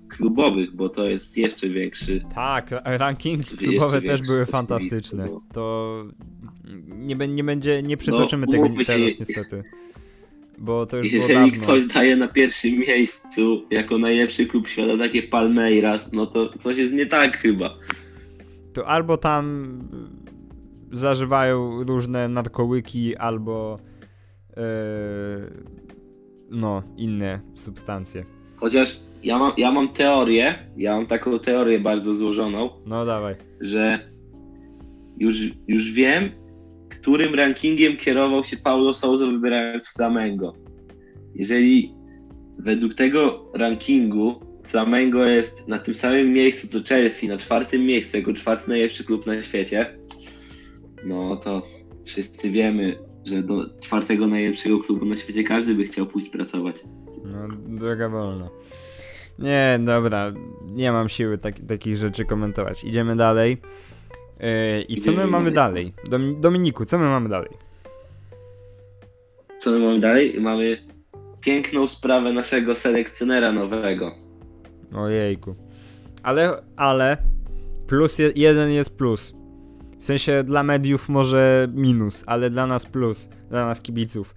klubowych, 0.10 0.76
bo 0.76 0.90
to 0.90 1.08
jest 1.10 1.38
jeszcze 1.38 1.70
większy. 1.70 2.22
Tak, 2.36 2.72
ra- 2.72 2.82
ranking 2.98 3.40
Jeszcze 3.52 3.58
klubowe 3.58 4.02
też 4.02 4.22
były 4.22 4.46
fantastyczne. 4.46 5.26
no. 5.26 5.42
To 5.54 6.04
nie, 6.88 7.16
nie 7.16 7.44
będzie, 7.44 7.84
nie 7.84 7.98
przytoczymy 7.98 8.46
No, 8.46 8.52
tego 8.52 8.68
się, 8.68 8.86
teraz 8.86 9.20
niestety. 9.20 9.64
Bo 10.58 10.86
to 10.86 10.98
już 10.98 11.10
było 11.12 11.22
Jeżeli 11.24 11.52
dawno. 11.52 11.64
ktoś 11.64 11.86
daje 11.86 12.18
na 12.18 12.28
pierwszym 12.28 12.72
miejscu 12.80 13.62
jako 13.72 13.98
najlepszy 13.98 14.46
klub 14.46 14.68
świata 14.68 14.98
takie 14.98 15.24
Palmeiras, 15.24 16.12
no 16.14 16.26
to 16.26 16.50
coś 16.60 16.78
jest 16.78 16.94
nie 16.94 17.06
tak 17.06 17.38
chyba. 17.38 17.76
To 18.74 18.88
albo 18.88 19.18
tam 19.18 19.72
y, 20.92 20.96
zażywają 20.96 21.84
różne 21.84 22.28
narkołyki, 22.30 23.16
albo 23.16 23.80
yy, 24.50 24.64
no, 26.50 26.84
inne 26.98 27.40
substancje. 27.54 28.26
Chociaż 28.56 29.00
ja 29.24 29.40
mam, 29.40 29.52
ja 29.58 29.72
mam 29.72 29.90
teorię, 29.90 30.56
ja 30.78 30.96
mam 30.96 31.06
taką 31.06 31.40
teorię 31.40 31.80
bardzo 31.80 32.16
złożoną, 32.16 32.70
No 32.86 33.06
dawaj. 33.06 33.36
że 33.62 34.00
już, 35.18 35.36
już 35.68 35.92
wiem, 35.92 36.30
którym 37.08 37.36
rankingiem 37.36 37.98
kierował 37.98 38.44
się 38.44 38.58
Paulo 38.58 38.94
Souza 38.94 39.26
wybierając 39.26 39.88
Flamengo. 39.88 40.54
Jeżeli 41.36 41.94
według 42.60 42.96
tego 42.96 43.52
rankingu 43.54 44.40
Flamengo 44.68 45.26
jest 45.26 45.68
na 45.68 45.80
tym 45.80 45.96
samym 45.96 46.34
miejscu 46.34 46.68
co 46.68 46.84
Chelsea, 46.90 47.28
na 47.28 47.38
czwartym 47.38 47.86
miejscu, 47.86 48.18
jako 48.18 48.34
czwarty 48.34 48.70
najlepszy 48.70 49.04
klub 49.04 49.26
na 49.26 49.42
świecie, 49.42 49.98
no 51.06 51.36
to 51.36 51.68
wszyscy 52.06 52.52
wiemy, 52.52 52.98
że 53.26 53.44
do 53.44 53.80
czwartego 53.80 54.28
najlepszego 54.28 54.80
klubu 54.80 55.06
na 55.06 55.18
świecie 55.18 55.44
każdy 55.44 55.76
by 55.76 55.84
chciał 55.84 56.06
pójść 56.06 56.30
pracować. 56.30 56.76
No, 57.24 57.48
droga 57.80 58.10
wolna. 58.10 58.50
Nie, 59.40 59.80
dobra, 59.86 60.34
nie 60.66 60.92
mam 60.92 61.10
siły 61.10 61.38
tak, 61.38 61.60
takich 61.68 61.98
rzeczy 61.98 62.26
komentować. 62.26 62.84
Idziemy 62.84 63.16
dalej. 63.16 63.58
Yy, 64.40 64.82
I 64.82 65.02
co 65.02 65.12
my 65.12 65.28
mamy 65.28 65.52
dalej. 65.52 65.94
dalej? 65.94 66.10
Dom- 66.10 66.42
Dominiku, 66.42 66.86
co 66.86 66.98
my 66.98 67.06
mamy 67.06 67.30
dalej? 67.30 67.50
Co 69.60 69.72
my 69.72 69.80
mamy 69.80 70.00
dalej? 70.00 70.42
Mamy 70.42 70.78
piękną 71.42 71.88
sprawę 71.88 72.34
naszego 72.34 72.76
selekcjonera 72.76 73.52
nowego. 73.52 74.12
Ojejku. 74.96 75.56
Ale, 76.24 76.64
ale, 76.76 77.18
plus 77.88 78.20
je, 78.20 78.32
jeden 78.36 78.72
jest 78.72 78.98
plus. 78.98 79.34
W 80.00 80.06
sensie 80.06 80.44
dla 80.44 80.64
mediów 80.64 81.10
może 81.10 81.68
minus, 81.74 82.24
ale 82.28 82.50
dla 82.50 82.68
nas 82.68 82.86
plus, 82.86 83.30
dla 83.50 83.66
nas 83.66 83.82
kibiców. 83.82 84.36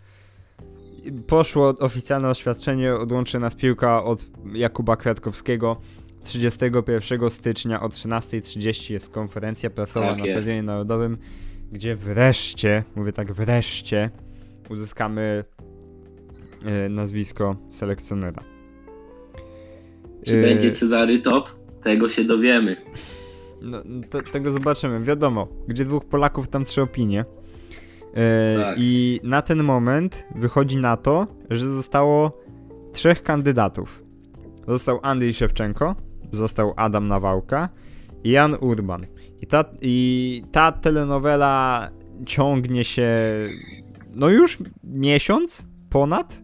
Poszło 1.27 1.69
oficjalne 1.69 2.29
oświadczenie, 2.29 2.95
odłączy 2.95 3.39
nas 3.39 3.55
piłka 3.55 4.05
od 4.05 4.27
Jakuba 4.53 4.97
Kwiatkowskiego. 4.97 5.77
31 6.25 7.31
stycznia 7.31 7.81
o 7.83 7.89
13.30 7.89 8.93
jest 8.93 9.11
konferencja 9.11 9.71
prasowa 9.71 10.07
Tak 10.09 10.19
na 10.19 10.25
jest. 10.25 10.33
Stadionie 10.33 10.63
Narodowym, 10.63 11.19
gdzie 11.73 11.97
wreszcie, 11.97 12.85
mówię 12.97 13.13
tak 13.13 13.33
wreszcie, 13.33 14.11
uzyskamy 14.69 15.45
e, 16.65 16.89
nazwisko 16.89 17.57
selekcjonera. 17.71 18.43
Czy 20.25 20.39
E, 20.39 20.43
będzie 20.43 20.73
Cezary 20.73 21.23
Top? 21.23 21.49
Tego 21.83 22.09
się 22.09 22.25
dowiemy. 22.25 22.77
No, 23.63 23.83
to, 24.11 24.23
tego 24.23 24.51
zobaczymy. 24.51 25.01
Wiadomo, 25.01 25.49
gdzie 25.69 25.85
dwóch 25.85 26.05
Polaków, 26.05 26.49
tam 26.49 26.65
trzy 26.65 26.83
opinie. 26.83 27.25
E, 28.15 28.57
Tak. 28.63 28.77
I 28.81 29.21
na 29.23 29.43
ten 29.43 29.63
moment 29.63 30.27
wychodzi 30.35 30.77
na 30.77 30.97
to, 30.97 31.27
że 31.51 31.67
zostało 31.69 32.41
trzech 32.93 33.23
kandydatów. 33.23 34.03
Został 34.69 34.99
Andrzej 35.03 35.35
Szewczenko, 35.35 35.97
został 36.33 36.73
Adam 36.77 37.09
Nawałka 37.09 37.69
i 38.25 38.31
Jan 38.31 38.57
Urban. 38.61 39.07
I 39.43 39.47
ta, 39.47 39.65
I 39.83 40.43
ta 40.53 40.73
telenowela 40.73 41.89
ciągnie 42.27 42.85
się 42.85 43.09
no 44.15 44.29
już 44.29 44.59
miesiąc 44.85 45.67
ponad. 45.91 46.43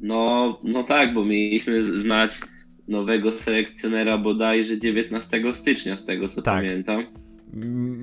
No, 0.00 0.60
no 0.64 0.84
tak, 0.84 1.14
bo 1.14 1.24
mieliśmy 1.24 2.00
znać 2.00 2.40
nowego 2.88 3.32
selekcjonera 3.32 4.18
bodajże 4.18 4.78
19 4.78 5.42
stycznia, 5.54 5.96
z 5.96 6.04
tego 6.04 6.28
co 6.28 6.42
Tak. 6.42 6.54
pamiętam. 6.54 7.06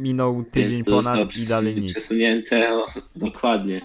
Minął 0.02 0.44
tydzień 0.44 0.72
Więc 0.72 0.86
ponad 0.86 1.38
i 1.38 1.48
dalej 1.48 1.82
nic. 1.82 1.92
Przesunięte, 1.92 2.74
o, 2.74 2.88
dokładnie. 3.16 3.82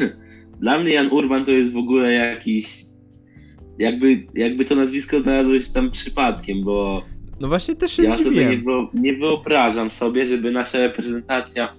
Dla 0.60 0.78
mnie 0.78 0.92
Jan 0.92 1.08
Urban 1.12 1.44
to 1.44 1.50
jest 1.50 1.72
w 1.72 1.76
ogóle 1.76 2.12
jakiś. 2.12 2.83
Jakby, 3.78 4.26
jakby 4.34 4.64
to 4.64 4.74
nazwisko 4.74 5.20
znalazło 5.20 5.60
się 5.60 5.72
tam 5.72 5.90
przypadkiem, 5.90 6.64
bo 6.64 7.02
No 7.40 7.48
właśnie 7.48 7.74
też 7.76 7.92
się 7.92 8.02
ja 8.02 8.18
sobie 8.18 8.46
nie, 8.46 8.62
nie 8.94 9.16
wyobrażam 9.16 9.90
sobie, 9.90 10.26
żeby 10.26 10.52
nasza 10.52 10.78
reprezentacja 10.78 11.74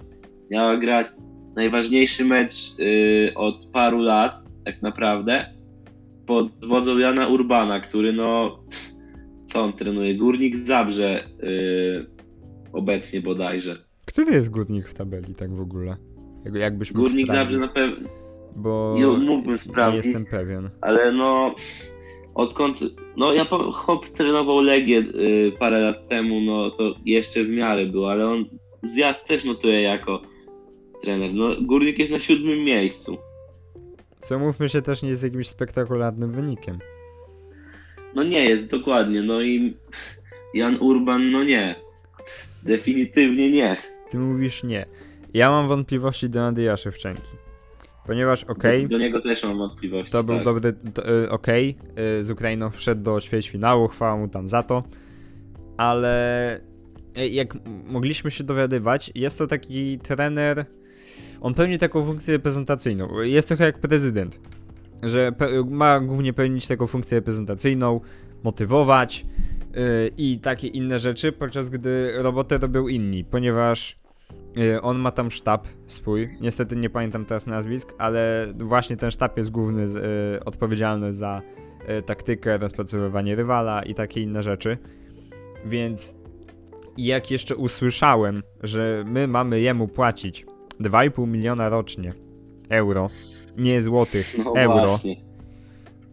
miała 0.50 0.76
grać 0.76 1.06
najważniejszy 1.56 2.24
mecz 2.24 2.54
y, 2.80 3.32
od 3.34 3.66
paru 3.72 3.98
lat, 3.98 4.42
tak 4.64 4.82
naprawdę, 4.82 5.46
pod 6.26 6.66
wodzą 6.66 6.98
Jana 6.98 7.28
Urbana, 7.28 7.80
który 7.80 8.12
no, 8.12 8.58
co 9.46 9.62
on 9.62 9.72
trenuje? 9.72 10.14
Górnik 10.14 10.56
Zabrze 10.56 11.24
y, 11.42 12.06
obecnie 12.72 13.20
bodajże. 13.20 13.76
Który 14.06 14.32
jest 14.32 14.50
górnik 14.50 14.88
w 14.88 14.94
tabeli, 14.94 15.34
tak 15.34 15.54
w 15.54 15.60
ogóle? 15.60 15.96
Jak, 16.44 16.54
jakbyś 16.54 16.94
mógł 16.94 17.08
Górnik 17.08 17.26
Zabrze 17.26 17.58
na 17.58 17.68
pewno, 17.68 18.08
bo 18.56 18.94
Jo, 18.98 19.16
mógłbym 19.16 19.52
nie 19.52 19.58
sprawdzić. 19.58 20.06
jestem 20.06 20.24
pewien. 20.26 20.70
ale 20.80 21.12
no, 21.12 21.54
odkąd, 22.34 22.78
no 23.16 23.32
ja 23.32 23.44
Hop 23.72 24.08
trenował 24.08 24.60
Legię 24.60 24.98
y, 24.98 25.52
parę 25.58 25.80
lat 25.80 26.08
temu, 26.08 26.40
no 26.40 26.70
to 26.70 26.94
jeszcze 27.04 27.44
w 27.44 27.48
miarę 27.48 27.86
było, 27.86 28.10
ale 28.10 28.26
on 28.26 28.44
zjazd 28.82 29.26
też 29.26 29.44
notuje 29.44 29.82
jako 29.82 30.22
trener. 31.02 31.34
No, 31.34 31.48
Górnik 31.62 31.98
jest 31.98 32.12
na 32.12 32.18
siódmym 32.18 32.64
miejscu. 32.64 33.16
Co 34.20 34.38
mówmy 34.38 34.68
się 34.68 34.82
też 34.82 35.02
nie 35.02 35.08
jest 35.08 35.22
jakimś 35.22 35.48
spektakularnym 35.48 36.32
wynikiem. 36.32 36.78
No 38.14 38.22
nie 38.22 38.44
jest, 38.44 38.66
dokładnie, 38.66 39.22
no 39.22 39.42
i 39.42 39.76
Jan 40.54 40.76
Urban, 40.80 41.30
no 41.30 41.44
nie. 41.44 41.74
Definitywnie 42.62 43.50
nie. 43.50 43.76
Ty 44.10 44.18
mówisz 44.18 44.64
nie. 44.64 44.86
Ja 45.34 45.50
mam 45.50 45.68
wątpliwości 45.68 46.28
do 46.30 46.40
Andrzeja 46.42 46.76
Szewczenki. 46.76 47.30
Ponieważ 48.06 48.44
okej, 48.44 48.88
Do, 48.88 48.98
niego 48.98 49.20
też 49.20 49.44
mam 49.44 49.58
wątpliwości. 49.58 50.12
to 50.12 50.24
był 50.24 50.34
tak. 50.36 50.44
dobry, 50.44 50.72
to, 50.94 51.20
y, 51.24 51.30
okej, 51.30 51.76
y, 52.18 52.22
z 52.22 52.30
Ukrainą 52.30 52.70
wszedł 52.70 53.02
do 53.02 53.20
ćwierćfinału, 53.20 53.88
chwała 53.88 54.16
mu 54.16 54.28
tam 54.28 54.48
za 54.48 54.62
to, 54.62 54.82
ale 55.76 56.56
y, 57.18 57.28
jak 57.28 57.54
m- 57.56 57.60
mogliśmy 57.86 58.30
się 58.30 58.44
dowiadywać, 58.44 59.12
jest 59.14 59.38
to 59.38 59.46
taki 59.46 59.98
trener, 59.98 60.64
on 61.40 61.54
pełni 61.54 61.78
taką 61.78 62.04
funkcję 62.06 62.34
reprezentacyjną, 62.36 63.22
jest 63.22 63.48
trochę 63.48 63.64
jak 63.64 63.78
prezydent, 63.78 64.40
że 65.02 65.32
pe- 65.32 65.70
ma 65.70 66.00
głównie 66.00 66.32
pełnić 66.32 66.66
taką 66.68 66.86
funkcję 66.86 67.18
reprezentacyjną, 67.18 68.00
motywować 68.44 69.26
y, 69.76 70.10
i 70.18 70.38
takie 70.38 70.68
inne 70.68 70.98
rzeczy, 70.98 71.32
podczas 71.32 71.70
gdy 71.70 72.12
robotę 72.16 72.58
robią 72.58 72.88
inni, 72.88 73.24
ponieważ 73.24 73.98
On 74.82 74.98
ma 74.98 75.10
tam 75.10 75.30
sztab 75.30 75.68
swój. 75.86 76.28
Niestety 76.40 76.76
nie 76.76 76.90
pamiętam 76.90 77.24
teraz 77.24 77.46
nazwisk, 77.46 77.92
ale 77.98 78.46
właśnie 78.58 78.96
ten 78.96 79.10
sztab 79.10 79.36
jest 79.36 79.50
główny, 79.50 79.88
z, 79.88 79.96
y, 79.96 80.44
odpowiedzialny 80.44 81.12
za 81.12 81.42
y, 81.98 82.02
taktykę, 82.02 82.58
rozpracowywanie 82.58 83.34
rywala 83.36 83.82
i 83.82 83.94
takie 83.94 84.20
inne 84.22 84.42
rzeczy. 84.42 84.78
Więc 85.66 86.16
jak 86.96 87.30
jeszcze 87.30 87.56
usłyszałem, 87.56 88.42
że 88.62 89.04
my 89.06 89.28
mamy 89.28 89.60
jemu 89.60 89.88
płacić 89.88 90.46
2,5 90.80 91.26
miliona 91.28 91.68
rocznie 91.68 92.12
euro, 92.68 93.10
nie 93.56 93.82
złotych, 93.82 94.36
No 94.44 94.54
euro, 94.56 94.86
właśnie. 94.88 95.16
Co 95.16 95.26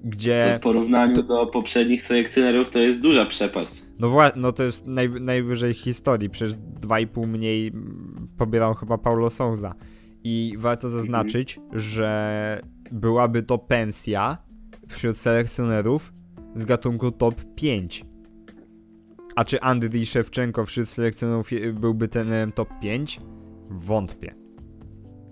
gdzie 0.09 0.55
w 0.59 0.63
porównaniu 0.63 1.15
to- 1.15 1.23
do 1.23 1.47
poprzednich 1.47 2.03
selekcjonerów 2.03 2.69
to 2.69 2.79
jest 2.79 3.01
duża 3.01 3.25
przepaść. 3.25 3.83
No, 3.99 4.07
wła- 4.07 4.31
no 4.35 4.51
to 4.51 4.63
jest 4.63 4.87
naj, 4.87 5.09
najwyżej 5.09 5.73
historii. 5.73 6.29
Przecież 6.29 6.55
2,5 6.81 7.27
mniej 7.27 7.71
pobierał 8.37 8.73
chyba 8.73 8.97
Paulo 8.97 9.29
Souza. 9.29 9.75
I 10.23 10.55
warto 10.57 10.89
zaznaczyć, 10.89 11.59
że 11.73 12.61
byłaby 12.91 13.43
to 13.43 13.57
pensja 13.57 14.37
wśród 14.87 15.17
selekcjonerów 15.17 16.13
z 16.55 16.65
gatunku 16.65 17.11
top 17.11 17.35
5. 17.55 18.05
A 19.35 19.45
czy 19.45 19.61
Andrii 19.61 20.05
Szewczenko 20.05 20.65
wśród 20.65 20.89
selekcjonerów 20.89 21.49
byłby 21.73 22.07
ten 22.07 22.51
top 22.51 22.69
5? 22.81 23.19
Wątpię. 23.69 24.35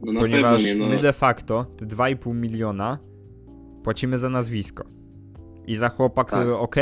No 0.03 0.19
Ponieważ 0.21 0.63
no. 0.77 0.87
my 0.87 1.01
de 1.01 1.13
facto 1.13 1.65
te 1.77 1.85
2,5 1.85 2.35
miliona 2.35 2.97
płacimy 3.83 4.17
za 4.17 4.29
nazwisko. 4.29 4.83
I 5.67 5.75
za 5.75 5.89
chłopa, 5.89 6.23
Tak. 6.23 6.33
który 6.33 6.55
ok, 6.55 6.75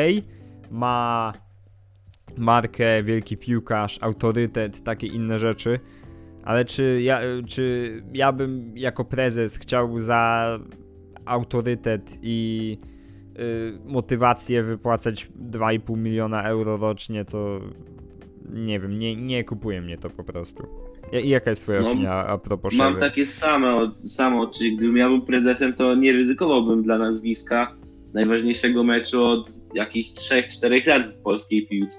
ma 0.72 1.34
markę, 2.38 3.04
wielki 3.04 3.38
piłkarz, 3.38 4.00
autorytet, 4.02 4.84
takie 4.84 5.08
inne 5.08 5.40
rzeczy. 5.40 5.80
Ale 6.50 6.66
czy 6.66 7.02
ja, 7.02 7.22
czy 7.48 7.94
ja 8.14 8.32
bym 8.32 8.78
jako 8.78 9.06
prezes 9.06 9.58
chciał 9.58 10.00
za 10.00 10.60
autorytet 11.26 12.18
i 12.22 12.78
y, 13.40 13.80
motywację 13.86 14.64
wypłacać 14.64 15.28
2,5 15.52 15.98
miliona 15.98 16.44
euro 16.44 16.78
rocznie, 16.78 17.26
to 17.26 17.60
nie 18.54 18.80
wiem, 18.80 19.00
nie, 19.00 19.16
nie 19.16 19.44
kupuje 19.44 19.82
mnie 19.82 19.98
to 19.98 20.10
po 20.10 20.24
prostu. 20.24 20.64
I 21.24 21.30
jaka 21.30 21.50
jest 21.50 21.64
twoja 21.64 21.82
No, 21.82 21.90
opinia 21.92 22.14
a 22.14 22.38
propos 22.38 22.76
Mam 22.76 22.94
Szewy? 22.94 23.00
takie 23.00 23.28
same, 23.28 23.92
samo, 24.06 24.48
czyli 24.48 24.78
gdybym 24.78 24.98
ja 24.98 25.08
był 25.10 25.22
prezesem, 25.22 25.74
to 25.74 25.96
nie 25.96 26.12
ryzykowałbym 26.14 26.84
dla 26.84 26.98
nazwiska 26.98 27.76
najważniejszego 28.14 28.84
meczu 28.84 29.24
od 29.24 29.50
jakichś 29.74 30.10
3-4 30.10 30.88
lat 30.88 31.08
w 31.08 31.22
polskiej 31.22 31.68
piłce. 31.68 31.98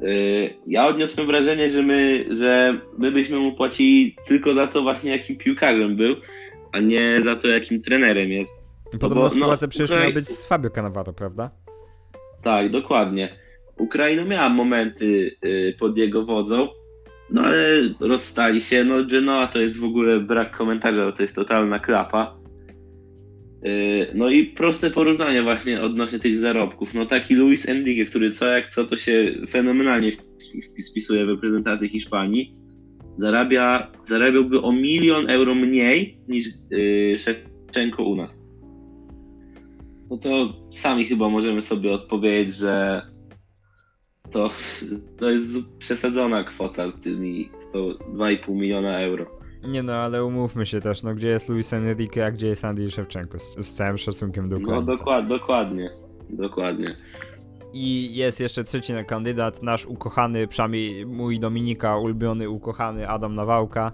Yy, 0.00 0.54
Ja 0.66 0.86
odniosłem 0.86 1.26
wrażenie, 1.26 1.70
że 1.70 1.82
my, 1.82 2.24
że 2.30 2.80
my 2.98 3.12
byśmy 3.12 3.38
mu 3.38 3.52
płacili 3.52 4.16
tylko 4.26 4.54
za 4.54 4.66
to 4.66 4.82
właśnie 4.82 5.10
jakim 5.10 5.36
piłkarzem 5.36 5.96
był, 5.96 6.16
a 6.72 6.80
nie 6.80 7.22
za 7.22 7.36
to 7.36 7.48
jakim 7.48 7.82
trenerem 7.82 8.28
jest. 8.30 8.52
Podobna 9.00 9.14
bo, 9.14 9.22
no, 9.22 9.30
sytuacja 9.30 9.68
przecież 9.68 9.90
Ukrai- 9.90 10.00
miała 10.00 10.12
być 10.12 10.26
z 10.28 10.44
Fabio 10.44 10.70
Cannavaro, 10.70 11.12
prawda? 11.12 11.50
Tak, 12.42 12.70
dokładnie. 12.70 13.36
Ukraina 13.78 14.24
miała 14.24 14.48
momenty 14.48 15.36
y, 15.44 15.76
pod 15.78 15.96
jego 15.96 16.24
wodzą, 16.24 16.68
no 17.30 17.42
ale 17.42 17.66
rozstali 18.00 18.62
się. 18.62 18.84
No 18.84 19.04
Genoa 19.04 19.46
to 19.46 19.60
jest 19.60 19.80
w 19.80 19.84
ogóle 19.84 20.20
brak 20.20 20.56
komentarza, 20.56 21.04
bo 21.06 21.12
to 21.12 21.22
jest 21.22 21.34
totalna 21.34 21.78
klapa. 21.78 22.36
Y, 23.66 24.06
No 24.14 24.30
i 24.30 24.44
proste 24.44 24.90
porównanie 24.90 25.42
właśnie 25.42 25.82
odnośnie 25.82 26.18
tych 26.18 26.38
zarobków. 26.38 26.94
No 26.94 27.06
taki 27.06 27.34
Luis 27.34 27.68
Enrique, 27.68 28.06
który 28.10 28.30
co 28.30 28.46
jak 28.46 28.72
co 28.72 28.84
to 28.84 28.96
się 28.96 29.34
fenomenalnie 29.50 30.12
spisuje 30.78 31.26
w 31.26 31.28
reprezentacji 31.28 31.88
Hiszpanii, 31.88 32.54
zarabia, 33.16 33.92
zarabiałby 34.04 34.62
o 34.62 34.72
milion 34.72 35.30
euro 35.30 35.54
mniej 35.54 36.18
niż 36.28 36.46
y, 36.72 37.16
Szewczenko 37.18 38.04
u 38.04 38.16
nas. 38.16 38.42
No 40.10 40.18
to 40.18 40.54
sami 40.70 41.04
chyba 41.04 41.28
możemy 41.28 41.62
sobie 41.62 41.92
odpowiedzieć, 41.92 42.54
że 42.54 43.02
to, 44.30 44.50
to 45.18 45.30
jest 45.30 45.56
przesadzona 45.78 46.44
kwota 46.44 46.88
z 46.88 47.00
tymi 47.00 47.50
102,5 47.74 48.54
miliona 48.54 49.00
euro. 49.00 49.35
Nie 49.64 49.82
no, 49.82 49.92
ale 49.92 50.24
umówmy 50.24 50.66
się 50.66 50.80
też, 50.80 51.02
no 51.02 51.14
gdzie 51.14 51.28
jest 51.28 51.48
Luis 51.48 51.72
Enrique, 51.72 52.18
a 52.26 52.30
gdzie 52.30 52.46
jest 52.46 52.64
Andrzej 52.64 52.90
Szewczenko, 52.90 53.38
z, 53.38 53.56
z 53.66 53.74
całym 53.74 53.98
szacunkiem 53.98 54.48
do 54.48 54.58
No 54.58 54.62
Ukraińca. 54.62 54.92
dokład, 54.92 55.26
dokładnie, 55.26 55.90
dokładnie. 56.30 56.96
I 57.72 58.14
jest 58.16 58.40
jeszcze 58.40 58.64
trzeci 58.64 58.92
kandydat, 59.06 59.62
nasz 59.62 59.86
ukochany, 59.86 60.46
przynajmniej 60.48 61.06
mój 61.06 61.40
Dominika, 61.40 61.96
ulubiony, 61.96 62.50
ukochany 62.50 63.08
Adam 63.08 63.34
Nawałka. 63.34 63.92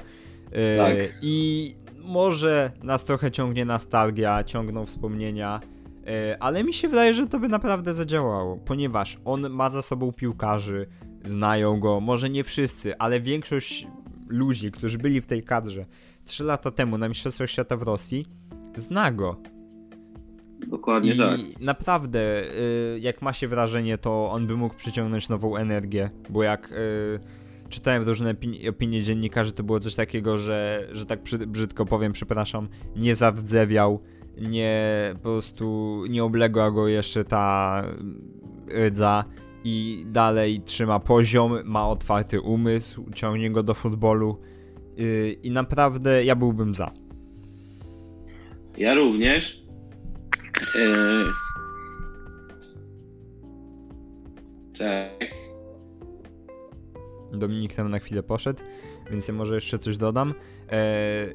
Yy, 0.52 0.58
Tak. 0.78 0.96
I 1.22 1.74
może 2.04 2.70
nas 2.82 3.04
trochę 3.04 3.30
ciągnie 3.30 3.64
nostalgia, 3.64 4.44
ciągną 4.44 4.86
wspomnienia, 4.86 5.60
yy, 6.06 6.38
ale 6.40 6.64
mi 6.64 6.74
się 6.74 6.88
wydaje, 6.88 7.14
że 7.14 7.26
to 7.26 7.38
by 7.38 7.48
naprawdę 7.48 7.92
zadziałało, 7.92 8.56
ponieważ 8.64 9.18
on 9.24 9.50
ma 9.50 9.70
za 9.70 9.82
sobą 9.82 10.12
piłkarzy, 10.12 10.86
znają 11.24 11.80
go, 11.80 12.00
może 12.00 12.30
nie 12.30 12.44
wszyscy, 12.44 12.98
ale 12.98 13.20
większość 13.20 13.86
ludzi, 14.32 14.70
którzy 14.70 14.98
byli 14.98 15.20
w 15.20 15.26
tej 15.26 15.42
kadrze 15.42 15.86
3 16.24 16.44
lata 16.44 16.70
temu 16.70 16.98
na 16.98 17.08
Mistrzostwach 17.08 17.50
Świata 17.50 17.76
w 17.76 17.82
Rosji, 17.82 18.26
zna 18.76 19.12
go. 19.12 19.36
Dokładnie 20.66 21.14
I 21.14 21.18
tak. 21.18 21.40
naprawdę, 21.60 22.44
y, 22.94 23.00
jak 23.00 23.22
ma 23.22 23.32
się 23.32 23.48
wrażenie, 23.48 23.98
to 23.98 24.30
on 24.30 24.46
by 24.46 24.56
mógł 24.56 24.74
przyciągnąć 24.74 25.28
nową 25.28 25.56
energię, 25.56 26.10
bo 26.30 26.42
jak 26.42 26.72
y, 26.72 27.20
czytałem 27.68 28.02
różne 28.02 28.30
opinie, 28.30 28.70
opinie 28.70 29.02
dziennikarzy, 29.02 29.52
to 29.52 29.62
było 29.62 29.80
coś 29.80 29.94
takiego, 29.94 30.38
że, 30.38 30.88
że 30.92 31.06
tak 31.06 31.22
brzyd- 31.22 31.46
brzydko 31.46 31.86
powiem, 31.86 32.12
przepraszam, 32.12 32.68
nie 32.96 33.14
zardzewiał, 33.14 34.00
nie 34.40 35.10
po 35.14 35.22
prostu 35.22 36.04
nie 36.08 36.24
obległa 36.24 36.70
go 36.70 36.88
jeszcze 36.88 37.24
ta 37.24 37.82
rydza 38.68 39.24
i 39.64 40.04
dalej 40.06 40.60
trzyma 40.60 41.00
poziom, 41.00 41.58
ma 41.64 41.88
otwarty 41.88 42.40
umysł, 42.40 43.10
ciągnie 43.14 43.50
go 43.50 43.62
do 43.62 43.74
futbolu 43.74 44.40
y, 44.98 45.36
i 45.42 45.50
naprawdę 45.50 46.24
ja 46.24 46.36
byłbym 46.36 46.74
za. 46.74 46.92
Ja 48.76 48.94
również. 48.94 49.62
Eee... 50.76 51.24
Czekaj. 54.72 55.30
Dominik 57.32 57.74
tam 57.74 57.90
na 57.90 57.98
chwilę 57.98 58.22
poszedł, 58.22 58.62
więc 59.10 59.28
ja 59.28 59.34
może 59.34 59.54
jeszcze 59.54 59.78
coś 59.78 59.96
dodam. 59.96 60.34
E, 60.72 61.26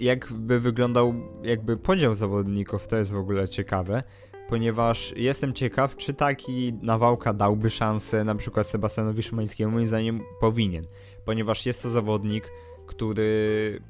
jakby 0.00 0.60
wyglądał 0.60 1.14
jakby 1.42 1.76
podział 1.76 2.14
zawodników, 2.14 2.88
to 2.88 2.96
jest 2.96 3.12
w 3.12 3.16
ogóle 3.16 3.48
ciekawe, 3.48 4.02
ponieważ 4.48 5.14
jestem 5.16 5.52
ciekaw, 5.52 5.96
czy 5.96 6.14
taki 6.14 6.72
Nawałka 6.82 7.32
dałby 7.32 7.70
szansę 7.70 8.24
na 8.24 8.34
przykład 8.34 8.66
Sebastianowi 8.66 9.22
Szymańskiemu, 9.22 9.72
moim 9.72 9.86
zdaniem 9.86 10.20
powinien, 10.40 10.86
ponieważ 11.24 11.66
jest 11.66 11.82
to 11.82 11.88
zawodnik, 11.88 12.50
który 12.86 13.80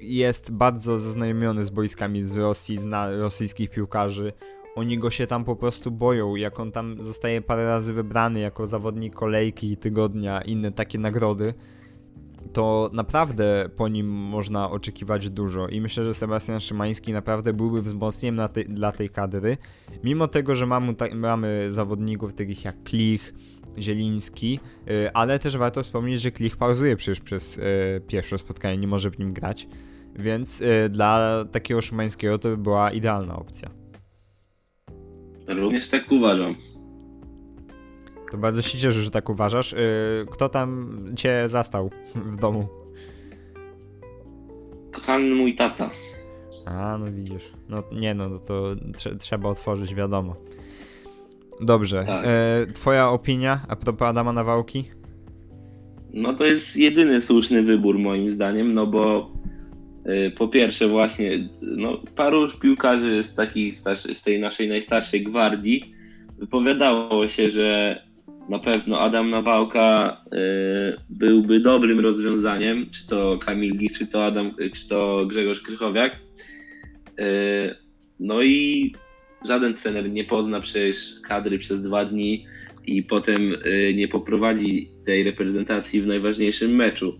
jest 0.00 0.52
bardzo 0.52 0.98
zaznajomiony 0.98 1.64
z 1.64 1.70
boiskami 1.70 2.24
z 2.24 2.36
Rosji, 2.36 2.78
zna 2.78 3.10
rosyjskich 3.10 3.70
piłkarzy, 3.70 4.32
oni 4.74 4.98
go 4.98 5.10
się 5.10 5.26
tam 5.26 5.44
po 5.44 5.56
prostu 5.56 5.90
boją. 5.90 6.36
Jak 6.36 6.60
on 6.60 6.72
tam 6.72 7.02
zostaje 7.02 7.42
parę 7.42 7.64
razy 7.64 7.92
wybrany 7.92 8.40
jako 8.40 8.66
zawodnik 8.66 9.14
kolejki, 9.14 9.76
tygodnia, 9.76 10.42
inne 10.42 10.72
takie 10.72 10.98
nagrody, 10.98 11.54
to 12.54 12.90
naprawdę 12.92 13.68
po 13.76 13.88
nim 13.88 14.06
można 14.10 14.70
oczekiwać 14.70 15.30
dużo. 15.30 15.68
I 15.68 15.80
myślę, 15.80 16.04
że 16.04 16.14
Sebastian 16.14 16.60
Szymański 16.60 17.12
naprawdę 17.12 17.52
byłby 17.52 17.82
wzmocnieniem 17.82 18.48
tej, 18.48 18.64
dla 18.64 18.92
tej 18.92 19.10
kadry. 19.10 19.56
Mimo 20.04 20.28
tego, 20.28 20.54
że 20.54 20.66
mamy, 20.66 20.94
mamy 21.14 21.66
zawodników 21.68 22.34
takich 22.34 22.64
jak 22.64 22.82
Klich, 22.82 23.34
Zieliński, 23.78 24.60
yy, 24.86 25.10
ale 25.14 25.38
też 25.38 25.56
warto 25.56 25.82
wspomnieć, 25.82 26.20
że 26.20 26.30
Klich 26.30 26.56
pauzuje 26.56 26.96
przecież 26.96 27.20
przez 27.20 27.56
yy, 27.56 27.64
pierwsze 28.06 28.38
spotkanie, 28.38 28.78
nie 28.78 28.88
może 28.88 29.10
w 29.10 29.18
nim 29.18 29.32
grać. 29.32 29.68
Więc 30.16 30.60
yy, 30.60 30.88
dla 30.88 31.44
takiego 31.52 31.80
Szymańskiego 31.80 32.38
to 32.38 32.48
by 32.48 32.56
była 32.56 32.92
idealna 32.92 33.36
opcja. 33.36 33.70
Również 35.48 35.88
tak 35.88 36.12
uważam. 36.12 36.54
To 38.34 38.38
bardzo 38.38 38.62
się 38.62 38.78
cieszę, 38.78 39.00
że 39.00 39.10
tak 39.10 39.30
uważasz. 39.30 39.72
Yy, 39.72 39.78
kto 40.30 40.48
tam 40.48 40.98
cię 41.16 41.42
zastał 41.46 41.90
w 42.14 42.36
domu? 42.36 42.68
Kochany 44.92 45.34
mój 45.34 45.54
tata. 45.54 45.90
A, 46.64 46.98
no 46.98 47.12
widzisz. 47.12 47.52
No 47.68 47.82
nie 47.92 48.14
no, 48.14 48.28
no 48.28 48.38
to 48.38 48.74
trze- 48.74 49.18
trzeba 49.18 49.48
otworzyć, 49.48 49.94
wiadomo. 49.94 50.36
Dobrze. 51.60 52.04
Tak. 52.06 52.24
E, 52.26 52.66
twoja 52.72 53.10
opinia 53.10 53.60
a 53.68 53.76
propos 53.76 54.08
Adama 54.08 54.32
Nawałki? 54.32 54.84
No 56.12 56.34
to 56.34 56.44
jest 56.44 56.76
jedyny 56.76 57.20
słuszny 57.20 57.62
wybór 57.62 57.98
moim 57.98 58.30
zdaniem, 58.30 58.74
no 58.74 58.86
bo 58.86 59.30
y, 60.06 60.30
po 60.30 60.48
pierwsze 60.48 60.88
właśnie 60.88 61.48
no, 61.62 62.00
paru 62.16 62.48
piłkarzy 62.60 63.22
z, 63.22 63.34
takich 63.34 63.76
starszy, 63.76 64.14
z 64.14 64.22
tej 64.22 64.40
naszej 64.40 64.68
najstarszej 64.68 65.22
gwardii 65.24 65.94
wypowiadało 66.38 67.28
się, 67.28 67.50
że 67.50 68.00
na 68.48 68.58
pewno 68.58 69.00
Adam 69.00 69.30
Nawałka 69.30 70.20
y, 70.26 71.00
byłby 71.10 71.60
dobrym 71.60 72.00
rozwiązaniem, 72.00 72.86
czy 72.90 73.06
to 73.06 73.38
Kamil 73.38 73.76
Gich, 73.76 73.92
czy 73.92 74.06
to 74.06 74.24
Adam, 74.24 74.54
czy 74.74 74.88
to 74.88 75.26
Grzegorz 75.26 75.62
Krychowiak. 75.62 76.12
Y, 77.20 77.74
no 78.20 78.42
i 78.42 78.92
żaden 79.46 79.74
trener 79.74 80.10
nie 80.10 80.24
pozna 80.24 80.60
przecież 80.60 81.20
kadry 81.28 81.58
przez 81.58 81.82
dwa 81.82 82.04
dni 82.04 82.46
i 82.86 83.02
potem 83.02 83.56
nie 83.94 84.08
poprowadzi 84.08 84.88
tej 85.06 85.24
reprezentacji 85.24 86.02
w 86.02 86.06
najważniejszym 86.06 86.70
meczu. 86.70 87.18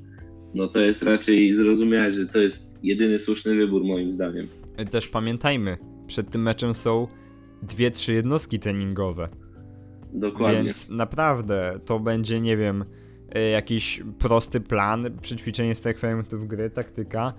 No 0.55 0.69
to 0.69 0.79
jest 0.79 1.03
raczej 1.03 1.53
zrozumiałe, 1.53 2.13
że 2.13 2.27
to 2.27 2.41
jest 2.41 2.79
jedyny 2.83 3.19
słuszny 3.19 3.55
wybór 3.55 3.85
moim 3.85 4.13
zdaniem. 4.13 4.49
Też 4.91 5.09
pamiętajmy, 5.09 5.77
przed 6.07 6.31
tym 6.31 6.43
meczem 6.43 6.75
są 6.75 7.09
dwie, 7.63 7.91
trzy 7.91 8.13
jednostki 8.13 8.59
treningowe. 8.59 9.44
Dokładnie. 10.15 10.63
Więc 10.63 10.89
naprawdę 10.89 11.79
to 11.85 12.01
będzie, 12.01 12.41
nie 12.41 12.57
wiem, 12.57 12.85
y, 13.37 13.49
jakiś 13.51 14.03
prosty 14.19 14.61
plan, 14.61 15.19
przećwiczenie 15.23 15.75
z 15.75 15.81
tych 15.81 15.99
fragmentów 15.99 16.47
gry, 16.49 16.71
taktyka 16.71 17.33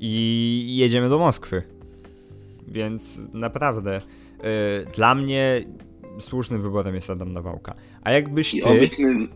i 0.00 0.76
jedziemy 0.78 1.08
do 1.08 1.18
Moskwy. 1.18 1.62
Więc 2.68 3.20
naprawdę 3.32 4.00
y, 4.00 4.40
dla 4.96 5.14
mnie 5.14 5.64
słusznym 6.18 6.62
wyborem 6.62 6.94
jest 6.94 7.10
Adam 7.10 7.32
Nawałka. 7.32 7.74
A 8.02 8.10
jakbyś 8.12 8.50
ty, 8.50 8.64
obyśmy, 8.64 9.28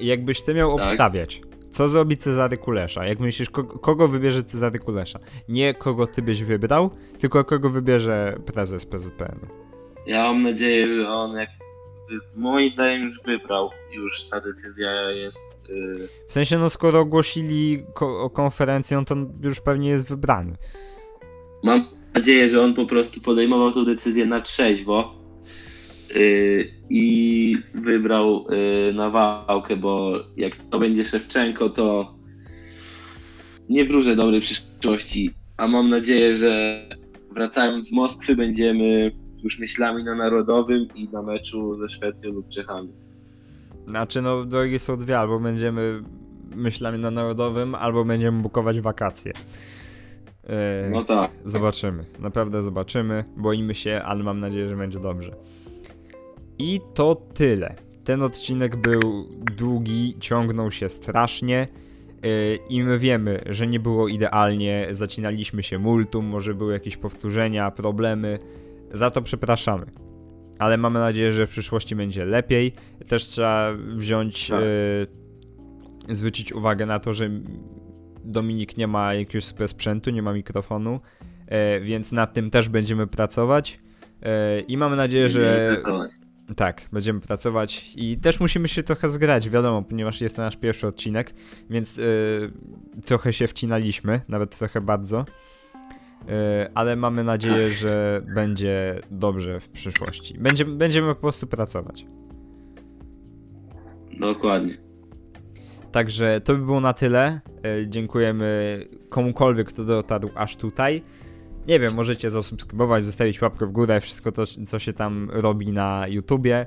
jakbyś 0.00 0.42
ty 0.42 0.54
miał 0.54 0.76
Tak. 0.76 0.86
obstawiać, 0.86 1.42
co 1.70 1.88
zrobi 1.88 2.16
Cezary 2.16 2.56
Kulesza? 2.56 3.06
Jak 3.06 3.20
myślisz, 3.20 3.50
kogo, 3.50 3.78
kogo 3.78 4.08
wybierze 4.08 4.44
Cezary 4.44 4.78
Kulesza? 4.78 5.18
Nie 5.48 5.74
kogo 5.74 6.06
ty 6.06 6.22
byś 6.22 6.42
wybrał, 6.42 6.90
tylko 7.18 7.44
kogo 7.44 7.70
wybierze 7.70 8.36
prezes 8.46 8.86
PZPN. 8.86 9.38
ja 10.06 10.22
mam 10.22 10.42
nadzieję, 10.42 10.94
że 10.94 11.08
on 11.08 11.36
jak 11.36 11.48
moim 12.36 12.72
zdaniem 12.72 13.02
już 13.02 13.22
wybrał, 13.22 13.70
już 13.92 14.24
ta 14.28 14.40
decyzja 14.40 15.10
jest 15.10 15.70
y, 15.70 16.08
W 16.28 16.32
sensie, 16.32 16.58
no 16.58 16.70
skoro 16.70 17.00
ogłosili 17.00 17.84
ko- 17.94 18.20
o 18.22 18.30
konferencję, 18.30 19.04
to 19.06 19.14
on 19.14 19.32
już 19.42 19.60
pewnie 19.60 19.88
jest 19.88 20.08
wybrany. 20.08 20.56
Mam 21.64 21.84
nadzieję, 22.14 22.48
że 22.48 22.62
on 22.62 22.74
po 22.74 22.86
prostu 22.86 23.20
podejmował 23.20 23.72
tę 23.72 23.84
decyzję 23.84 24.26
na 24.26 24.40
trzeźwo 24.40 25.14
yy, 26.14 26.68
i 26.90 27.56
wybrał 27.74 28.46
yy, 28.86 28.92
Nawałkę, 28.94 29.76
bo 29.76 30.12
jak 30.36 30.52
to 30.70 30.78
będzie 30.78 31.04
Szewczenko, 31.04 31.70
to 31.70 32.14
nie 33.68 33.84
wróżę 33.84 34.16
dobrej 34.16 34.40
przyszłości. 34.40 35.30
A 35.56 35.68
mam 35.68 35.88
nadzieję, 35.90 36.36
że 36.36 36.82
wracając 37.30 37.88
z 37.88 37.92
Moskwy 37.92 38.36
będziemy 38.36 39.12
już 39.42 39.58
myślami 39.58 40.04
na 40.04 40.14
Narodowym 40.14 40.88
i 40.94 41.08
na 41.08 41.22
meczu 41.22 41.76
ze 41.76 41.88
Szwecją 41.88 42.32
lub 42.32 42.48
Czechami. 42.48 42.92
Znaczy, 43.86 44.22
no 44.22 44.44
drogi 44.44 44.78
są 44.78 44.96
dwie, 44.96 45.18
albo 45.18 45.40
będziemy 45.40 46.02
myślami 46.56 46.98
na 46.98 47.10
narodowym, 47.10 47.74
albo 47.74 48.04
będziemy 48.04 48.42
bukować 48.42 48.80
wakacje. 48.80 49.32
Yy, 50.42 50.50
No 50.90 51.04
tak. 51.04 51.30
Zobaczymy, 51.44 52.04
naprawdę 52.18 52.62
zobaczymy. 52.62 53.24
Boimy 53.36 53.74
się, 53.74 54.02
ale 54.04 54.24
mam 54.24 54.40
nadzieję, 54.40 54.68
że 54.68 54.76
będzie 54.76 55.00
dobrze. 55.00 55.34
I 56.58 56.80
to 56.94 57.14
tyle. 57.34 57.74
Ten 58.04 58.22
odcinek 58.22 58.76
był 58.76 59.28
długi, 59.56 60.16
ciągnął 60.20 60.70
się 60.70 60.88
strasznie. 60.88 61.66
yy, 62.22 62.58
I 62.68 62.82
my 62.82 62.98
wiemy, 62.98 63.42
że 63.46 63.66
nie 63.66 63.80
było 63.80 64.08
idealnie, 64.08 64.86
zacinaliśmy 64.90 65.62
się 65.62 65.78
multum, 65.78 66.26
może 66.26 66.54
były 66.54 66.72
jakieś 66.72 66.96
powtórzenia, 66.96 67.70
problemy. 67.70 68.38
Za 68.92 69.10
to 69.10 69.22
przepraszamy. 69.22 69.86
Ale 70.58 70.76
mamy 70.76 70.98
nadzieję, 70.98 71.32
że 71.32 71.46
w 71.46 71.50
przyszłości 71.50 71.96
będzie 71.96 72.24
lepiej. 72.24 72.72
Też 73.08 73.24
trzeba 73.24 73.72
wziąć, 73.96 74.48
Tak. 74.48 74.60
yy, 76.08 76.14
zwrócić 76.14 76.52
uwagę 76.52 76.86
na 76.86 76.98
to, 76.98 77.12
że 77.12 77.30
Dominik 78.24 78.76
nie 78.76 78.86
ma 78.86 79.14
jakiegoś 79.14 79.44
super 79.44 79.68
sprzętu, 79.68 80.10
nie 80.10 80.22
ma 80.22 80.32
mikrofonu, 80.32 81.00
e, 81.46 81.80
więc 81.80 82.12
nad 82.12 82.34
tym 82.34 82.50
też 82.50 82.68
będziemy 82.68 83.06
pracować. 83.06 83.80
E, 84.22 84.60
I 84.60 84.76
mamy 84.76 84.96
nadzieję, 84.96 85.24
Będziemy 85.24 85.44
że 85.44 85.68
pracować. 85.76 86.10
tak, 86.56 86.88
będziemy 86.92 87.20
pracować 87.20 87.92
i 87.96 88.18
też 88.18 88.40
musimy 88.40 88.68
się 88.68 88.82
trochę 88.82 89.08
zgrać, 89.08 89.50
wiadomo, 89.50 89.82
ponieważ 89.82 90.20
jest 90.20 90.36
to 90.36 90.42
nasz 90.42 90.56
pierwszy 90.56 90.86
odcinek, 90.86 91.34
więc 91.70 92.00
trochę 93.04 93.32
się 93.32 93.46
wcinaliśmy, 93.46 94.20
nawet 94.28 94.58
trochę 94.58 94.80
bardzo. 94.80 95.24
E, 96.28 96.70
ale 96.74 96.96
mamy 96.96 97.24
nadzieję, 97.24 97.70
że 97.70 98.22
będzie 98.34 99.00
dobrze 99.10 99.60
w 99.60 99.68
przyszłości. 99.68 100.38
Będzie, 100.38 100.64
będziemy 100.64 101.14
po 101.14 101.20
prostu 101.20 101.46
pracować. 101.46 102.06
Dokładnie. 104.20 104.76
Także 105.92 106.40
to 106.44 106.54
by 106.54 106.64
było 106.64 106.80
na 106.80 106.92
tyle. 106.92 107.40
E, 107.64 107.88
Dziękujemy 107.88 108.78
komukolwiek, 109.08 109.68
kto 109.68 109.84
dotarł 109.84 110.30
aż 110.34 110.56
tutaj. 110.56 111.02
Nie 111.68 111.80
wiem, 111.80 111.94
możecie 111.94 112.30
zasubskrybować, 112.30 113.04
zostawić 113.04 113.42
łapkę 113.42 113.66
w 113.66 113.72
górę, 113.72 114.00
wszystko 114.00 114.32
to, 114.32 114.46
co 114.46 114.78
się 114.78 114.92
tam 114.92 115.30
robi 115.32 115.72
na 115.72 116.06
YouTubie. 116.08 116.64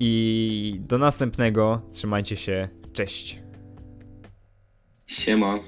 I 0.00 0.80
do 0.80 0.98
następnego. 0.98 1.82
Trzymajcie 1.92 2.36
się. 2.36 2.68
Cześć. 2.92 3.42
Siema. 5.06 5.58